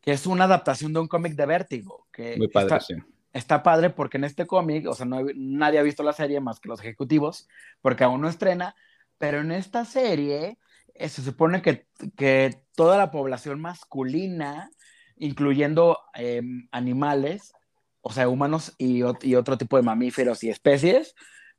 que 0.00 0.12
es 0.12 0.26
una 0.26 0.44
adaptación 0.44 0.92
de 0.92 1.00
un 1.00 1.08
cómic 1.08 1.34
de 1.34 1.46
Vértigo. 1.46 2.06
Que 2.12 2.36
Muy 2.36 2.48
padre, 2.48 2.66
está, 2.66 2.80
sí. 2.80 2.94
está 3.32 3.62
padre 3.62 3.90
porque 3.90 4.16
en 4.16 4.24
este 4.24 4.46
cómic, 4.46 4.86
o 4.88 4.94
sea, 4.94 5.06
no, 5.06 5.20
nadie 5.34 5.78
ha 5.78 5.82
visto 5.82 6.02
la 6.02 6.12
serie 6.12 6.40
más 6.40 6.60
que 6.60 6.68
los 6.68 6.80
ejecutivos, 6.80 7.48
porque 7.80 8.04
aún 8.04 8.20
no 8.20 8.28
estrena, 8.28 8.74
pero 9.18 9.40
en 9.40 9.52
esta 9.52 9.84
serie 9.84 10.58
se 11.06 11.22
supone 11.22 11.62
que, 11.62 11.86
que 12.16 12.62
toda 12.74 12.96
la 12.98 13.10
población 13.10 13.60
masculina, 13.60 14.70
incluyendo 15.16 15.98
eh, 16.14 16.42
animales, 16.72 17.52
o 18.00 18.12
sea, 18.12 18.28
humanos 18.28 18.74
y, 18.78 19.00
ot- 19.00 19.24
y 19.24 19.34
otro 19.34 19.58
tipo 19.58 19.76
de 19.76 19.82
mamíferos 19.82 20.42
y 20.42 20.50
especies, 20.50 21.14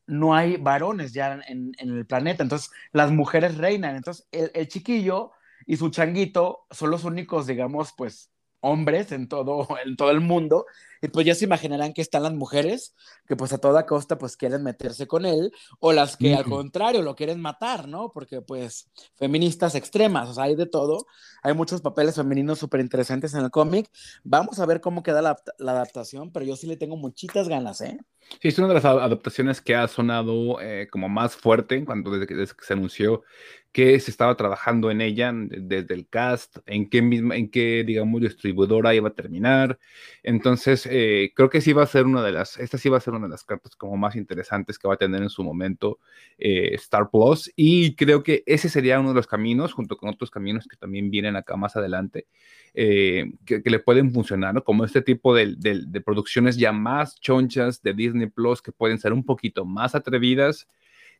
no 0.07 0.33
hay 0.35 0.57
varones 0.57 1.13
ya 1.13 1.39
en, 1.47 1.71
en 1.77 1.89
el 1.97 2.05
planeta. 2.05 2.43
Entonces, 2.43 2.71
las 2.91 3.11
mujeres 3.11 3.57
reinan. 3.57 3.95
Entonces, 3.95 4.27
el 4.31 4.67
chiquillo 4.67 5.31
y 5.67 5.77
su 5.77 5.89
changuito 5.89 6.65
son 6.71 6.89
los 6.89 7.03
únicos, 7.03 7.45
digamos, 7.45 7.93
pues, 7.95 8.31
hombres 8.61 9.11
en 9.11 9.27
todo, 9.27 9.67
en 9.85 9.95
todo 9.95 10.11
el 10.11 10.21
mundo. 10.21 10.65
Y 11.01 11.07
pues 11.07 11.25
ya 11.25 11.33
se 11.33 11.45
imaginarán 11.45 11.93
que 11.93 12.01
están 12.01 12.23
las 12.23 12.33
mujeres 12.33 12.93
que 13.25 13.37
pues 13.37 13.53
a 13.53 13.57
toda 13.57 13.85
costa 13.85 14.17
pues 14.17 14.35
quieren 14.35 14.63
meterse 14.63 15.07
con 15.07 15.25
él 15.25 15.51
o 15.79 15.93
las 15.93 16.17
que 16.17 16.35
al 16.35 16.43
contrario 16.43 17.01
lo 17.01 17.15
quieren 17.15 17.39
matar, 17.39 17.87
¿no? 17.87 18.11
Porque 18.11 18.41
pues 18.41 18.89
feministas 19.15 19.75
extremas, 19.75 20.27
o 20.29 20.33
sea, 20.33 20.45
hay 20.45 20.55
de 20.55 20.65
todo. 20.65 21.05
Hay 21.41 21.53
muchos 21.53 21.81
papeles 21.81 22.15
femeninos 22.15 22.59
súper 22.59 22.81
interesantes 22.81 23.33
en 23.33 23.45
el 23.45 23.51
cómic. 23.51 23.89
Vamos 24.23 24.59
a 24.59 24.65
ver 24.65 24.81
cómo 24.81 25.01
queda 25.01 25.21
la, 25.21 25.37
la 25.57 25.71
adaptación, 25.71 26.31
pero 26.31 26.45
yo 26.45 26.57
sí 26.57 26.67
le 26.67 26.75
tengo 26.75 26.97
muchitas 26.97 27.47
ganas, 27.47 27.79
¿eh? 27.79 27.97
Sí, 28.41 28.49
es 28.49 28.59
una 28.59 28.67
de 28.67 28.75
las 28.75 28.85
adaptaciones 28.85 29.59
que 29.59 29.75
ha 29.75 29.87
sonado 29.87 30.61
eh, 30.61 30.87
como 30.91 31.09
más 31.09 31.35
fuerte 31.35 31.83
cuando 31.83 32.11
desde 32.11 32.27
que, 32.27 32.35
desde 32.35 32.55
que 32.55 32.63
se 32.65 32.73
anunció 32.73 33.23
que 33.71 33.99
se 33.99 34.09
estaba 34.11 34.35
trabajando 34.35 34.89
en 34.91 35.01
ella 35.01 35.31
de- 35.33 35.59
desde 35.61 35.93
el 35.93 36.07
cast, 36.07 36.57
en 36.65 36.89
qué 36.89 37.01
misma, 37.01 37.35
en 37.35 37.49
digamos 37.51 38.21
distribuidora 38.21 38.95
iba 38.95 39.09
a 39.09 39.13
terminar. 39.13 39.77
Entonces 40.23 40.87
eh, 40.89 41.31
creo 41.35 41.49
que 41.49 41.61
sí 41.61 41.73
va 41.73 41.83
a 41.83 41.87
ser 41.87 42.05
una 42.05 42.23
de 42.23 42.31
las, 42.31 42.57
esta 42.59 42.77
sí 42.77 42.89
va 42.89 42.97
a 42.97 43.01
ser 43.01 43.13
una 43.13 43.27
de 43.27 43.31
las 43.31 43.43
cartas 43.43 43.75
como 43.75 43.95
más 43.97 44.15
interesantes 44.15 44.79
que 44.79 44.87
va 44.87 44.95
a 44.95 44.97
tener 44.97 45.21
en 45.21 45.29
su 45.29 45.43
momento 45.43 45.99
eh, 46.37 46.73
Star 46.75 47.09
Plus 47.11 47.51
y 47.55 47.95
creo 47.95 48.23
que 48.23 48.43
ese 48.45 48.69
sería 48.69 48.99
uno 48.99 49.09
de 49.09 49.15
los 49.15 49.27
caminos 49.27 49.73
junto 49.73 49.97
con 49.97 50.09
otros 50.09 50.31
caminos 50.31 50.67
que 50.67 50.77
también 50.77 51.11
vienen 51.11 51.35
acá 51.35 51.55
más 51.55 51.75
adelante 51.75 52.25
eh, 52.73 53.31
que, 53.45 53.61
le 53.65 53.79
pueden 53.79 54.11
funcionar. 54.11 54.63
Como 54.63 54.85
este 54.85 55.01
tipo 55.01 55.33
de, 55.35 55.55
de- 55.57 55.83
de 55.85 56.01
producciones 56.01 56.57
ya 56.57 56.71
más 56.71 57.19
chonchas 57.19 57.81
de 57.81 57.93
Disney 57.93 58.27
Plus 58.27 58.61
que 58.61 58.71
pueden 58.71 58.97
ser 58.99 59.13
un 59.13 59.23
poquito 59.25 59.65
más 59.65 59.95
atrevidas, 59.95 60.67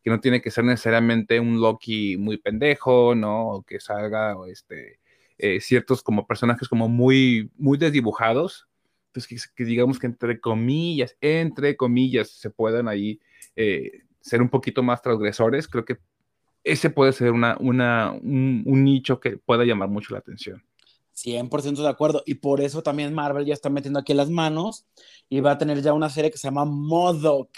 que 0.04 0.10
no 0.10 0.20
tiene 0.20 0.42
que 0.42 0.52
ser 0.52 0.64
necesariamente 0.64 1.40
un 1.40 1.60
Loki 1.60 2.18
muy 2.18 2.38
pendejo, 2.38 3.16
¿no? 3.16 3.50
O 3.50 3.64
que 3.64 3.80
salga 3.80 4.38
o 4.38 4.46
este, 4.46 5.00
eh, 5.38 5.60
ciertos 5.62 6.02
como 6.04 6.28
personajes 6.28 6.68
como 6.68 6.88
muy, 6.88 7.52
muy 7.58 7.78
desdibujados, 7.78 8.68
pues 9.12 9.28
que, 9.28 9.66
digamos 9.66 10.00
que 10.00 10.08
entre 10.08 10.40
comillas, 10.40 11.18
entre 11.22 11.76
comillas, 11.76 12.30
se 12.30 12.50
puedan 12.50 12.88
ahí 12.88 13.20
eh, 13.56 14.04
ser 14.22 14.42
un 14.42 14.50
poquito 14.50 14.84
más 14.84 15.02
transgresores, 15.02 15.68
creo 15.68 15.86
que 15.86 15.98
ese 16.64 16.90
puede 16.90 17.14
ser 17.14 17.32
una, 17.32 17.58
una, 17.60 18.12
un, 18.12 18.64
un 18.66 18.84
nicho 18.84 19.20
que 19.20 19.38
pueda 19.38 19.64
llamar 19.64 19.90
mucho 19.90 20.14
la 20.14 20.20
atención. 20.20 20.64
100% 21.24 21.82
de 21.82 21.90
acuerdo. 21.90 22.24
Y 22.26 22.36
por 22.36 22.62
eso 22.62 22.82
también 22.82 23.14
Marvel 23.14 23.46
ya 23.46 23.54
está 23.54 23.70
metiendo 23.70 24.00
aquí 24.00 24.14
las 24.14 24.30
manos 24.30 24.86
y 25.30 25.40
va 25.42 25.52
a 25.52 25.58
tener 25.58 25.82
ya 25.82 25.94
una 25.94 26.10
serie 26.10 26.32
que 26.32 26.38
se 26.38 26.48
llama 26.48 26.66
Modoc. 26.66 27.50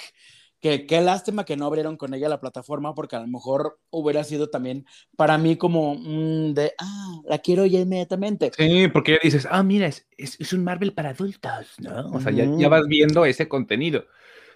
Que 0.61 0.85
qué 0.85 1.01
lástima 1.01 1.43
que 1.43 1.57
no 1.57 1.65
abrieron 1.65 1.97
con 1.97 2.13
ella 2.13 2.29
la 2.29 2.39
plataforma 2.39 2.93
porque 2.93 3.15
a 3.15 3.19
lo 3.19 3.27
mejor 3.27 3.79
hubiera 3.89 4.23
sido 4.23 4.49
también 4.49 4.85
para 5.15 5.37
mí 5.37 5.57
como 5.57 5.95
mm, 5.95 6.53
de, 6.53 6.73
ah, 6.77 7.21
la 7.25 7.39
quiero 7.39 7.65
ya 7.65 7.79
inmediatamente. 7.79 8.51
Sí, 8.55 8.87
porque 8.87 9.13
ya 9.13 9.19
dices, 9.23 9.47
ah, 9.49 9.63
mira, 9.63 9.87
es, 9.87 10.07
es, 10.17 10.39
es 10.39 10.53
un 10.53 10.63
Marvel 10.63 10.93
para 10.93 11.09
adultos, 11.09 11.75
¿no? 11.79 12.11
O 12.11 12.21
sea, 12.21 12.31
ya, 12.31 12.45
ya 12.45 12.69
vas 12.69 12.87
viendo 12.87 13.25
ese 13.25 13.47
contenido. 13.47 14.05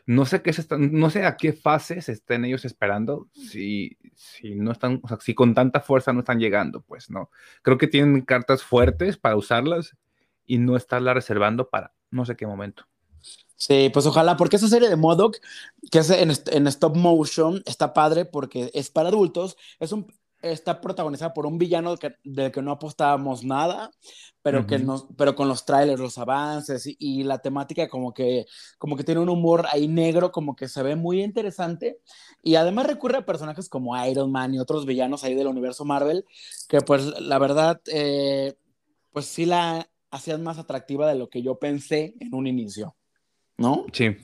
No 0.07 0.27
sé 0.27 0.43
qué 0.43 0.53
se 0.53 0.61
están, 0.61 0.91
no 0.93 1.09
sé 1.09 1.25
a 1.25 1.35
qué 1.35 1.51
fases 1.51 2.09
estén 2.09 2.45
ellos 2.45 2.63
esperando, 2.63 3.27
si, 3.33 3.97
si 4.13 4.53
no 4.53 4.71
están, 4.71 4.99
o 5.01 5.07
sea, 5.07 5.17
si 5.19 5.33
con 5.33 5.55
tanta 5.55 5.79
fuerza 5.79 6.13
no 6.13 6.19
están 6.19 6.39
llegando, 6.39 6.81
pues, 6.81 7.09
¿no? 7.09 7.31
Creo 7.63 7.79
que 7.79 7.87
tienen 7.87 8.21
cartas 8.21 8.61
fuertes 8.61 9.17
para 9.17 9.35
usarlas 9.35 9.97
y 10.45 10.59
no 10.59 10.77
estarlas 10.77 11.15
reservando 11.15 11.69
para 11.69 11.93
no 12.11 12.23
sé 12.25 12.35
qué 12.35 12.45
momento. 12.45 12.87
Sí, 13.57 13.89
pues 13.93 14.05
ojalá, 14.05 14.35
porque 14.35 14.57
esa 14.57 14.67
serie 14.67 14.89
de 14.89 14.97
Modoc, 14.97 15.37
que 15.91 15.99
es 15.99 16.09
en, 16.09 16.31
en 16.51 16.67
stop 16.67 16.95
motion, 16.97 17.63
está 17.65 17.93
padre 17.93 18.25
porque 18.25 18.69
es 18.73 18.89
para 18.89 19.09
adultos, 19.09 19.55
es 19.79 19.93
un, 19.93 20.07
está 20.41 20.81
protagonizada 20.81 21.33
por 21.33 21.45
un 21.45 21.57
villano 21.57 21.95
que, 21.97 22.15
del 22.23 22.51
que 22.51 22.61
no 22.61 22.71
apostábamos 22.71 23.43
nada, 23.45 23.91
pero, 24.41 24.67
que 24.67 24.75
Ujú. 24.75 24.85
nos, 24.85 25.07
pero 25.17 25.35
con 25.35 25.47
los 25.47 25.65
trailers, 25.65 25.99
los 26.01 26.17
avances 26.17 26.85
y, 26.85 26.97
y 26.99 27.23
la 27.23 27.39
temática 27.39 27.87
como 27.87 28.13
que, 28.13 28.45
como 28.77 28.97
que 28.97 29.03
tiene 29.05 29.21
un 29.21 29.29
humor 29.29 29.65
ahí 29.71 29.87
negro, 29.87 30.31
como 30.31 30.55
que 30.55 30.67
se 30.67 30.83
ve 30.83 30.95
muy 30.97 31.23
interesante. 31.23 31.99
Y 32.43 32.55
además 32.55 32.87
recurre 32.87 33.17
a 33.17 33.25
personajes 33.25 33.69
como 33.69 33.97
Iron 34.05 34.31
Man 34.31 34.53
y 34.53 34.59
otros 34.59 34.85
villanos 34.85 35.23
ahí 35.23 35.33
del 35.33 35.47
universo 35.47 35.85
Marvel, 35.85 36.25
que 36.67 36.81
pues 36.81 37.05
la 37.21 37.39
verdad, 37.39 37.81
eh, 37.91 38.55
pues 39.11 39.25
sí 39.27 39.45
la 39.45 39.89
hacían 40.11 40.43
más 40.43 40.57
atractiva 40.59 41.07
de 41.07 41.15
lo 41.15 41.29
que 41.29 41.41
yo 41.41 41.57
pensé 41.59 42.15
en 42.19 42.35
un 42.35 42.47
inicio. 42.47 42.95
¿No? 43.57 43.85
Sí. 43.93 44.17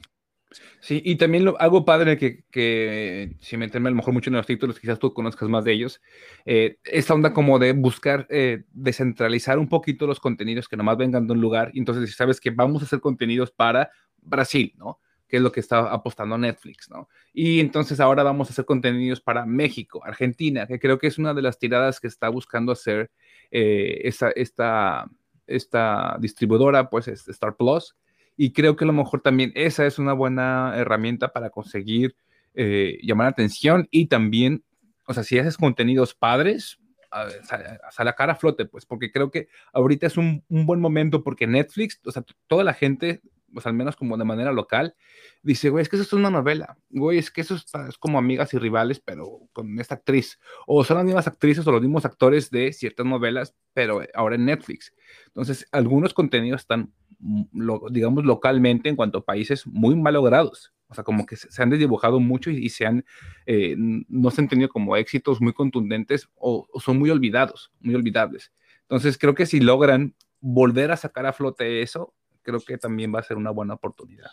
Sí, 0.81 1.01
y 1.05 1.15
también 1.15 1.45
lo, 1.45 1.59
algo 1.61 1.85
padre 1.85 2.17
que, 2.17 2.43
que, 2.51 3.37
sin 3.39 3.59
meterme 3.59 3.87
a 3.87 3.91
lo 3.91 3.97
mejor 3.97 4.13
mucho 4.13 4.29
en 4.29 4.35
los 4.35 4.45
títulos, 4.45 4.79
quizás 4.79 4.99
tú 4.99 5.13
conozcas 5.13 5.47
más 5.47 5.63
de 5.63 5.73
ellos, 5.73 6.01
eh, 6.45 6.77
esta 6.83 7.13
onda 7.13 7.33
como 7.33 7.59
de 7.59 7.71
buscar 7.73 8.27
eh, 8.29 8.63
descentralizar 8.71 9.59
un 9.59 9.69
poquito 9.69 10.07
los 10.07 10.19
contenidos 10.19 10.67
que 10.67 10.75
nomás 10.75 10.97
vengan 10.97 11.27
de 11.27 11.33
un 11.33 11.41
lugar, 11.41 11.71
y 11.73 11.79
entonces 11.79 12.09
si 12.09 12.15
sabes 12.15 12.41
que 12.41 12.49
vamos 12.49 12.81
a 12.81 12.85
hacer 12.85 12.99
contenidos 12.99 13.51
para 13.51 13.91
Brasil, 14.17 14.73
¿no? 14.75 14.99
que 15.31 15.37
es 15.37 15.43
lo 15.43 15.53
que 15.53 15.61
está 15.61 15.79
apostando 15.93 16.37
Netflix, 16.37 16.89
¿no? 16.89 17.07
Y 17.31 17.61
entonces 17.61 18.01
ahora 18.01 18.21
vamos 18.21 18.49
a 18.49 18.51
hacer 18.51 18.65
contenidos 18.65 19.21
para 19.21 19.45
México, 19.45 20.01
Argentina, 20.03 20.67
que 20.67 20.77
creo 20.77 20.99
que 20.99 21.07
es 21.07 21.17
una 21.17 21.33
de 21.33 21.41
las 21.41 21.57
tiradas 21.57 22.01
que 22.01 22.07
está 22.07 22.27
buscando 22.27 22.73
hacer 22.73 23.11
eh, 23.49 24.01
esta, 24.03 24.31
esta, 24.31 25.09
esta 25.47 26.17
distribuidora, 26.19 26.89
pues 26.89 27.07
es 27.07 27.25
Star 27.29 27.55
Plus. 27.55 27.95
Y 28.43 28.53
creo 28.53 28.75
que 28.75 28.85
a 28.85 28.87
lo 28.87 28.93
mejor 28.93 29.21
también 29.21 29.51
esa 29.53 29.85
es 29.85 29.99
una 29.99 30.13
buena 30.13 30.73
herramienta 30.75 31.31
para 31.31 31.51
conseguir 31.51 32.15
eh, 32.55 32.97
llamar 33.03 33.25
la 33.25 33.29
atención 33.29 33.87
y 33.91 34.07
también, 34.07 34.63
o 35.05 35.13
sea, 35.13 35.21
si 35.21 35.37
haces 35.37 35.57
contenidos 35.57 36.15
padres, 36.15 36.79
a, 37.11 38.03
la 38.03 38.15
cara 38.15 38.33
flote, 38.33 38.65
pues, 38.65 38.87
porque 38.87 39.11
creo 39.11 39.29
que 39.29 39.47
ahorita 39.73 40.07
es 40.07 40.17
un, 40.17 40.43
un, 40.49 40.65
buen 40.65 40.79
momento 40.79 41.23
porque 41.23 41.45
Netflix, 41.45 42.01
o 42.03 42.11
sea, 42.11 42.23
toda 42.47 42.63
la 42.63 42.73
gente, 42.73 43.21
pues 43.53 43.65
al 43.65 43.73
menos 43.73 43.95
como 43.95 44.17
de 44.17 44.23
manera 44.23 44.51
local, 44.51 44.95
dice, 45.41 45.69
güey, 45.69 45.83
es 45.83 45.89
que 45.89 45.95
eso 45.95 46.03
es 46.03 46.13
una 46.13 46.29
novela, 46.29 46.77
güey, 46.89 47.17
es 47.17 47.31
que 47.31 47.41
eso 47.41 47.55
es, 47.55 47.65
es 47.87 47.97
como 47.97 48.17
amigas 48.17 48.53
y 48.53 48.57
rivales, 48.57 48.99
pero 48.99 49.39
con 49.53 49.79
esta 49.79 49.95
actriz, 49.95 50.39
o 50.67 50.83
son 50.83 50.97
las 50.97 51.05
mismas 51.05 51.27
actrices 51.27 51.65
o 51.67 51.71
los 51.71 51.81
mismos 51.81 52.05
actores 52.05 52.49
de 52.49 52.73
ciertas 52.73 53.05
novelas, 53.05 53.55
pero 53.73 54.01
ahora 54.13 54.35
en 54.35 54.45
Netflix. 54.45 54.93
Entonces, 55.27 55.67
algunos 55.71 56.13
contenidos 56.13 56.61
están, 56.61 56.93
mm, 57.19 57.43
lo, 57.53 57.81
digamos, 57.89 58.25
localmente 58.25 58.89
en 58.89 58.95
cuanto 58.95 59.19
a 59.19 59.25
países 59.25 59.65
muy 59.67 59.95
mal 59.95 60.13
logrados. 60.13 60.73
O 60.91 60.93
sea, 60.93 61.05
como 61.05 61.25
que 61.25 61.37
se 61.37 61.63
han 61.63 61.69
desdibujado 61.69 62.19
mucho 62.19 62.51
y, 62.51 62.67
se 62.67 62.85
han, 62.85 63.05
eh, 63.45 63.75
no 63.77 64.29
se 64.29 64.41
han 64.41 64.49
tenido 64.49 64.67
como 64.67 64.97
éxitos 64.97 65.39
muy 65.39 65.53
contundentes 65.53 66.27
o, 66.35 66.67
son 66.83 66.99
muy 66.99 67.09
olvidados, 67.09 67.71
muy 67.79 67.95
olvidables. 67.95 68.51
Entonces, 68.81 69.17
creo 69.17 69.33
que 69.33 69.45
si 69.45 69.61
logran 69.61 70.15
volver 70.41 70.91
a 70.91 70.97
sacar 70.97 71.25
a 71.25 71.31
flote 71.31 71.81
eso, 71.81 72.13
creo 72.41 72.59
que 72.59 72.77
también 72.77 73.13
va 73.13 73.19
a 73.19 73.23
ser 73.23 73.37
una 73.37 73.51
buena 73.51 73.75
oportunidad. 73.75 74.31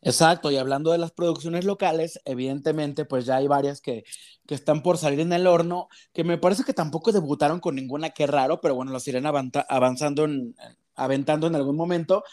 Exacto, 0.00 0.50
y 0.52 0.56
hablando 0.56 0.92
de 0.92 0.98
las 0.98 1.10
producciones 1.10 1.64
locales, 1.64 2.20
evidentemente, 2.24 3.04
pues 3.04 3.26
ya 3.26 3.36
hay 3.36 3.48
varias 3.48 3.80
que, 3.80 4.04
que, 4.46 4.54
están 4.54 4.82
por 4.82 4.96
salir 4.96 5.18
en 5.18 5.32
el 5.32 5.48
horno, 5.48 5.88
que 6.12 6.22
me 6.22 6.38
parece 6.38 6.62
que 6.62 6.72
tampoco 6.72 7.10
debutaron 7.10 7.58
con 7.58 7.74
ninguna, 7.74 8.10
qué 8.10 8.28
raro, 8.28 8.60
pero 8.60 8.76
bueno, 8.76 8.92
los 8.92 9.08
irán 9.08 9.26
avanzando 9.26 10.24
en, 10.24 10.54
aventando 10.98 11.46
en 11.46 11.56
algún 11.56 11.76
momento. 11.76 12.24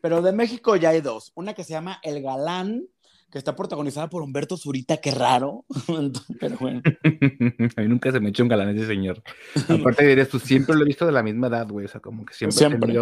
Pero 0.00 0.22
de 0.22 0.32
México 0.32 0.76
ya 0.76 0.90
hay 0.90 1.00
dos, 1.00 1.32
una 1.34 1.54
que 1.54 1.64
se 1.64 1.72
llama 1.72 2.00
El 2.02 2.22
Galán, 2.22 2.88
que 3.32 3.38
está 3.38 3.56
protagonizada 3.56 4.10
por 4.10 4.22
Humberto 4.22 4.58
Zurita, 4.58 4.98
qué 4.98 5.10
raro, 5.10 5.64
pero 6.38 6.58
bueno. 6.58 6.82
a 7.76 7.80
mí 7.80 7.88
nunca 7.88 8.12
se 8.12 8.20
me 8.20 8.28
echó 8.28 8.42
un 8.42 8.50
galán 8.50 8.76
ese 8.76 8.86
señor. 8.86 9.22
Aparte 9.68 10.06
dirías, 10.06 10.28
tú 10.28 10.38
siempre 10.38 10.76
lo 10.76 10.82
he 10.82 10.84
visto 10.84 11.06
de 11.06 11.12
la 11.12 11.22
misma 11.22 11.46
edad, 11.46 11.66
güey, 11.66 11.86
o 11.86 11.88
sea, 11.88 12.02
como 12.02 12.26
que 12.26 12.34
siempre, 12.34 12.58
siempre. 12.58 12.92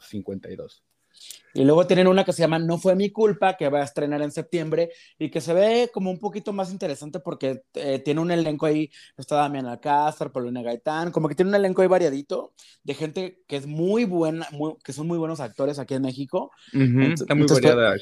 52. 0.00 0.82
Y 1.54 1.64
luego 1.64 1.86
tienen 1.86 2.06
una 2.06 2.24
que 2.24 2.32
se 2.32 2.42
llama 2.42 2.58
No 2.58 2.78
fue 2.78 2.94
mi 2.94 3.10
culpa, 3.10 3.56
que 3.56 3.68
va 3.68 3.80
a 3.80 3.84
estrenar 3.84 4.22
en 4.22 4.30
septiembre 4.30 4.90
y 5.18 5.30
que 5.30 5.40
se 5.40 5.52
ve 5.52 5.90
como 5.92 6.10
un 6.10 6.18
poquito 6.18 6.52
más 6.52 6.70
interesante 6.70 7.20
porque 7.20 7.62
eh, 7.74 8.00
tiene 8.04 8.20
un 8.20 8.30
elenco 8.30 8.66
ahí, 8.66 8.90
está 9.16 9.36
Damián 9.36 9.66
Alcázar, 9.66 10.30
Paulina 10.30 10.62
Gaitán, 10.62 11.10
como 11.10 11.28
que 11.28 11.34
tiene 11.34 11.50
un 11.50 11.54
elenco 11.54 11.82
ahí 11.82 11.88
variadito 11.88 12.52
de 12.84 12.94
gente 12.94 13.42
que 13.46 13.56
es 13.56 13.66
muy 13.66 14.04
buena, 14.04 14.46
que 14.84 14.92
son 14.92 15.06
muy 15.06 15.18
buenos 15.18 15.40
actores 15.40 15.78
aquí 15.78 15.94
en 15.94 16.02
México. 16.02 16.52
está 16.72 17.34
muy 17.34 17.46
variada. 17.46 17.96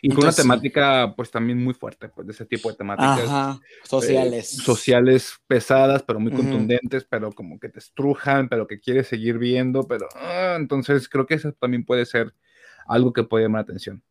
y 0.00 0.08
con 0.08 0.24
una 0.24 0.32
temática 0.32 1.12
pues 1.16 1.30
también 1.30 1.62
muy 1.62 1.74
fuerte, 1.74 2.08
pues 2.08 2.26
de 2.26 2.32
ese 2.32 2.46
tipo 2.46 2.70
de 2.70 2.76
temáticas. 2.76 3.58
sociales. 3.84 4.54
Eh, 4.54 4.62
sociales 4.62 5.34
pesadas, 5.46 6.02
pero 6.02 6.20
muy 6.20 6.32
contundentes, 6.32 7.04
pero 7.08 7.32
como 7.32 7.58
que 7.58 7.68
te 7.68 7.78
estrujan, 7.78 8.48
pero 8.48 8.66
que 8.66 8.80
quieres 8.80 9.08
seguir 9.08 9.38
viendo, 9.38 9.86
pero 9.86 10.08
ah, 10.16 10.56
entonces 10.58 11.08
creo 11.08 11.26
que 11.26 11.34
eso 11.34 11.52
también 11.52 11.84
puede 11.84 12.06
ser 12.06 12.34
algo 12.86 13.12
que 13.12 13.24
puede 13.24 13.44
llamar 13.44 13.60
la 13.60 13.72
atención. 13.72 14.02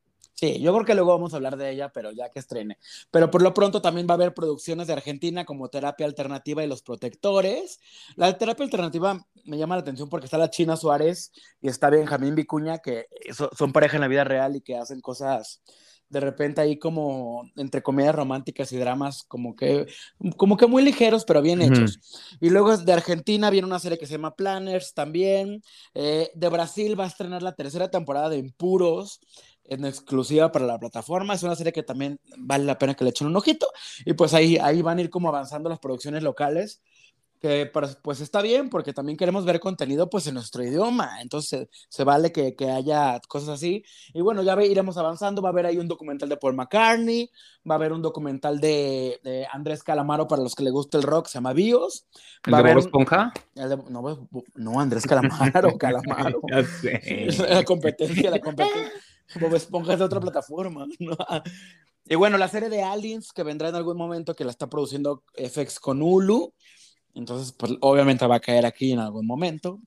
Sí, 0.44 0.60
yo 0.60 0.74
creo 0.74 0.86
que 0.86 0.96
luego 0.96 1.12
vamos 1.12 1.34
a 1.34 1.38
hablar 1.38 1.58
de 1.58 1.70
ella, 1.70 1.90
pero 1.94 2.12
ya 2.12 2.30
que 2.30 2.40
estrene. 2.40 2.78
Pero 3.12 3.30
por 3.30 3.42
lo 3.42 3.54
pronto 3.54 3.82
también 3.82 4.08
va 4.08 4.12
a 4.12 4.16
haber 4.16 4.34
producciones 4.34 4.88
de 4.88 4.94
Argentina 4.94 5.46
como 5.46 5.70
Terapia 5.70 6.06
Alternativa 6.06 6.64
y 6.64 6.68
Los 6.68 6.82
Protectores. 6.82 7.80
La 8.16 8.38
terapia 8.38 8.66
alternativa 8.66 9.26
me 9.46 9.58
llama 9.58 9.76
la 9.76 9.82
atención 9.82 10.10
porque 10.10 10.26
está 10.26 10.38
la 10.38 10.50
China 10.50 10.76
Suárez 10.76 11.32
y 11.62 11.70
está 11.70 11.90
Benjamín 11.90 12.36
Vicuña, 12.36 12.80
que 12.80 13.08
son 13.56 13.72
pareja 13.72 13.98
en 13.98 14.02
la 14.02 14.08
vida 14.08 14.24
real 14.24 14.56
y 14.56 14.62
que 14.62 14.76
hacen 14.76 15.02
cosas 15.02 15.62
de 16.14 16.20
repente 16.20 16.62
ahí 16.62 16.78
como 16.78 17.50
entre 17.58 17.82
comedias 17.82 18.14
románticas 18.14 18.72
y 18.72 18.78
dramas 18.78 19.24
como 19.24 19.56
que 19.56 19.88
como 20.38 20.58
que 20.58 20.68
muy 20.68 20.84
ligeros 20.84 21.26
pero 21.26 21.42
bien 21.42 21.62
hechos. 21.62 22.00
Y 22.40 22.52
luego 22.52 22.78
de 22.78 22.94
Argentina 22.94 23.50
viene 23.50 23.68
una 23.68 23.80
serie 23.80 23.98
que 23.98 24.06
se 24.06 24.14
llama 24.14 24.36
Planners 24.36 24.94
también 24.94 25.64
eh, 25.96 26.30
de 26.36 26.50
Brasil 26.50 26.98
va 26.98 27.06
a 27.06 27.08
estrenar 27.08 27.42
la 27.42 27.56
tercera 27.56 27.90
temporada 27.90 28.30
de 28.30 28.38
Impuros 28.38 29.20
en 29.66 29.86
exclusiva 29.86 30.52
para 30.52 30.66
la 30.66 30.78
plataforma. 30.78 31.34
Es 31.34 31.44
una 31.44 31.56
serie 31.56 31.74
que 31.74 31.84
también 31.84 32.20
vale 32.38 32.66
la 32.66 32.78
pena 32.78 32.94
que 32.94 33.04
le 33.04 33.10
echen 33.10 33.28
un 33.28 33.36
ojito. 33.36 33.68
Y 34.06 34.14
pues 34.14 34.34
ahí 34.34 34.58
ahí 34.58 34.82
van 34.82 35.00
a 35.00 35.02
ir 35.02 35.10
como 35.10 35.30
avanzando 35.30 35.70
las 35.70 35.80
producciones 35.80 36.22
locales 36.22 36.82
que 37.44 37.70
pues 38.02 38.22
está 38.22 38.42
bien 38.42 38.70
porque 38.70 38.94
también 38.94 39.18
queremos 39.18 39.44
ver 39.44 39.60
contenido 39.60 40.10
pues 40.10 40.26
en 40.28 40.36
nuestro 40.36 40.64
idioma, 40.64 41.22
entonces 41.22 41.68
se 41.90 42.06
vale 42.06 42.32
que, 42.32 42.56
que, 42.56 42.72
haya 42.72 43.20
cosas 43.28 43.50
así. 43.50 43.84
Y 44.14 44.22
bueno, 44.22 44.44
ya 44.44 44.56
ve, 44.56 44.68
iremos 44.68 44.96
avanzando, 44.96 45.42
va 45.42 45.50
a 45.50 45.52
haber 45.52 45.66
ahí 45.66 45.78
un 45.78 45.90
documental 45.90 46.30
de 46.30 46.38
Paul 46.38 46.56
McCartney, 46.56 47.30
va 47.70 47.76
a 47.76 47.80
haber 47.80 47.92
un 47.92 48.02
documental 48.02 48.62
de, 48.62 49.20
de 49.26 49.46
Andrés 49.52 49.84
Calamaro 49.84 50.26
para 50.26 50.42
los 50.42 50.56
que 50.56 50.64
le 50.64 50.72
gusta 50.72 50.98
el 50.98 51.04
rock, 51.04 51.28
se 51.28 51.34
llama 51.34 51.52
Bios. 51.52 52.08
¿El 52.46 52.56
de 52.56 52.62
Bob 52.62 52.78
Esponja? 52.78 53.34
no, 53.90 54.30
no, 54.56 54.80
Andrés 54.80 55.06
Calamaro, 55.06 55.78
Calamaro. 55.78 56.40
La 57.50 57.66
competencia, 57.66 58.32
la 58.32 58.40
competencia. 58.40 58.90
Bob 59.42 59.54
Esponja 59.54 59.92
es 59.92 60.00
de 60.00 60.06
otra 60.06 60.22
plataforma. 60.22 60.88
Y 62.06 62.16
bueno, 62.16 62.38
la 62.38 62.48
serie 62.48 62.70
de 62.70 62.84
Aliens 62.84 63.34
que 63.34 63.44
vendrá 63.44 63.68
en 63.68 63.76
algún 63.76 63.98
momento, 63.98 64.34
que 64.34 64.46
la 64.46 64.52
está 64.52 64.70
produciendo 64.70 65.24
FX 65.36 65.82
con 65.82 66.02
Hulu. 66.02 66.54
Entonces, 67.14 67.52
pues 67.52 67.74
obviamente 67.82 68.26
va 68.28 68.36
a 68.36 68.40
caer 68.40 68.66
aquí 68.66 68.92
en 68.92 69.00
algún 69.00 69.28
momento. 69.28 69.80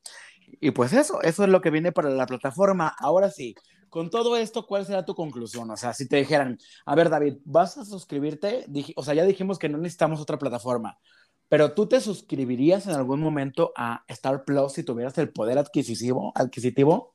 Y 0.60 0.70
pues 0.70 0.92
eso, 0.92 1.20
eso 1.22 1.44
es 1.44 1.48
lo 1.48 1.60
que 1.60 1.70
viene 1.70 1.92
para 1.92 2.10
la 2.10 2.26
plataforma. 2.26 2.94
Ahora 2.98 3.30
sí, 3.30 3.54
con 3.88 4.10
todo 4.10 4.36
esto, 4.36 4.66
¿cuál 4.66 4.86
será 4.86 5.04
tu 5.04 5.14
conclusión? 5.14 5.70
O 5.70 5.76
sea, 5.76 5.92
si 5.92 6.08
te 6.08 6.16
dijeran, 6.16 6.58
a 6.84 6.94
ver, 6.94 7.10
David, 7.10 7.38
¿vas 7.44 7.76
a 7.78 7.84
suscribirte? 7.84 8.66
o 8.94 9.02
sea, 9.02 9.14
ya 9.14 9.24
dijimos 9.24 9.58
que 9.58 9.68
no 9.68 9.78
necesitamos 9.78 10.20
otra 10.20 10.38
plataforma, 10.38 10.98
pero 11.48 11.72
tú 11.72 11.86
te 11.86 12.00
suscribirías 12.00 12.86
en 12.86 12.94
algún 12.94 13.20
momento 13.20 13.72
a 13.76 14.04
Star 14.08 14.44
Plus 14.44 14.72
si 14.72 14.82
tuvieras 14.82 15.16
el 15.18 15.30
poder 15.30 15.58
adquisitivo? 15.58 16.32
adquisitivo? 16.34 17.14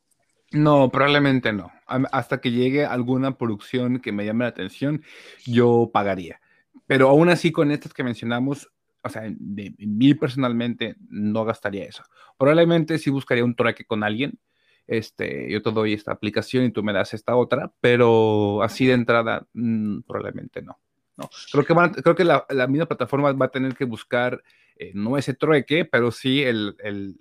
No, 0.51 0.89
probablemente 0.89 1.53
no. 1.53 1.72
Hasta 1.86 2.41
que 2.41 2.51
llegue 2.51 2.86
alguna 2.86 3.38
producción 3.38 3.99
que 3.99 4.12
me 4.12 4.26
llame 4.26 4.45
la 4.45 4.49
atención, 4.49 5.03
yo 5.45 5.89
pagaría. 5.93 6.41
Pero 6.88 7.09
aún 7.09 7.30
así, 7.30 7.51
con 7.51 7.72
estas 7.72 7.93
que 7.93 8.03
mencionamos, 8.03 8.70
o 9.04 9.10
sea, 9.10 9.24
de, 9.28 9.74
mí 9.78 10.14
personalmente 10.14 10.95
no 11.10 11.43
gastaría 11.43 11.86
eso. 11.86 12.04
Probablemente 12.38 12.97
sí 12.97 13.10
buscaría 13.10 13.43
un 13.43 13.56
trueque 13.56 13.86
con 13.86 14.04
alguien. 14.04 14.39
Este, 14.88 15.49
yo 15.52 15.62
te 15.62 15.72
doy 15.72 15.93
esta 15.93 16.12
aplicación 16.12 16.66
y 16.66 16.72
tú 16.72 16.84
me 16.84 16.93
das 16.93 17.14
esta 17.14 17.36
otra, 17.36 17.72
pero 17.80 18.62
así 18.62 18.86
de 18.86 18.93
entrada, 18.93 19.47
mm, 19.54 20.02
probablemente 20.02 20.62
no. 20.62 20.80
no. 21.18 21.30
Creo 21.52 21.66
que, 21.66 22.02
creo 22.02 22.16
que 22.16 22.24
la, 22.24 22.45
la, 22.49 22.68
misma 22.68 22.88
plataforma 22.88 23.32
va 23.32 23.45
a 23.45 23.52
tener 23.52 23.76
que 23.76 23.86
buscar 23.86 24.43
eh, 24.76 24.91
no 24.93 25.18
ese 25.18 25.34
trueque, 25.34 25.86
pero 25.86 26.12
sí 26.12 26.41
el, 26.43 26.76
el, 26.80 27.16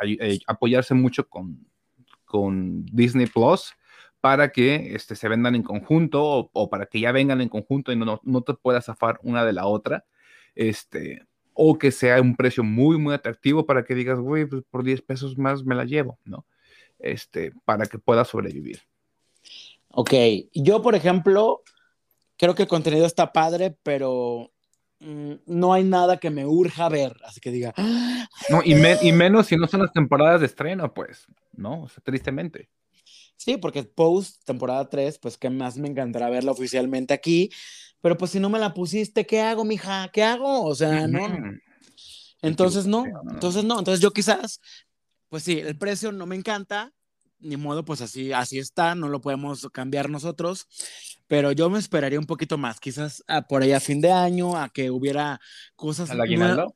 el, 0.00 0.42
apoyarse 0.46 0.94
mucho 0.94 1.28
con, 1.28 1.66
con 2.24 2.84
Disney 2.86 3.26
Plus 3.26 3.74
para 4.20 4.50
que 4.50 4.94
este, 4.94 5.14
se 5.14 5.28
vendan 5.28 5.54
en 5.54 5.62
conjunto 5.62 6.24
o, 6.24 6.50
o, 6.52 6.68
para 6.68 6.86
que 6.86 7.00
ya 7.00 7.12
vengan 7.12 7.40
en 7.40 7.48
conjunto 7.48 7.92
y 7.92 7.96
no, 7.96 8.20
no 8.24 8.42
te 8.42 8.54
puedas 8.54 8.86
zafar 8.86 9.20
una 9.22 9.44
de 9.44 9.52
la 9.52 9.66
otra 9.66 10.04
este, 10.58 11.24
o 11.54 11.78
que 11.78 11.92
sea 11.92 12.20
un 12.20 12.34
precio 12.34 12.64
muy, 12.64 12.98
muy 12.98 13.14
atractivo 13.14 13.64
para 13.64 13.84
que 13.84 13.94
digas, 13.94 14.18
güey, 14.18 14.44
pues 14.44 14.64
por 14.68 14.82
10 14.82 15.02
pesos 15.02 15.38
más 15.38 15.64
me 15.64 15.76
la 15.76 15.84
llevo, 15.84 16.18
¿no? 16.24 16.44
Este, 16.98 17.52
para 17.64 17.86
que 17.86 17.98
pueda 17.98 18.24
sobrevivir. 18.24 18.80
Ok, 19.90 20.12
yo, 20.52 20.82
por 20.82 20.96
ejemplo, 20.96 21.62
creo 22.36 22.56
que 22.56 22.62
el 22.62 22.68
contenido 22.68 23.06
está 23.06 23.32
padre, 23.32 23.76
pero 23.84 24.50
mm, 24.98 25.34
no 25.46 25.72
hay 25.72 25.84
nada 25.84 26.16
que 26.16 26.30
me 26.30 26.44
urja 26.44 26.88
ver, 26.88 27.16
así 27.24 27.40
que 27.40 27.52
diga. 27.52 27.72
No, 28.50 28.60
y, 28.64 28.74
y, 29.02 29.12
menos 29.12 29.46
si 29.46 29.56
no 29.56 29.68
son 29.68 29.82
las 29.82 29.92
temporadas 29.92 30.40
de 30.40 30.46
estreno, 30.46 30.92
pues, 30.92 31.26
¿no? 31.52 31.84
O 31.84 31.88
sea, 31.88 32.02
tristemente. 32.02 32.68
Sí, 33.36 33.56
porque 33.58 33.84
post 33.84 34.44
temporada 34.44 34.88
3, 34.88 35.18
pues 35.18 35.38
que 35.38 35.50
más 35.50 35.78
me 35.78 35.88
encantará 35.88 36.28
verla 36.30 36.50
oficialmente 36.50 37.14
aquí 37.14 37.50
pero 38.00 38.16
pues 38.16 38.30
si 38.30 38.40
no 38.40 38.48
me 38.48 38.58
la 38.58 38.74
pusiste, 38.74 39.26
¿qué 39.26 39.40
hago, 39.40 39.64
mija? 39.64 40.08
¿Qué 40.12 40.22
hago? 40.22 40.64
O 40.64 40.74
sea, 40.74 41.06
no. 41.06 41.26
Entonces 42.40 42.86
no, 42.86 43.04
entonces 43.30 43.64
no, 43.64 43.78
entonces 43.78 44.00
yo 44.00 44.12
quizás, 44.12 44.60
pues 45.28 45.42
sí, 45.42 45.58
el 45.58 45.76
precio 45.76 46.12
no 46.12 46.24
me 46.24 46.36
encanta, 46.36 46.92
ni 47.40 47.56
modo, 47.56 47.84
pues 47.84 48.00
así, 48.00 48.32
así 48.32 48.58
está, 48.58 48.94
no 48.94 49.08
lo 49.08 49.20
podemos 49.20 49.66
cambiar 49.72 50.08
nosotros, 50.08 50.66
pero 51.26 51.52
yo 51.52 51.68
me 51.68 51.78
esperaría 51.78 52.18
un 52.18 52.26
poquito 52.26 52.56
más, 52.56 52.78
quizás 52.78 53.24
a, 53.26 53.42
por 53.42 53.62
ahí 53.62 53.72
a 53.72 53.80
fin 53.80 54.00
de 54.00 54.12
año, 54.12 54.56
a 54.56 54.68
que 54.68 54.90
hubiera 54.90 55.40
cosas. 55.74 56.10
¿Al 56.10 56.20
aguinaldo? 56.20 56.74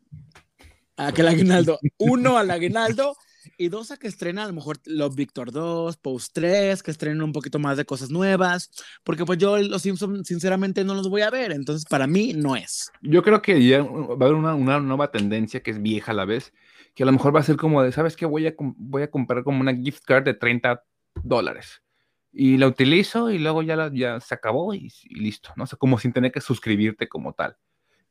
A 0.97 1.12
que 1.12 1.23
el 1.23 1.29
aguinaldo, 1.29 1.79
uno 1.99 2.39
al 2.39 2.51
aguinaldo 2.51 3.16
y 3.57 3.68
dos 3.68 3.90
a 3.90 3.97
que 3.97 4.09
estrena 4.09 4.45
a 4.45 4.47
lo 4.47 4.53
mejor 4.53 4.78
Love 4.86 5.14
Victor 5.14 5.53
2, 5.53 5.97
Post 5.97 6.32
3, 6.34 6.82
que 6.82 6.90
estrenen 6.90 7.22
un 7.22 7.32
poquito 7.32 7.59
más 7.59 7.76
de 7.76 7.84
cosas 7.84 8.11
nuevas, 8.11 8.70
porque 9.05 9.24
pues 9.24 9.38
yo 9.38 9.59
los 9.59 9.82
Simpsons 9.82 10.26
sinceramente 10.26 10.84
no 10.84 10.95
los 10.95 11.09
voy 11.09 11.22
a 11.22 11.30
ver, 11.30 11.53
entonces 11.53 11.84
para 11.88 12.07
mí 12.07 12.32
no 12.34 12.57
es. 12.57 12.90
Yo 13.03 13.22
creo 13.22 13.43
que 13.43 13.66
ya 13.66 13.82
va 13.82 14.12
a 14.12 14.14
haber 14.14 14.34
una, 14.34 14.55
una 14.55 14.80
nueva 14.80 15.11
tendencia 15.11 15.62
que 15.62 15.70
es 15.70 15.82
vieja 15.82 16.12
a 16.12 16.14
la 16.14 16.24
vez, 16.24 16.53
que 16.95 17.03
a 17.03 17.07
lo 17.07 17.12
mejor 17.12 17.34
va 17.34 17.40
a 17.40 17.45
ser 17.45 17.57
como 17.57 17.82
de, 17.82 17.93
¿sabes 17.93 18.16
qué? 18.16 18.26
Voy 18.26 18.47
a, 18.47 18.55
voy 18.59 19.03
a 19.03 19.11
comprar 19.11 19.45
como 19.45 19.61
una 19.61 19.74
gift 19.74 20.05
card 20.05 20.24
de 20.24 20.34
30 20.34 20.82
dólares. 21.22 21.82
Y 22.32 22.57
la 22.57 22.66
utilizo 22.66 23.30
y 23.30 23.38
luego 23.38 23.62
ya, 23.62 23.90
ya 23.93 24.18
se 24.20 24.34
acabó 24.34 24.74
y, 24.74 24.90
y 25.03 25.20
listo, 25.20 25.51
¿no? 25.57 25.64
O 25.64 25.66
sea, 25.66 25.78
como 25.78 25.99
sin 25.99 26.12
tener 26.12 26.32
que 26.32 26.40
suscribirte 26.40 27.09
como 27.09 27.34
tal. 27.34 27.57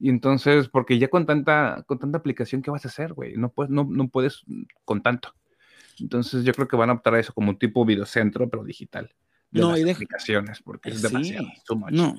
Y 0.02 0.10
entonces, 0.10 0.68
porque 0.68 0.98
ya 0.98 1.10
con 1.10 1.26
tanta, 1.28 1.84
con 1.88 2.00
tanta 2.00 2.18
aplicación, 2.18 2.62
¿qué 2.64 2.72
vas 2.72 2.84
a 2.86 2.88
hacer, 2.88 3.14
güey? 3.14 3.36
No 3.38 3.50
puedes, 3.52 3.70
no, 3.72 3.86
no 3.90 4.08
puedes 4.08 4.42
con 4.84 5.04
tanto. 5.04 5.36
Entonces, 6.00 6.44
yo 6.44 6.54
creo 6.54 6.68
que 6.68 6.76
van 6.76 6.90
a 6.90 6.94
optar 6.94 7.14
a 7.14 7.20
eso 7.20 7.34
como 7.34 7.52
un 7.52 7.60
tipo 7.60 7.86
videocentro, 7.86 8.50
pero 8.50 8.64
digital. 8.64 9.14
De 9.52 9.62
No, 9.62 9.72
las 9.72 9.80
y 9.80 9.84
deja- 9.84 9.98
aplicaciones, 9.98 10.62
porque 10.64 10.90
es 10.90 10.96
Sí, 11.02 11.04
demasiado. 11.04 11.48
too 11.68 11.76
much. 11.76 11.92
No, 11.92 12.16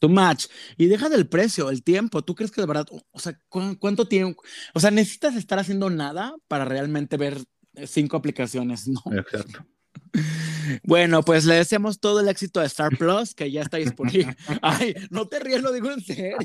too 0.00 0.08
much. 0.08 0.46
Y 0.76 0.86
deja 0.86 1.08
del 1.08 1.28
precio, 1.28 1.70
el 1.70 1.84
tiempo. 1.84 2.22
¿Tú 2.22 2.34
crees 2.34 2.50
que 2.50 2.62
de 2.62 2.66
verdad, 2.66 2.86
o 3.12 3.18
sea, 3.20 3.38
¿cu- 3.48 3.76
cuánto 3.78 4.08
tiempo? 4.08 4.42
O 4.74 4.80
sea, 4.80 4.90
necesitas 4.90 5.36
estar 5.36 5.58
haciendo 5.60 5.88
nada 5.90 6.34
para 6.48 6.64
realmente 6.64 7.16
ver 7.16 7.38
cinco 7.86 8.16
aplicaciones, 8.16 8.88
¿no? 8.88 9.00
Exacto. 9.16 9.64
Bueno, 10.84 11.22
pues 11.22 11.44
le 11.44 11.56
deseamos 11.56 12.00
todo 12.00 12.20
el 12.20 12.28
éxito 12.28 12.60
a 12.60 12.64
Star 12.64 12.96
Plus, 12.96 13.34
que 13.34 13.50
ya 13.50 13.62
está 13.62 13.78
disponible. 13.78 14.36
Ay, 14.62 14.94
no 15.10 15.26
te 15.26 15.40
ríes, 15.40 15.62
lo 15.62 15.72
digo 15.72 15.90
en 15.90 16.00
serio. 16.00 16.36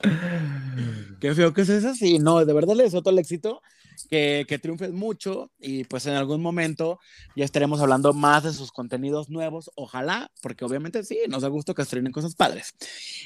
Qué 1.20 1.34
feo 1.34 1.52
que 1.52 1.64
seas 1.64 1.84
así. 1.84 2.18
No, 2.18 2.44
de 2.44 2.52
verdad 2.52 2.74
le 2.74 2.84
deseo 2.84 3.02
todo 3.02 3.12
el 3.12 3.18
éxito, 3.18 3.60
que, 4.08 4.46
que 4.48 4.58
triunfes 4.58 4.92
mucho 4.92 5.50
y 5.58 5.84
pues 5.84 6.06
en 6.06 6.14
algún 6.14 6.40
momento 6.40 6.98
ya 7.36 7.44
estaremos 7.44 7.80
hablando 7.80 8.12
más 8.12 8.44
de 8.44 8.52
sus 8.52 8.72
contenidos 8.72 9.28
nuevos, 9.28 9.70
ojalá, 9.74 10.30
porque 10.40 10.64
obviamente 10.64 11.04
sí, 11.04 11.18
nos 11.28 11.42
da 11.42 11.48
gusto 11.48 11.74
que 11.74 11.82
estrenen 11.82 12.12
cosas 12.12 12.34
padres. 12.34 12.74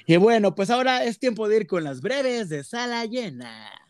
Y 0.07 0.17
bueno, 0.17 0.55
pues 0.55 0.71
ahora 0.71 1.05
es 1.05 1.19
tiempo 1.19 1.49
de 1.49 1.59
ir 1.59 1.67
con 1.67 1.85
las 1.85 2.01
breves 2.01 2.49
de 2.49 2.65
sala 2.65 3.05
llena. 3.07 3.84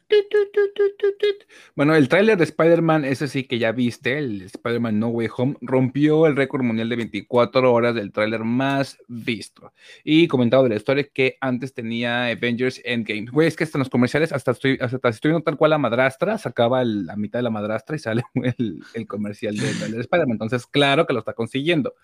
Bueno, 1.74 1.94
el 1.94 2.08
tráiler 2.08 2.36
de 2.36 2.44
Spider-Man, 2.44 3.04
ese 3.04 3.28
sí 3.28 3.44
que 3.44 3.58
ya 3.58 3.72
viste, 3.72 4.18
el 4.18 4.42
Spider-Man 4.42 4.98
No 5.00 5.08
Way 5.08 5.28
Home, 5.36 5.56
rompió 5.60 6.26
el 6.26 6.36
récord 6.36 6.62
mundial 6.62 6.88
de 6.88 6.96
24 6.96 7.72
horas 7.72 7.94
del 7.94 8.12
tráiler 8.12 8.44
más 8.44 8.98
visto. 9.08 9.72
Y 10.04 10.28
comentado 10.28 10.62
de 10.64 10.68
la 10.70 10.76
historia 10.76 11.08
que 11.12 11.36
antes 11.40 11.72
tenía 11.74 12.26
Avengers 12.26 12.80
Endgame. 12.84 13.26
Güey, 13.32 13.48
es 13.48 13.56
que 13.56 13.64
hasta 13.64 13.78
en 13.78 13.80
los 13.80 13.90
comerciales, 13.90 14.32
hasta 14.32 14.52
estoy, 14.52 14.78
hasta 14.80 15.08
estoy 15.08 15.30
viendo 15.30 15.42
tal 15.44 15.56
cual 15.56 15.70
la 15.70 15.78
madrastra, 15.78 16.38
sacaba 16.38 16.82
el- 16.82 17.06
la 17.06 17.16
mitad 17.16 17.38
de 17.40 17.44
la 17.44 17.50
madrastra 17.50 17.96
y 17.96 17.98
sale 17.98 18.22
el, 18.58 18.82
el 18.94 19.06
comercial 19.06 19.56
del 19.56 19.76
tráiler 19.76 19.96
de 19.96 20.02
Spider-Man. 20.02 20.32
Entonces, 20.34 20.66
claro 20.66 21.06
que 21.06 21.12
lo 21.12 21.20
está 21.20 21.32
consiguiendo. 21.32 21.94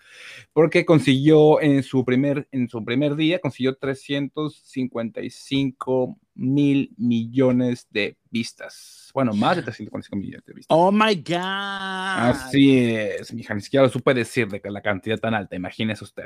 Porque 0.53 0.85
consiguió 0.85 1.61
en 1.61 1.83
su 1.83 2.03
primer, 2.05 2.47
en 2.51 2.69
su 2.69 2.83
primer 2.83 3.15
día, 3.15 3.39
consiguió 3.39 3.75
355 3.75 6.17
mil 6.41 6.91
millones 6.97 7.87
de 7.91 8.17
vistas. 8.29 9.09
Bueno, 9.13 9.33
más 9.33 9.57
de 9.57 9.63
345 9.63 10.15
millones 10.17 10.45
de 10.45 10.53
vistas. 10.53 10.75
Oh 10.77 10.91
my 10.91 11.15
God. 11.15 11.35
Así 11.37 12.85
es, 12.95 13.33
mija, 13.33 13.53
ni 13.53 13.61
siquiera 13.61 13.85
lo 13.85 13.91
supe 13.91 14.13
decir 14.13 14.47
de 14.47 14.59
que 14.61 14.69
la 14.69 14.81
cantidad 14.81 15.17
tan 15.19 15.33
alta, 15.33 15.55
imagínese 15.55 16.03
usted. 16.03 16.25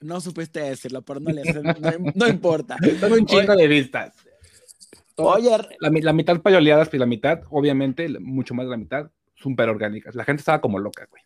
No 0.00 0.20
supiste 0.20 0.60
decirlo, 0.60 1.02
pero 1.02 1.20
no, 1.20 1.30
le, 1.30 1.42
no, 1.54 2.12
no 2.14 2.28
importa. 2.28 2.76
Son 3.00 3.12
un 3.12 3.24
chingo 3.26 3.52
Oye- 3.52 3.62
de 3.62 3.68
vistas. 3.68 4.14
Oye, 5.16 5.50
La, 5.80 5.90
mi- 5.90 6.02
la 6.02 6.12
mitad 6.12 6.40
payoleadas 6.40 6.92
y 6.92 6.98
la 6.98 7.06
mitad, 7.06 7.40
obviamente, 7.50 8.08
mucho 8.18 8.52
más 8.52 8.66
de 8.66 8.70
la 8.70 8.76
mitad, 8.76 9.10
súper 9.34 9.68
orgánicas. 9.68 10.14
La 10.16 10.24
gente 10.24 10.40
estaba 10.40 10.60
como 10.60 10.78
loca, 10.78 11.06
güey. 11.08 11.22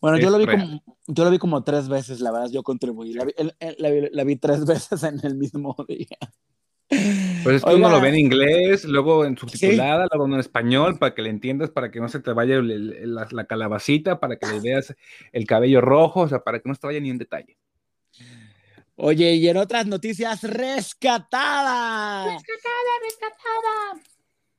Bueno, 0.00 0.18
yo 0.18 0.30
lo, 0.30 0.38
vi 0.38 0.44
real. 0.44 0.60
como, 0.60 0.82
yo 1.08 1.24
lo 1.24 1.30
vi 1.30 1.38
como 1.38 1.64
tres 1.64 1.88
veces, 1.88 2.20
la 2.20 2.30
verdad, 2.30 2.50
yo 2.50 2.62
contribuí. 2.62 3.12
La 3.14 3.24
vi, 3.24 3.32
la 3.78 3.90
la 4.12 4.24
vi 4.24 4.36
tres 4.36 4.64
veces 4.66 5.02
en 5.02 5.18
el 5.24 5.34
mismo 5.34 5.74
día. 5.88 6.16
Pues 7.44 7.56
es 7.56 7.62
que 7.64 7.70
uno 7.76 7.88
lo 7.90 8.00
ve 8.00 8.08
en 8.08 8.14
inglés, 8.18 8.84
luego 8.84 9.24
en 9.24 9.36
subtitulada, 9.38 10.06
luego 10.10 10.26
en 10.26 10.40
español, 10.40 10.98
para 10.98 11.14
que 11.14 11.22
le 11.22 11.30
entiendas, 11.30 11.70
para 11.70 11.90
que 11.90 12.00
no 12.00 12.08
se 12.08 12.18
te 12.20 12.32
vaya 12.32 12.56
el- 12.56 12.70
el- 12.70 13.14
la, 13.14 13.28
la 13.30 13.44
calabacita, 13.46 14.18
para 14.18 14.36
que 14.36 14.46
le 14.46 14.60
veas 14.60 14.94
el 15.32 15.46
cabello 15.46 15.80
rojo, 15.80 16.20
o 16.22 16.28
sea, 16.28 16.40
para 16.40 16.58
que 16.58 16.68
no 16.68 16.74
se 16.74 16.80
te 16.80 16.86
vaya 16.88 17.00
ni 17.00 17.10
un 17.10 17.18
detalle. 17.18 17.56
Oye, 18.96 19.34
y 19.34 19.48
en 19.48 19.56
otras 19.56 19.86
noticias, 19.86 20.42
rescatada. 20.42 22.38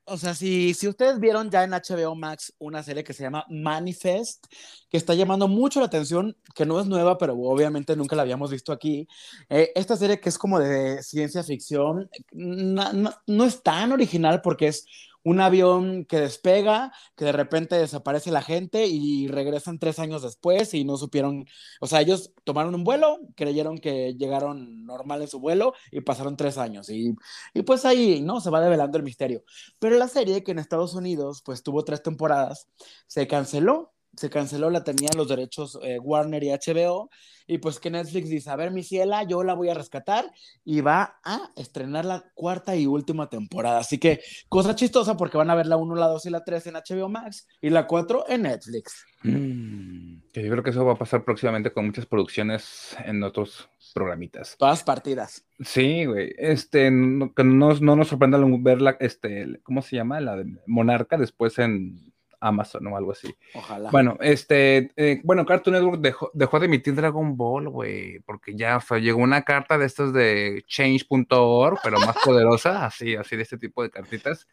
O 0.08 0.18
sea, 0.18 0.36
si, 0.36 0.76
si 0.76 0.88
ustedes 0.88 1.20
vieron 1.20 1.49
ya 1.49 1.64
en 1.64 1.74
HBO 1.74 2.14
Max 2.16 2.53
una 2.60 2.84
serie 2.84 3.03
que 3.03 3.12
se 3.14 3.24
llama 3.24 3.43
Manifest, 3.49 4.45
que 4.88 4.97
está 4.97 5.16
llamando 5.16 5.47
mucho 5.47 5.80
la 5.80 5.88
atención, 5.88 6.38
que 6.53 6.64
no 6.66 6.80
es 6.80 6.86
nueva, 6.86 7.18
pero 7.18 7.34
obviamente 7.36 7.95
nunca 7.95 8.16
la 8.16 8.22
habíamos 8.22 8.51
visto 8.51 8.72
aquí. 8.72 9.08
Eh, 9.49 9.72
esta 9.76 9.95
serie 9.97 10.20
que 10.20 10.30
es 10.30 10.38
como 10.38 10.60
de 10.60 11.01
ciencia 11.01 11.43
ficción, 11.43 12.08
no, 12.32 12.93
no- 12.93 13.14
no 13.26 13.43
es 13.45 13.64
tan 13.64 13.91
original 13.93 14.41
porque 14.43 14.68
es 14.68 14.86
un 15.26 15.42
avión 15.42 16.06
que 16.06 16.20
despega, 16.20 16.94
que 17.16 17.26
de 17.26 17.32
repente 17.32 17.76
desaparece 17.76 18.30
la 18.32 18.44
gente 18.44 18.86
y 18.86 19.28
regresan 19.28 19.80
tres 19.80 19.98
años 19.98 20.22
después 20.22 20.74
y 20.76 20.86
no 20.86 20.98
supieron, 20.98 21.48
o 21.82 21.88
sea, 21.88 22.02
ellos 22.02 22.32
tomaron 22.44 22.76
un 22.76 22.84
vuelo, 22.84 23.20
creyeron 23.36 23.80
que 23.80 24.14
llegaron 24.14 24.86
normal 24.86 25.24
en 25.24 25.28
su 25.28 25.40
vuelo 25.40 25.74
y 25.92 26.02
pasaron 26.02 26.38
tres 26.38 26.60
años 26.60 26.90
y, 26.92 27.16
y 27.56 27.64
pues 27.64 27.86
ahí, 27.86 28.22
¿no? 28.22 28.40
Se 28.40 28.52
va 28.52 28.62
develando 28.62 29.00
el 29.00 29.04
misterio. 29.04 29.44
Pero 29.80 29.98
la 29.98 30.08
serie 30.08 30.44
que 30.44 30.52
en 30.52 30.60
Estados 30.60 30.94
Unidos 30.94 31.42
pues 31.44 31.64
tuvo 31.64 31.84
tres 31.84 32.04
temporadas, 32.04 32.68
se 33.08 33.28
canceló, 33.28 33.95
se 34.16 34.30
canceló, 34.30 34.70
la 34.70 34.84
tenían 34.84 35.13
los 35.16 35.28
derechos 35.28 35.80
eh, 35.84 35.99
Warner 35.99 36.43
y 36.43 36.49
HBO 36.49 37.09
y 37.47 37.59
pues 37.59 37.80
que 37.80 37.91
Netflix 37.91 38.30
dice, 38.30 38.49
a 38.49 38.55
ver 38.55 38.72
mi 38.72 38.84
ciela, 38.84 39.24
yo 39.24 39.43
la 39.43 39.53
voy 39.53 39.70
a 39.70 39.76
rescatar 39.76 40.26
y 40.63 40.82
va 40.82 41.20
a 41.24 41.51
estrenar 41.55 42.05
la 42.05 42.24
cuarta 42.34 42.76
y 42.76 42.88
última 42.88 43.30
temporada. 43.30 43.80
Así 43.80 43.99
que 43.99 44.22
cosa 44.49 44.76
chistosa 44.76 45.16
porque 45.16 45.38
van 45.38 45.49
a 45.49 45.55
ver 45.55 45.68
la 45.68 45.78
1, 45.78 45.95
la 45.95 46.07
2 46.07 46.26
y 46.26 46.30
la 46.32 46.43
3 46.43 46.68
en 46.68 46.74
HBO 46.76 47.09
Max 47.09 47.47
y 47.61 47.70
la 47.70 47.86
4 47.86 48.26
en 48.30 48.43
Netflix. 48.43 49.05
Mm, 49.24 50.22
que 50.34 50.43
yo 50.43 50.51
creo 50.51 50.63
que 50.63 50.72
eso 50.72 50.86
va 50.86 50.93
a 50.93 50.97
pasar 50.97 51.24
próximamente 51.24 51.72
con 51.72 51.86
muchas 51.86 52.07
producciones 52.07 52.95
en 53.05 53.22
otros 53.24 53.70
programitas. 53.93 54.55
Todas 54.57 54.84
partidas. 54.84 55.45
Sí, 55.59 56.05
güey. 56.05 56.34
Este, 56.38 56.89
no, 56.89 57.34
que 57.34 57.43
no, 57.43 57.74
no 57.76 57.95
nos 57.95 58.07
sorprenda 58.07 58.39
verla, 58.59 58.97
este, 58.99 59.59
¿cómo 59.63 59.82
se 59.82 59.95
llama? 59.95 60.20
La 60.20 60.36
de 60.36 60.57
Monarca 60.66 61.18
después 61.18 61.59
en 61.59 62.14
Amazon 62.40 62.88
o 62.88 62.98
algo 62.98 63.12
así. 63.12 63.36
Ojalá. 63.54 63.90
Bueno, 63.92 64.18
este, 64.22 64.92
eh, 64.96 65.22
bueno, 65.24 65.46
Cartoon 65.46 65.76
Network 65.76 66.02
dejó, 66.02 66.32
dejó 66.34 66.60
de 66.60 66.66
emitir 66.66 66.96
Dragon 66.96 67.36
Ball, 67.38 67.70
güey, 67.70 68.20
porque 68.20 68.56
ya 68.56 68.80
sea, 68.80 68.98
llegó 68.98 69.20
una 69.20 69.44
carta 69.44 69.78
de 69.78 69.86
estas 69.86 70.14
de 70.14 70.64
change.org, 70.68 71.80
pero 71.84 72.00
más 72.00 72.16
poderosa, 72.24 72.86
así, 72.86 73.16
así 73.16 73.36
de 73.36 73.44
este 73.44 73.58
tipo 73.58 73.84
de 73.84 73.90
cartitas, 73.90 74.48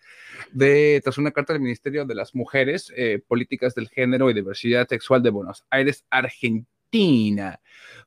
de, 0.52 1.00
tras 1.02 1.18
una 1.18 1.30
carta 1.30 1.52
del 1.52 1.62
Ministerio 1.62 2.04
de 2.04 2.14
las 2.14 2.34
Mujeres, 2.34 2.92
eh, 2.96 3.22
Políticas 3.26 3.74
del 3.74 3.88
Género 3.88 4.30
y 4.30 4.34
Diversidad 4.34 4.88
Sexual 4.88 5.22
de 5.22 5.30
Buenos 5.30 5.64
Aires, 5.70 6.04
Argentina, 6.10 7.60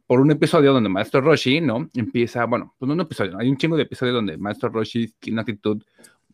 por 0.06 0.20
un 0.20 0.32
episodio 0.32 0.74
donde 0.74 0.90
Maestro 0.90 1.22
Roshi, 1.22 1.62
¿no? 1.62 1.90
Empieza, 1.96 2.46
bueno, 2.46 2.76
pues 2.78 2.88
no 2.88 2.94
un 2.94 3.02
episodio, 3.02 3.38
hay 3.40 3.50
un 3.50 3.58
chingo 3.58 3.76
de 3.76 3.84
episodios 3.84 4.14
donde 4.14 4.38
Maestro 4.38 4.70
Roshi 4.70 5.14
tiene 5.20 5.36
una 5.36 5.42
actitud 5.42 5.84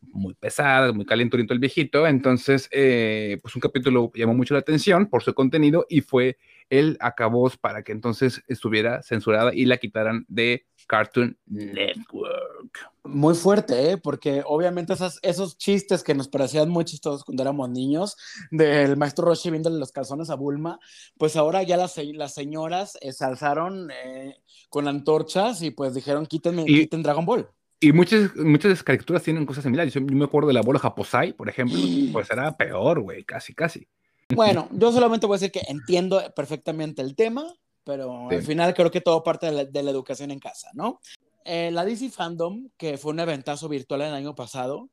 muy 0.02 0.34
pesada, 0.34 0.92
muy 0.94 1.06
calenturito 1.06 1.54
el 1.54 1.60
viejito. 1.60 2.08
Entonces, 2.08 2.68
eh, 2.72 3.38
pues 3.42 3.56
un 3.56 3.62
capítulo 3.62 4.12
llamó 4.16 4.34
mucho 4.34 4.54
la 4.54 4.60
atención 4.60 5.08
por 5.08 5.24
su 5.24 5.34
contenido 5.34 5.86
y 5.90 6.02
fue 6.02 6.38
el 6.70 6.98
acabó 7.02 7.50
para 7.62 7.84
que 7.84 7.92
entonces 7.92 8.42
estuviera 8.48 9.04
censurada 9.04 9.54
y 9.54 9.66
la 9.66 9.78
quitaran 9.78 10.26
de 10.30 10.66
Cartoon 10.88 11.38
Network. 11.46 12.92
Muy 13.04 13.36
fuerte, 13.36 13.92
¿eh? 13.92 13.98
porque 13.98 14.44
obviamente 14.46 14.94
esas, 14.94 15.20
esos 15.22 15.58
chistes 15.58 16.04
que 16.04 16.14
nos 16.14 16.28
parecían 16.28 16.70
muy 16.70 16.86
chistosos 16.86 17.24
cuando 17.24 17.44
éramos 17.44 17.70
niños, 17.70 18.16
del 18.52 18.96
maestro 18.98 19.26
Roshi 19.26 19.50
viéndole 19.50 19.80
los 19.80 19.92
calzones 19.92 20.30
a 20.30 20.36
Bulma, 20.36 20.80
pues 21.18 21.36
ahora 21.36 21.64
ya 21.64 21.78
las, 21.78 21.98
las 22.14 22.34
señoras 22.34 22.98
eh, 23.02 23.12
se 23.12 23.26
alzaron 23.26 23.90
eh, 23.92 24.38
con 24.70 24.88
antorchas 24.88 25.62
y 25.62 25.72
pues 25.72 25.94
dijeron 25.94 26.26
quítenme, 26.26 26.64
Y- 26.68 26.82
quiten 26.82 27.04
Dragon 27.04 27.26
Ball. 27.26 27.50
Y 27.84 27.92
muchas, 27.92 28.36
muchas 28.38 28.84
caricaturas 28.84 29.24
tienen 29.24 29.46
cosas 29.46 29.64
similares. 29.64 29.94
Yo, 29.94 30.00
yo 30.00 30.16
me 30.16 30.26
acuerdo 30.26 30.48
del 30.48 30.58
abuelo 30.58 30.80
Japosai, 30.80 31.34
por 31.34 31.50
ejemplo, 31.50 31.80
pues 32.14 32.30
era 32.30 32.56
peor, 32.56 33.02
güey, 33.02 33.24
casi, 33.24 33.54
casi. 33.54 33.88
Bueno, 34.34 34.70
yo 34.72 34.94
solamente 34.94 35.26
voy 35.26 35.36
a 35.36 35.40
decir 35.40 35.52
que 35.52 35.62
entiendo 35.68 36.22
perfectamente 36.34 37.02
el 37.02 37.16
tema, 37.16 37.44
pero 37.84 38.28
Sí. 38.30 38.36
al 38.38 38.44
final 38.44 38.74
creo 38.74 38.90
que 38.92 39.02
todo 39.02 39.24
parte 39.24 39.48
de 39.48 39.52
la, 39.52 39.66
de 39.66 39.84
la 39.84 39.92
educación 39.92 40.32
en 40.32 40.40
casa, 40.40 40.70
¿no? 40.74 41.02
Eh, 41.44 41.70
la 41.72 41.84
DC 41.84 42.10
Fandom, 42.12 42.70
que 42.78 42.98
fue 42.98 43.12
un 43.12 43.20
eventazo 43.20 43.68
virtual 43.68 44.02
el 44.04 44.14
año 44.14 44.34
pasado, 44.36 44.90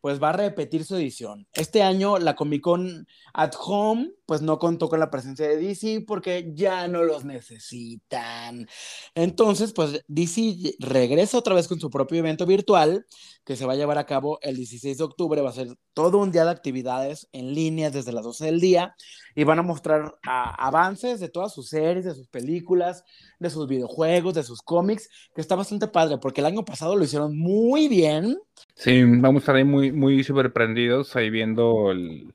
pues 0.00 0.22
va 0.22 0.30
a 0.30 0.32
repetir 0.32 0.84
su 0.84 0.94
edición. 0.96 1.46
Este 1.52 1.82
año 1.82 2.18
la 2.18 2.34
Comic 2.36 2.62
Con 2.62 3.06
at 3.34 3.52
Home 3.66 4.12
pues 4.28 4.42
no 4.42 4.58
contó 4.58 4.90
con 4.90 5.00
la 5.00 5.10
presencia 5.10 5.48
de 5.48 5.56
DC 5.56 6.04
porque 6.06 6.50
ya 6.52 6.86
no 6.86 7.02
los 7.02 7.24
necesitan. 7.24 8.68
Entonces, 9.14 9.72
pues 9.72 10.04
DC 10.06 10.76
regresa 10.80 11.38
otra 11.38 11.54
vez 11.54 11.66
con 11.66 11.80
su 11.80 11.88
propio 11.88 12.18
evento 12.18 12.44
virtual 12.44 13.06
que 13.42 13.56
se 13.56 13.64
va 13.64 13.72
a 13.72 13.76
llevar 13.76 13.96
a 13.96 14.04
cabo 14.04 14.38
el 14.42 14.56
16 14.56 14.98
de 14.98 15.04
octubre. 15.04 15.40
Va 15.40 15.48
a 15.48 15.54
ser 15.54 15.68
todo 15.94 16.18
un 16.18 16.30
día 16.30 16.44
de 16.44 16.50
actividades 16.50 17.26
en 17.32 17.54
línea 17.54 17.88
desde 17.88 18.12
las 18.12 18.22
12 18.22 18.44
del 18.44 18.60
día 18.60 18.94
y 19.34 19.44
van 19.44 19.60
a 19.60 19.62
mostrar 19.62 20.16
avances 20.22 21.20
de 21.20 21.30
todas 21.30 21.54
sus 21.54 21.70
series, 21.70 22.04
de 22.04 22.14
sus 22.14 22.28
películas, 22.28 23.04
de 23.38 23.48
sus 23.48 23.66
videojuegos, 23.66 24.34
de 24.34 24.42
sus 24.42 24.60
cómics, 24.60 25.08
que 25.34 25.40
está 25.40 25.54
bastante 25.54 25.88
padre 25.88 26.18
porque 26.18 26.42
el 26.42 26.48
año 26.48 26.66
pasado 26.66 26.96
lo 26.96 27.04
hicieron 27.04 27.34
muy 27.34 27.88
bien. 27.88 28.38
Sí, 28.74 29.02
vamos 29.04 29.36
a 29.36 29.38
estar 29.38 29.56
ahí 29.56 29.64
muy, 29.64 29.90
muy 29.90 30.22
sorprendidos 30.22 31.16
ahí 31.16 31.30
viendo 31.30 31.92
el 31.92 32.34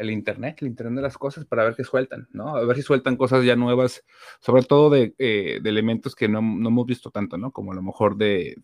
el 0.00 0.10
Internet, 0.10 0.56
el 0.62 0.68
Internet 0.68 0.96
de 0.96 1.02
las 1.02 1.18
cosas, 1.18 1.44
para 1.44 1.64
ver 1.64 1.76
qué 1.76 1.84
sueltan, 1.84 2.26
¿no? 2.32 2.56
A 2.56 2.64
ver 2.64 2.74
si 2.74 2.82
sueltan 2.82 3.16
cosas 3.16 3.44
ya 3.44 3.54
nuevas, 3.54 4.02
sobre 4.40 4.62
todo 4.62 4.88
de, 4.88 5.14
eh, 5.18 5.60
elementos 5.62 6.14
que 6.14 6.26
no, 6.26 6.38
hemos 6.38 6.86
visto 6.86 7.10
tanto, 7.10 7.36
¿no? 7.36 7.52
Como 7.52 7.72
a 7.72 7.74
lo 7.74 7.82
mejor 7.82 8.16
de, 8.16 8.56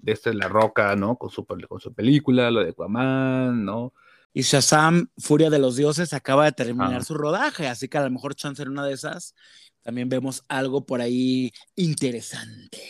de 0.00 0.12
este 0.12 0.34
La 0.34 0.48
Roca, 0.48 0.96
¿no? 0.96 1.16
Con 1.16 1.30
su, 1.30 1.46
con 1.46 1.80
su 1.80 1.94
película, 1.94 2.50
lo 2.50 2.64
de 2.64 2.70
Aquaman, 2.70 3.64
¿no? 3.64 3.94
Y 4.34 4.42
Shazam, 4.42 5.08
Furia 5.18 5.50
de 5.50 5.60
los 5.60 5.76
Dioses, 5.76 6.12
acaba 6.14 6.46
de 6.46 6.52
terminar 6.52 7.04
su 7.04 7.14
rodaje, 7.14 7.68
así 7.68 7.86
que 7.86 7.98
a 7.98 8.02
lo 8.02 8.10
mejor 8.10 8.34
chance 8.34 8.60
en 8.62 8.70
una 8.70 8.84
de 8.84 8.94
esas 8.94 9.36
también 9.82 10.08
vemos 10.08 10.42
algo 10.48 10.84
por 10.84 11.00
ahí 11.00 11.52
interesante. 11.76 12.82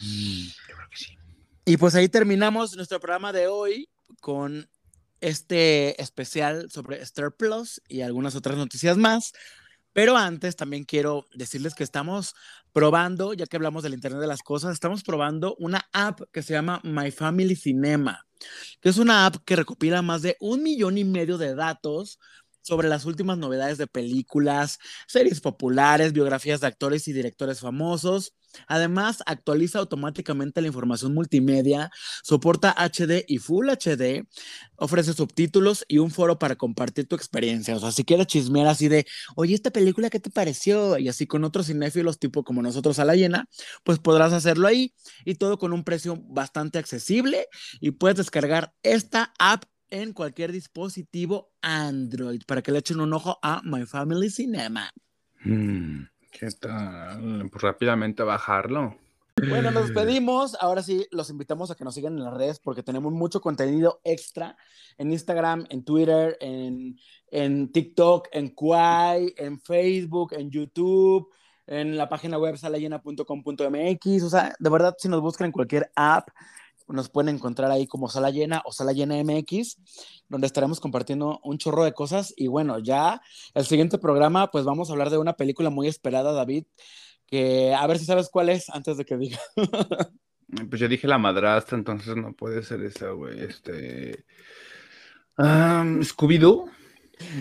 Mm, 0.00 0.46
yo 0.68 0.74
creo 0.74 0.88
que 0.90 0.96
sí. 0.96 1.18
Y 1.64 1.76
pues 1.76 1.94
ahí 1.94 2.08
terminamos 2.08 2.74
nuestro 2.74 2.98
programa 2.98 3.32
de 3.32 3.46
hoy 3.46 3.88
con 4.20 4.68
este 5.20 6.00
especial 6.00 6.70
sobre 6.70 7.02
Star 7.02 7.32
Plus 7.32 7.82
y 7.88 8.02
algunas 8.02 8.34
otras 8.34 8.56
noticias 8.56 8.96
más. 8.96 9.32
Pero 9.92 10.16
antes 10.16 10.54
también 10.54 10.84
quiero 10.84 11.26
decirles 11.34 11.74
que 11.74 11.82
estamos 11.82 12.34
probando, 12.72 13.34
ya 13.34 13.46
que 13.46 13.56
hablamos 13.56 13.82
del 13.82 13.94
Internet 13.94 14.20
de 14.20 14.26
las 14.26 14.42
Cosas, 14.42 14.72
estamos 14.72 15.02
probando 15.02 15.56
una 15.58 15.88
app 15.92 16.20
que 16.30 16.42
se 16.42 16.52
llama 16.52 16.80
My 16.84 17.10
Family 17.10 17.56
Cinema, 17.56 18.26
que 18.80 18.90
es 18.90 18.98
una 18.98 19.26
app 19.26 19.36
que 19.44 19.56
recopila 19.56 20.02
más 20.02 20.22
de 20.22 20.36
un 20.40 20.62
millón 20.62 20.98
y 20.98 21.04
medio 21.04 21.38
de 21.38 21.54
datos 21.54 22.18
sobre 22.68 22.88
las 22.88 23.06
últimas 23.06 23.38
novedades 23.38 23.78
de 23.78 23.86
películas, 23.86 24.78
series 25.06 25.40
populares, 25.40 26.12
biografías 26.12 26.60
de 26.60 26.68
actores 26.68 27.08
y 27.08 27.12
directores 27.12 27.60
famosos, 27.60 28.34
Además, 28.66 29.22
actualiza 29.26 29.78
automáticamente 29.78 30.60
la 30.60 30.68
información 30.68 31.14
multimedia, 31.14 31.90
soporta 32.22 32.74
HD 32.76 33.24
y 33.26 33.38
Full 33.38 33.68
HD, 33.68 34.26
ofrece 34.76 35.12
subtítulos 35.12 35.84
y 35.88 35.98
un 35.98 36.10
foro 36.10 36.38
para 36.38 36.56
compartir 36.56 37.06
tu 37.06 37.16
experiencia. 37.16 37.76
O 37.76 37.80
sea, 37.80 37.92
si 37.92 38.04
quieres 38.04 38.26
chismear 38.26 38.66
así 38.66 38.88
de, 38.88 39.06
oye, 39.36 39.54
esta 39.54 39.70
película, 39.70 40.10
¿qué 40.10 40.20
te 40.20 40.30
pareció? 40.30 40.98
Y 40.98 41.08
así 41.08 41.26
con 41.26 41.44
otros 41.44 41.66
cinéfilos 41.66 42.18
tipo 42.18 42.44
como 42.44 42.62
nosotros 42.62 42.98
a 42.98 43.04
la 43.04 43.14
llena, 43.14 43.48
pues 43.84 43.98
podrás 43.98 44.32
hacerlo 44.32 44.66
ahí 44.66 44.94
y 45.24 45.34
todo 45.34 45.58
con 45.58 45.72
un 45.72 45.84
precio 45.84 46.16
bastante 46.28 46.78
accesible 46.78 47.48
y 47.80 47.92
puedes 47.92 48.16
descargar 48.16 48.72
esta 48.82 49.32
app 49.38 49.64
en 49.90 50.12
cualquier 50.12 50.52
dispositivo 50.52 51.50
Android 51.62 52.42
para 52.46 52.62
que 52.62 52.72
le 52.72 52.78
echen 52.78 53.00
un 53.00 53.12
ojo 53.12 53.38
a 53.42 53.60
My 53.64 53.86
Family 53.86 54.30
Cinema. 54.30 54.90
Mm. 55.44 56.02
¿Qué 56.30 56.48
tal? 56.60 57.48
Pues 57.50 57.62
rápidamente 57.62 58.22
bajarlo. 58.22 58.96
Bueno, 59.48 59.70
nos 59.70 59.86
despedimos. 59.86 60.56
Ahora 60.60 60.82
sí, 60.82 61.06
los 61.10 61.30
invitamos 61.30 61.70
a 61.70 61.74
que 61.74 61.84
nos 61.84 61.94
sigan 61.94 62.16
en 62.16 62.24
las 62.24 62.34
redes 62.34 62.58
porque 62.58 62.82
tenemos 62.82 63.12
mucho 63.12 63.40
contenido 63.40 64.00
extra 64.04 64.56
en 64.96 65.12
Instagram, 65.12 65.66
en 65.70 65.84
Twitter, 65.84 66.36
en, 66.40 66.98
en 67.30 67.70
TikTok, 67.70 68.28
en 68.32 68.50
Kwai, 68.50 69.34
en 69.36 69.60
Facebook, 69.60 70.32
en 70.32 70.50
YouTube, 70.50 71.28
en 71.66 71.96
la 71.96 72.08
página 72.08 72.38
web 72.38 72.56
salayena.com.mx. 72.56 74.22
O 74.22 74.30
sea, 74.30 74.54
de 74.58 74.70
verdad, 74.70 74.96
si 74.98 75.08
nos 75.08 75.20
buscan 75.20 75.46
en 75.46 75.52
cualquier 75.52 75.90
app, 75.94 76.28
nos 76.88 77.08
pueden 77.08 77.34
encontrar 77.34 77.70
ahí 77.70 77.86
como 77.86 78.08
Sala 78.08 78.30
Llena 78.30 78.62
o 78.64 78.72
Sala 78.72 78.92
Llena 78.92 79.22
MX, 79.22 79.78
donde 80.28 80.46
estaremos 80.46 80.80
compartiendo 80.80 81.40
un 81.44 81.58
chorro 81.58 81.84
de 81.84 81.92
cosas. 81.92 82.32
Y 82.36 82.48
bueno, 82.48 82.78
ya 82.78 83.20
el 83.54 83.66
siguiente 83.66 83.98
programa, 83.98 84.50
pues 84.50 84.64
vamos 84.64 84.88
a 84.88 84.92
hablar 84.92 85.10
de 85.10 85.18
una 85.18 85.34
película 85.34 85.70
muy 85.70 85.88
esperada, 85.88 86.32
David, 86.32 86.64
que 87.26 87.74
a 87.74 87.86
ver 87.86 87.98
si 87.98 88.04
sabes 88.04 88.28
cuál 88.30 88.48
es 88.48 88.70
antes 88.70 88.96
de 88.96 89.04
que 89.04 89.16
diga. 89.16 89.38
pues 90.70 90.80
yo 90.80 90.88
dije 90.88 91.06
la 91.06 91.18
madrastra, 91.18 91.76
entonces 91.76 92.16
no 92.16 92.32
puede 92.32 92.62
ser 92.62 92.82
esa, 92.82 93.10
güey. 93.10 93.40
Este. 93.40 94.24
Scooby-Doo. 95.36 96.70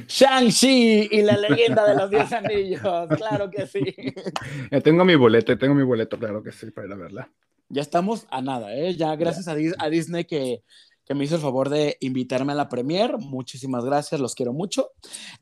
Shang-Chi 0.08 1.10
y 1.12 1.22
la 1.22 1.38
leyenda 1.38 1.88
de 1.88 1.96
los 1.96 2.10
diez 2.10 2.34
anillos, 2.34 2.82
claro 3.16 3.48
que 3.52 3.68
sí. 3.68 3.84
tengo 4.84 5.06
mi 5.06 5.14
boleto, 5.14 5.56
tengo 5.56 5.76
mi 5.76 5.84
boleto, 5.84 6.18
claro 6.18 6.42
que 6.42 6.52
sí, 6.52 6.72
para 6.72 6.88
ir 6.88 6.94
a 6.94 6.96
verla 6.96 7.32
ya 7.70 7.82
estamos 7.82 8.26
a 8.30 8.42
nada, 8.42 8.76
¿eh? 8.76 8.96
Ya 8.96 9.16
gracias 9.16 9.48
a, 9.48 9.56
Disney 9.56 10.26
que, 10.26 10.64
me 11.10 11.24
hizo 11.24 11.36
el 11.36 11.42
favor 11.42 11.70
de 11.70 11.98
invitarme 12.02 12.52
a 12.52 12.56
la 12.56 12.68
premier. 12.68 13.18
Muchísimas 13.18 13.86
gracias, 13.86 14.20
los 14.20 14.36
quiero 14.36 14.52
mucho. 14.52 14.92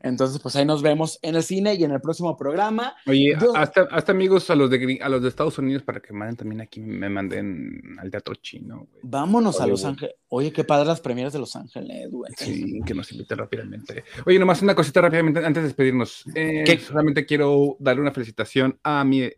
Entonces, 0.00 0.40
pues 0.40 0.54
ahí 0.54 0.64
nos 0.64 0.82
vemos 0.82 1.18
en 1.22 1.34
el 1.34 1.42
cine 1.42 1.74
y 1.74 1.84
en 1.84 1.90
el 1.90 2.00
próximo 2.00 2.36
programa. 2.36 2.94
Oye, 3.06 3.36
hasta, 3.54 3.82
hasta, 3.90 4.12
amigos 4.12 4.48
a 4.50 4.54
los, 4.54 4.70
de, 4.70 4.98
a 5.02 5.08
los 5.08 5.22
de 5.22 5.28
Estados 5.28 5.58
Unidos 5.58 5.82
para 5.82 6.00
que 6.00 6.12
manden 6.12 6.36
también 6.36 6.60
aquí, 6.60 6.80
me 6.80 7.08
manden 7.08 7.96
al 7.98 8.10
teatro 8.10 8.34
chino. 8.36 8.86
Vámonos 9.02 9.60
a 9.60 9.66
Los 9.66 9.84
Ángeles. 9.84 10.14
Oye, 10.28 10.52
qué 10.52 10.64
padre 10.64 10.86
las 10.86 11.00
premieres 11.00 11.32
de 11.32 11.40
Los 11.40 11.54
Ángeles, 11.56 12.10
güey. 12.10 12.32
Sí, 12.36 12.80
que 12.84 12.94
nos 12.94 13.10
inviten 13.10 13.38
rápidamente. 13.38 14.04
Oye, 14.24 14.38
nomás 14.38 14.62
una 14.62 14.74
cosita 14.74 15.00
rápidamente 15.00 15.44
antes 15.44 15.62
de 15.62 15.68
despedirnos. 15.68 16.24
Eh, 16.34 16.78
solamente 16.78 17.26
quiero 17.26 17.76
darle 17.80 18.02
una 18.02 18.12
felicitación 18.12 18.78
a 18.84 19.04
mi 19.04 19.30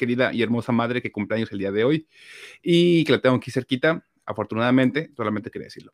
querida 0.00 0.32
y 0.32 0.42
hermosa 0.42 0.72
madre 0.72 1.02
que 1.02 1.12
cumpleaños 1.12 1.52
el 1.52 1.58
día 1.58 1.70
de 1.70 1.84
hoy 1.84 2.08
y 2.62 3.04
que 3.04 3.12
la 3.12 3.20
tengo 3.20 3.36
aquí 3.36 3.50
cerquita, 3.50 4.02
afortunadamente, 4.24 5.10
solamente 5.14 5.50
quería 5.50 5.66
decirlo. 5.66 5.92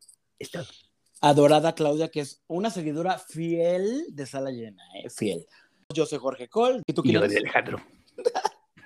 Adorada 1.21 1.75
Claudia, 1.75 2.09
que 2.09 2.21
es 2.21 2.43
una 2.47 2.71
seguidora 2.71 3.19
fiel 3.19 4.05
de 4.11 4.27
Sala 4.27 4.51
Llena, 4.51 4.83
¿eh? 5.03 5.11
fiel. 5.11 5.45
Yo 5.93 6.07
soy 6.07 6.19
Jorge 6.19 6.49
Cole. 6.49 6.83
¿Y 6.87 6.93
tú 6.93 7.03
quién 7.03 7.17
eres? 7.17 7.37
Alejandro. 7.37 7.81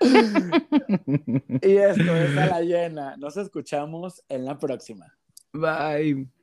y 1.62 1.76
esto 1.76 2.16
es 2.16 2.34
Sala 2.34 2.60
Llena. 2.62 3.16
Nos 3.18 3.36
escuchamos 3.36 4.22
en 4.28 4.46
la 4.46 4.58
próxima. 4.58 5.06
Bye. 5.52 6.39